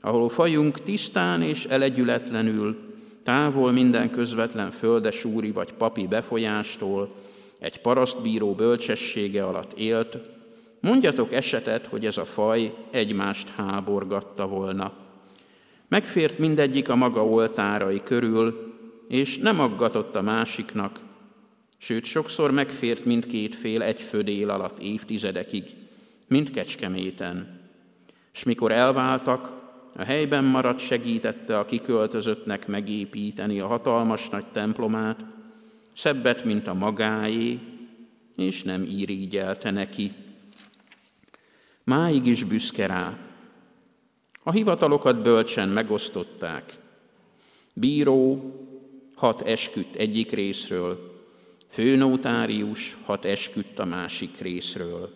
ahol 0.00 0.28
fajunk 0.28 0.80
tisztán 0.80 1.42
és 1.42 1.64
elegyületlenül, 1.64 2.76
távol 3.22 3.72
minden 3.72 4.10
közvetlen 4.10 4.70
földesúri 4.70 5.50
vagy 5.50 5.72
papi 5.72 6.06
befolyástól, 6.06 7.08
egy 7.58 7.80
parasztbíró 7.80 8.52
bölcsessége 8.52 9.44
alatt 9.44 9.72
élt, 9.78 10.18
mondjatok 10.80 11.32
esetet, 11.32 11.86
hogy 11.86 12.06
ez 12.06 12.16
a 12.16 12.24
faj 12.24 12.74
egymást 12.90 13.48
háborgatta 13.48 14.46
volna. 14.48 14.92
Megfért 15.88 16.38
mindegyik 16.38 16.88
a 16.88 16.96
maga 16.96 17.24
oltárai 17.24 18.02
körül, 18.02 18.74
és 19.08 19.38
nem 19.38 19.60
aggatott 19.60 20.16
a 20.16 20.22
másiknak, 20.22 20.98
sőt 21.78 22.04
sokszor 22.04 22.50
megfért 22.50 23.04
mindkét 23.04 23.56
fél 23.56 23.82
egy 23.82 24.00
födél 24.00 24.50
alatt 24.50 24.78
évtizedekig, 24.78 25.64
mint 26.26 26.50
Kecskeméten. 26.50 27.60
És 28.34 28.44
mikor 28.44 28.72
elváltak, 28.72 29.66
a 29.96 30.04
helyben 30.04 30.44
maradt 30.44 30.78
segítette 30.78 31.58
a 31.58 31.64
kiköltözöttnek 31.64 32.66
megépíteni 32.66 33.60
a 33.60 33.66
hatalmas 33.66 34.28
nagy 34.28 34.44
templomát, 34.52 35.24
szebbet, 35.92 36.44
mint 36.44 36.66
a 36.66 36.74
magáé, 36.74 37.58
és 38.36 38.62
nem 38.62 38.82
írigyelte 38.82 39.70
neki. 39.70 40.12
Máig 41.84 42.26
is 42.26 42.44
büszke 42.44 42.86
rá. 42.86 43.18
A 44.42 44.50
hivatalokat 44.50 45.22
bölcsen 45.22 45.68
megosztották. 45.68 46.72
Bíró 47.72 48.52
hat 49.14 49.42
esküdt 49.42 49.94
egyik 49.94 50.30
részről, 50.30 51.17
főnótárius 51.68 52.96
hat 53.04 53.24
esküdt 53.24 53.78
a 53.78 53.84
másik 53.84 54.40
részről. 54.40 55.14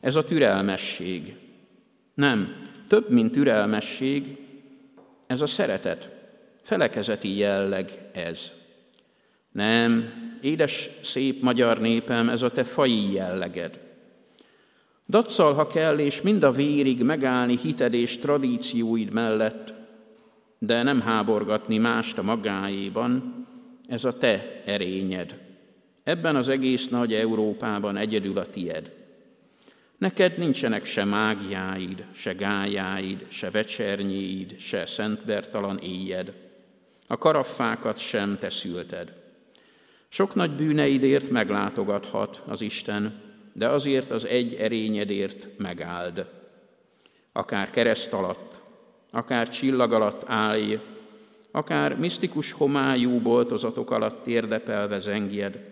Ez 0.00 0.16
a 0.16 0.24
türelmesség. 0.24 1.36
Nem, 2.14 2.62
több, 2.88 3.10
mint 3.10 3.32
türelmesség, 3.32 4.36
ez 5.26 5.40
a 5.40 5.46
szeretet, 5.46 6.10
felekezeti 6.62 7.36
jelleg 7.36 7.90
ez. 8.12 8.52
Nem, 9.52 10.12
édes, 10.40 10.88
szép 11.02 11.42
magyar 11.42 11.80
népem, 11.80 12.28
ez 12.28 12.42
a 12.42 12.50
te 12.50 12.64
faji 12.64 13.12
jelleged. 13.12 13.78
Datszal, 15.06 15.54
ha 15.54 15.66
kell, 15.66 15.98
és 15.98 16.22
mind 16.22 16.42
a 16.42 16.52
vérig 16.52 17.02
megállni 17.02 17.58
hited 17.58 17.94
és 17.94 18.16
tradícióid 18.16 19.12
mellett, 19.12 19.74
de 20.58 20.82
nem 20.82 21.00
háborgatni 21.00 21.78
mást 21.78 22.18
a 22.18 22.22
magáéban, 22.22 23.46
ez 23.88 24.04
a 24.04 24.18
te 24.18 24.62
erényed. 24.64 25.38
Ebben 26.04 26.36
az 26.36 26.48
egész 26.48 26.88
nagy 26.88 27.14
Európában 27.14 27.96
egyedül 27.96 28.38
a 28.38 28.46
tied. 28.46 28.92
Neked 29.98 30.38
nincsenek 30.38 30.84
se 30.84 31.04
mágiáid, 31.04 32.04
se 32.12 32.32
gályáid, 32.32 33.26
se 33.28 33.50
vecsernyéid, 33.50 34.58
se 34.58 34.86
szentbertalan 34.86 35.78
éjjed. 35.78 36.32
A 37.06 37.18
karaffákat 37.18 37.98
sem 37.98 38.38
te 38.40 38.50
szülted. 38.50 39.12
Sok 40.08 40.34
nagy 40.34 40.50
bűneidért 40.50 41.30
meglátogathat 41.30 42.42
az 42.46 42.60
Isten, 42.60 43.20
de 43.52 43.68
azért 43.68 44.10
az 44.10 44.26
egy 44.26 44.54
erényedért 44.54 45.58
megáld. 45.58 46.26
Akár 47.32 47.70
kereszt 47.70 48.12
alatt, 48.12 48.60
akár 49.10 49.48
csillag 49.48 49.92
alatt 49.92 50.22
állj, 50.26 50.80
akár 51.56 51.98
misztikus 51.98 52.52
homályú 52.52 53.20
boltozatok 53.20 53.90
alatt 53.90 54.26
érdepelve 54.26 54.98
zengjed, 54.98 55.70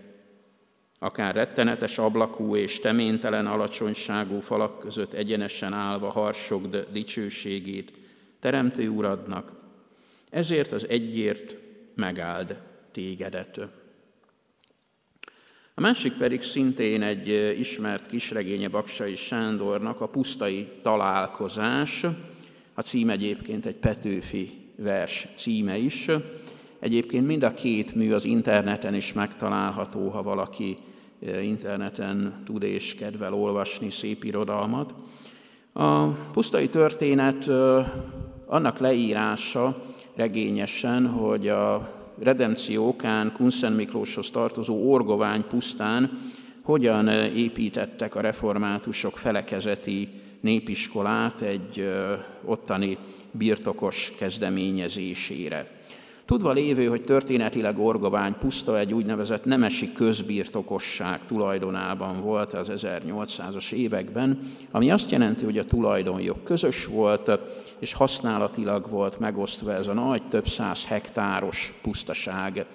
akár 0.98 1.34
rettenetes 1.34 1.98
ablakú 1.98 2.56
és 2.56 2.80
teménytelen 2.80 3.46
alacsonyságú 3.46 4.40
falak 4.40 4.78
között 4.78 5.12
egyenesen 5.12 5.72
állva 5.72 6.10
harsogd 6.10 6.86
dicsőségét, 6.92 8.00
Teremtő 8.40 8.88
Uradnak, 8.88 9.52
ezért 10.30 10.72
az 10.72 10.88
egyért 10.88 11.56
megáld 11.94 12.60
tégedet. 12.92 13.60
A 15.74 15.80
másik 15.80 16.12
pedig 16.12 16.42
szintén 16.42 17.02
egy 17.02 17.56
ismert 17.58 18.06
kisregénye 18.06 18.68
Baksai 18.68 19.16
Sándornak, 19.16 20.00
a 20.00 20.08
pusztai 20.08 20.68
találkozás, 20.82 22.04
a 22.74 22.82
cím 22.82 23.10
egyébként 23.10 23.66
egy 23.66 23.76
Petőfi 23.76 24.63
vers 24.76 25.26
címe 25.36 25.76
is. 25.76 26.08
Egyébként 26.80 27.26
mind 27.26 27.42
a 27.42 27.52
két 27.52 27.94
mű 27.94 28.12
az 28.12 28.24
interneten 28.24 28.94
is 28.94 29.12
megtalálható, 29.12 30.08
ha 30.08 30.22
valaki 30.22 30.76
interneten 31.42 32.42
tud 32.44 32.62
és 32.62 32.94
kedvel 32.94 33.34
olvasni 33.34 33.90
szép 33.90 34.24
irodalmat. 34.24 34.94
A 35.72 36.06
pusztai 36.06 36.68
történet 36.68 37.48
annak 38.46 38.78
leírása 38.78 39.82
regényesen, 40.14 41.06
hogy 41.08 41.48
a 41.48 41.92
redemció 42.18 42.88
okán 42.88 43.32
Kunszen 43.32 43.72
Miklóshoz 43.72 44.30
tartozó 44.30 44.90
Orgovány 44.90 45.44
pusztán 45.48 46.10
hogyan 46.62 47.08
építettek 47.34 48.14
a 48.14 48.20
reformátusok 48.20 49.18
felekezeti 49.18 50.08
népiskolát 50.44 51.40
egy 51.40 51.88
ottani 52.44 52.98
birtokos 53.30 54.12
kezdeményezésére. 54.18 55.66
Tudva 56.24 56.52
lévő, 56.52 56.86
hogy 56.86 57.02
történetileg 57.02 57.78
Orgovány 57.78 58.34
puszta 58.38 58.78
egy 58.78 58.94
úgynevezett 58.94 59.44
nemesi 59.44 59.92
közbirtokosság 59.92 61.20
tulajdonában 61.26 62.20
volt 62.20 62.54
az 62.54 62.70
1800-as 62.74 63.72
években, 63.72 64.52
ami 64.70 64.90
azt 64.90 65.10
jelenti, 65.10 65.44
hogy 65.44 65.58
a 65.58 65.64
tulajdonjog 65.64 66.42
közös 66.42 66.86
volt, 66.86 67.30
és 67.78 67.92
használatilag 67.92 68.90
volt 68.90 69.18
megosztva 69.18 69.72
ez 69.72 69.86
a 69.86 69.92
nagy, 69.92 70.22
több 70.28 70.48
száz 70.48 70.86
hektáros 70.86 71.72
pusztaság. 71.82 72.66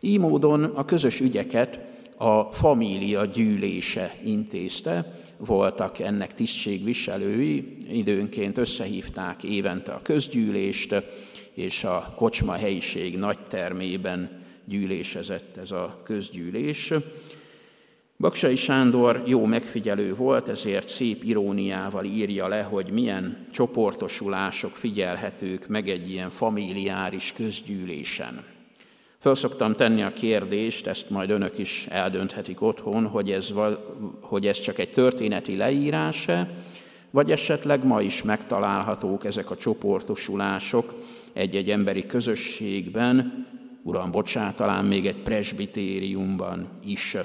Így 0.00 0.18
módon 0.18 0.64
a 0.64 0.84
közös 0.84 1.20
ügyeket 1.20 1.78
a 2.16 2.42
família 2.42 3.24
gyűlése 3.24 4.14
intézte, 4.24 5.24
voltak 5.36 5.98
ennek 5.98 6.34
tisztségviselői, 6.34 7.76
időnként 7.90 8.58
összehívták 8.58 9.42
évente 9.42 9.92
a 9.92 10.02
közgyűlést, 10.02 10.94
és 11.54 11.84
a 11.84 12.12
kocsma 12.16 12.52
helyiség 12.52 13.18
nagy 13.18 13.38
termében 13.48 14.30
gyűlésezett 14.64 15.56
ez 15.56 15.70
a 15.70 16.00
közgyűlés. 16.04 16.92
Baksai 18.18 18.56
Sándor 18.56 19.22
jó 19.26 19.44
megfigyelő 19.44 20.14
volt, 20.14 20.48
ezért 20.48 20.88
szép 20.88 21.24
iróniával 21.24 22.04
írja 22.04 22.48
le, 22.48 22.62
hogy 22.62 22.90
milyen 22.90 23.46
csoportosulások 23.52 24.70
figyelhetők 24.70 25.66
meg 25.66 25.88
egy 25.88 26.10
ilyen 26.10 26.30
familiáris 26.30 27.32
közgyűlésen. 27.36 28.55
Fölszoktam 29.18 29.74
tenni 29.74 30.02
a 30.02 30.10
kérdést, 30.10 30.86
ezt 30.86 31.10
majd 31.10 31.30
önök 31.30 31.58
is 31.58 31.86
eldönthetik 31.86 32.60
otthon, 32.60 33.06
hogy 33.06 33.30
ez, 33.30 33.52
hogy 34.20 34.46
ez 34.46 34.60
csak 34.60 34.78
egy 34.78 34.92
történeti 34.92 35.56
leírása, 35.56 36.48
vagy 37.10 37.30
esetleg 37.30 37.84
ma 37.84 38.02
is 38.02 38.22
megtalálhatók 38.22 39.24
ezek 39.24 39.50
a 39.50 39.56
csoportosulások 39.56 40.94
egy-egy 41.32 41.70
emberi 41.70 42.06
közösségben, 42.06 43.46
uram, 43.82 44.10
bocsát, 44.10 44.56
talán 44.56 44.84
még 44.84 45.06
egy 45.06 45.22
presbitériumban 45.22 46.68
is. 46.84 47.16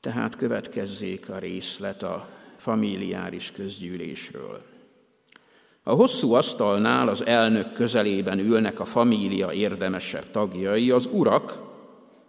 Tehát 0.00 0.36
következzék 0.36 1.30
a 1.30 1.38
részlet 1.38 2.02
a 2.02 2.28
familiáris 2.56 3.50
közgyűlésről. 3.52 4.69
A 5.82 5.92
hosszú 5.92 6.32
asztalnál 6.32 7.08
az 7.08 7.26
elnök 7.26 7.72
közelében 7.72 8.38
ülnek 8.38 8.80
a 8.80 8.84
família 8.84 9.52
érdemesebb 9.52 10.30
tagjai, 10.30 10.90
az 10.90 11.08
urak, 11.12 11.58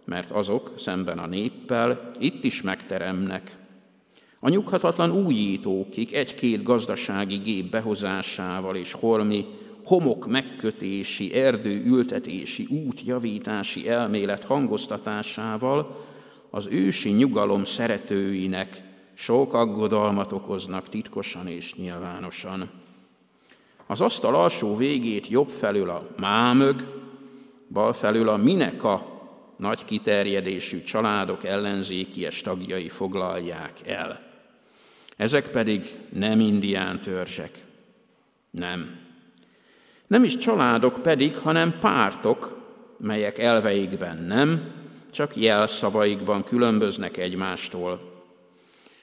mert 0.04 0.30
azok 0.30 0.72
szemben 0.76 1.18
a 1.18 1.26
néppel 1.26 2.10
itt 2.18 2.44
is 2.44 2.62
megteremnek. 2.62 3.50
A 4.40 4.48
nyughatatlan 4.48 5.10
újítók, 5.10 5.90
kik 5.90 6.14
egy-két 6.14 6.62
gazdasági 6.62 7.36
gép 7.36 7.70
behozásával 7.70 8.76
és 8.76 8.92
holmi 8.92 9.46
homok 9.84 10.26
megkötési, 10.26 11.34
erdő 11.34 11.84
ültetési, 11.84 12.66
útjavítási 12.86 13.88
elmélet 13.88 14.44
hangoztatásával 14.44 16.04
az 16.50 16.66
ősi 16.70 17.10
nyugalom 17.10 17.64
szeretőinek 17.64 18.82
sok 19.14 19.54
aggodalmat 19.54 20.32
okoznak 20.32 20.88
titkosan 20.88 21.46
és 21.46 21.74
nyilvánosan. 21.74 22.81
Az 23.92 24.00
asztal 24.00 24.34
alsó 24.34 24.76
végét 24.76 25.28
jobb 25.28 25.48
felül 25.48 25.90
a 25.90 26.02
mámög, 26.16 27.02
bal 27.68 27.92
felül 27.92 28.28
a 28.28 28.36
mineka 28.36 29.20
nagy 29.56 29.84
kiterjedésű 29.84 30.80
családok 30.82 31.44
ellenzékies 31.44 32.40
tagjai 32.40 32.88
foglalják 32.88 33.72
el. 33.86 34.18
Ezek 35.16 35.50
pedig 35.50 35.86
nem 36.12 36.40
indián 36.40 37.00
törzsek. 37.00 37.50
Nem. 38.50 38.98
Nem 40.06 40.24
is 40.24 40.36
családok 40.36 41.02
pedig, 41.02 41.36
hanem 41.36 41.78
pártok, 41.80 42.56
melyek 42.98 43.38
elveikben 43.38 44.22
nem, 44.22 44.72
csak 45.10 45.36
jelszavaikban 45.36 46.44
különböznek 46.44 47.16
egymástól. 47.16 48.00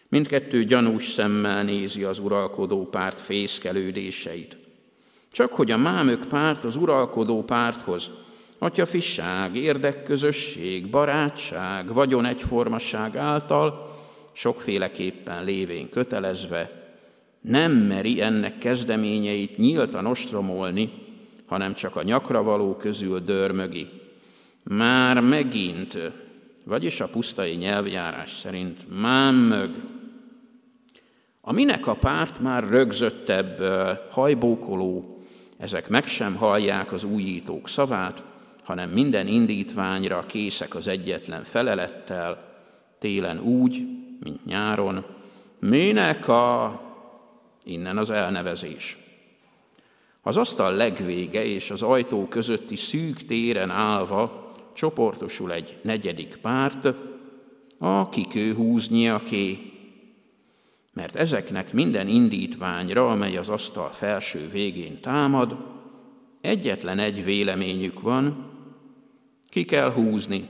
Mindkettő 0.07 0.63
gyanús 0.63 1.07
szemmel 1.07 1.63
nézi 1.63 2.03
az 2.03 2.19
uralkodó 2.19 2.85
párt 2.85 3.19
fészkelődéseit. 3.19 4.58
Csak 5.31 5.51
hogy 5.51 5.71
a 5.71 5.77
mámök 5.77 6.27
párt 6.27 6.63
az 6.63 6.75
uralkodó 6.75 7.43
párthoz 7.43 8.09
atyafisság, 8.59 9.55
érdekközösség, 9.55 10.89
barátság, 10.89 11.93
vagyon 11.93 12.25
egyformaság 12.25 13.15
által 13.15 13.97
sokféleképpen 14.31 15.43
lévén 15.43 15.89
kötelezve, 15.89 16.69
nem 17.41 17.71
meri 17.71 18.21
ennek 18.21 18.57
kezdeményeit 18.57 19.57
nyíltan 19.57 20.05
ostromolni, 20.05 20.91
hanem 21.45 21.73
csak 21.73 21.95
a 21.95 22.03
nyakra 22.03 22.43
való 22.43 22.75
közül 22.75 23.19
dörmögi. 23.19 23.87
Már 24.63 25.19
megint, 25.19 25.97
vagyis 26.63 26.99
a 27.01 27.07
pusztai 27.07 27.53
nyelvjárás 27.53 28.31
szerint 28.31 28.99
már 29.01 29.33
mög. 29.33 29.69
A 31.41 31.51
minek 31.51 31.87
a 31.87 31.93
párt 31.93 32.39
már 32.39 32.63
rögzöttebb, 32.69 33.61
hajbókoló, 34.09 35.18
ezek 35.59 35.89
meg 35.89 36.05
sem 36.05 36.35
hallják 36.35 36.91
az 36.91 37.03
újítók 37.03 37.67
szavát, 37.67 38.23
hanem 38.63 38.89
minden 38.89 39.27
indítványra 39.27 40.19
készek 40.19 40.75
az 40.75 40.87
egyetlen 40.87 41.43
felelettel, 41.43 42.37
télen 42.99 43.39
úgy, 43.39 43.81
mint 44.19 44.45
nyáron. 44.45 45.05
Minek 45.59 46.27
a... 46.27 46.79
Innen 47.63 47.97
az 47.97 48.09
elnevezés. 48.09 48.97
Az 50.21 50.37
asztal 50.37 50.75
legvége 50.75 51.45
és 51.45 51.71
az 51.71 51.81
ajtó 51.81 52.27
közötti 52.27 52.75
szűk 52.75 53.25
téren 53.25 53.69
állva 53.69 54.49
csoportosul 54.73 55.51
egy 55.51 55.77
negyedik 55.81 56.37
párt, 56.41 56.93
a 57.77 58.09
kikő 58.09 58.53
húznyiaké, 58.53 59.68
mert 60.99 61.15
ezeknek 61.15 61.73
minden 61.73 62.07
indítványra, 62.07 63.09
amely 63.11 63.37
az 63.37 63.49
asztal 63.49 63.89
felső 63.89 64.49
végén 64.51 65.01
támad, 65.01 65.57
egyetlen 66.41 66.99
egy 66.99 67.23
véleményük 67.23 68.01
van, 68.01 68.51
ki 69.49 69.63
kell 69.63 69.91
húzni. 69.91 70.47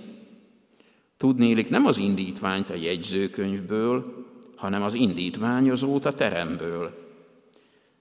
Tudnélik 1.17 1.69
nem 1.69 1.85
az 1.85 1.97
indítványt 1.97 2.69
a 2.69 2.75
jegyzőkönyvből, 2.75 4.25
hanem 4.55 4.81
az 4.83 4.93
indítványozót 4.93 6.05
a 6.05 6.13
teremből, 6.13 7.07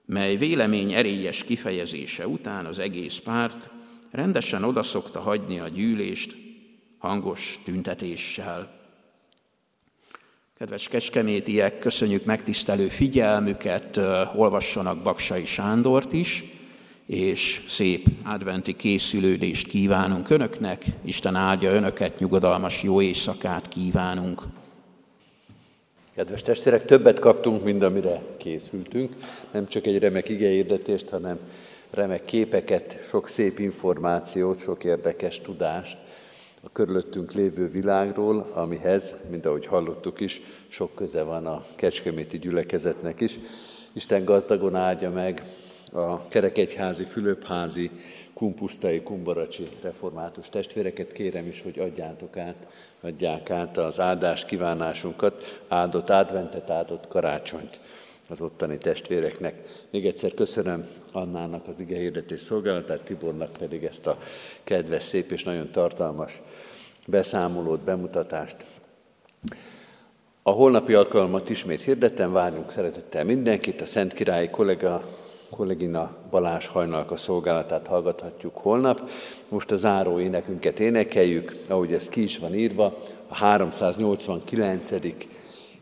mely 0.05 0.35
vélemény 0.35 0.93
erélyes 0.93 1.43
kifejezése 1.43 2.27
után 2.27 2.65
az 2.65 2.79
egész 2.79 3.17
párt 3.19 3.69
rendesen 4.11 4.63
odaszokta 4.63 5.19
hagyni 5.19 5.59
a 5.59 5.67
gyűlést, 5.67 6.35
hangos 6.97 7.59
tüntetéssel. 7.65 8.78
Kedves 10.59 10.87
kecskemétiek, 10.87 11.79
köszönjük 11.79 12.25
megtisztelő 12.25 12.87
figyelmüket, 12.87 13.97
olvassanak 14.35 15.01
Baksai 15.01 15.45
Sándort 15.45 16.13
is, 16.13 16.43
és 17.05 17.65
szép 17.67 18.05
adventi 18.25 18.75
készülődést 18.75 19.67
kívánunk 19.67 20.29
Önöknek. 20.29 20.85
Isten 21.03 21.35
áldja 21.35 21.71
Önöket, 21.71 22.19
nyugodalmas 22.19 22.83
jó 22.83 23.01
éjszakát 23.01 23.67
kívánunk. 23.67 24.41
Kedves 26.15 26.41
testvérek, 26.41 26.85
többet 26.85 27.19
kaptunk, 27.19 27.63
mint 27.63 27.83
amire 27.83 28.21
készültünk. 28.37 29.15
Nem 29.51 29.67
csak 29.67 29.85
egy 29.85 29.99
remek 29.99 30.29
igehirdetést, 30.29 31.09
hanem 31.09 31.39
remek 31.91 32.25
képeket, 32.25 32.99
sok 33.07 33.27
szép 33.27 33.59
információt, 33.59 34.59
sok 34.59 34.83
érdekes 34.83 35.41
tudást 35.41 35.97
a 36.63 36.71
körülöttünk 36.71 37.33
lévő 37.33 37.69
világról, 37.69 38.51
amihez, 38.53 39.13
mint 39.29 39.45
ahogy 39.45 39.65
hallottuk 39.65 40.19
is, 40.19 40.41
sok 40.67 40.95
köze 40.95 41.23
van 41.23 41.45
a 41.45 41.65
Kecskeméti 41.75 42.39
gyülekezetnek 42.39 43.21
is. 43.21 43.39
Isten 43.93 44.23
gazdagon 44.23 44.75
áldja 44.75 45.09
meg 45.11 45.43
a 45.91 46.27
kerekegyházi, 46.27 47.03
fülöpházi, 47.03 47.89
kumpusztai, 48.33 49.01
kumbaracsi 49.01 49.63
református 49.81 50.49
testvéreket. 50.49 51.11
Kérem 51.11 51.47
is, 51.47 51.61
hogy 51.61 51.79
adjátok 51.79 52.37
át, 52.37 52.67
adják 53.01 53.49
át 53.49 53.77
az 53.77 53.99
áldás 53.99 54.45
kívánásunkat, 54.45 55.61
áldott 55.67 56.09
adventet, 56.09 56.69
áldott 56.69 57.07
karácsonyt 57.07 57.79
az 58.29 58.41
ottani 58.41 58.77
testvéreknek. 58.77 59.55
Még 59.91 60.05
egyszer 60.05 60.33
köszönöm 60.33 60.87
Annának 61.11 61.67
az 61.67 61.79
ige 61.79 61.99
hirdetés 61.99 62.41
szolgálatát, 62.41 63.01
Tibornak 63.01 63.51
pedig 63.51 63.83
ezt 63.83 64.07
a 64.07 64.17
kedves, 64.63 65.03
szép 65.03 65.31
és 65.31 65.43
nagyon 65.43 65.71
tartalmas 65.71 66.41
beszámolót, 67.07 67.79
bemutatást. 67.79 68.65
A 70.43 70.51
holnapi 70.51 70.93
alkalmat 70.93 71.49
ismét 71.49 71.81
hirdetem, 71.81 72.31
várjunk 72.31 72.71
szeretettel 72.71 73.23
mindenkit, 73.23 73.81
a 73.81 73.85
Szent 73.85 74.13
Királyi 74.13 74.49
kollega, 74.49 75.01
kollégina 75.49 76.15
Balázs 76.29 76.67
Hajnalka 76.67 77.17
szolgálatát 77.17 77.87
hallgathatjuk 77.87 78.57
holnap. 78.57 79.09
Most 79.49 79.71
a 79.71 79.75
záró 79.75 80.19
énekünket 80.19 80.79
énekeljük, 80.79 81.55
ahogy 81.67 81.93
ez 81.93 82.09
ki 82.09 82.23
is 82.23 82.37
van 82.37 82.55
írva, 82.55 82.97
a 83.27 83.35
389 83.35 84.91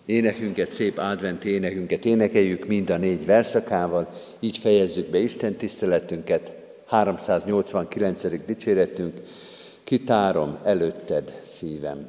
énekünket, 0.08 0.72
szép 0.72 0.98
adventi 0.98 1.50
énekünket 1.50 2.06
énekeljük 2.06 2.66
mind 2.66 2.90
a 2.90 2.98
négy 2.98 3.26
verszakával, 3.26 4.10
így 4.40 4.58
fejezzük 4.58 5.10
be 5.10 5.18
Isten 5.18 5.56
tiszteletünket, 5.56 6.52
389. 6.86 8.46
dicséretünk, 8.46 9.22
kitárom 9.84 10.58
előtted 10.64 11.42
szívem. 11.46 12.08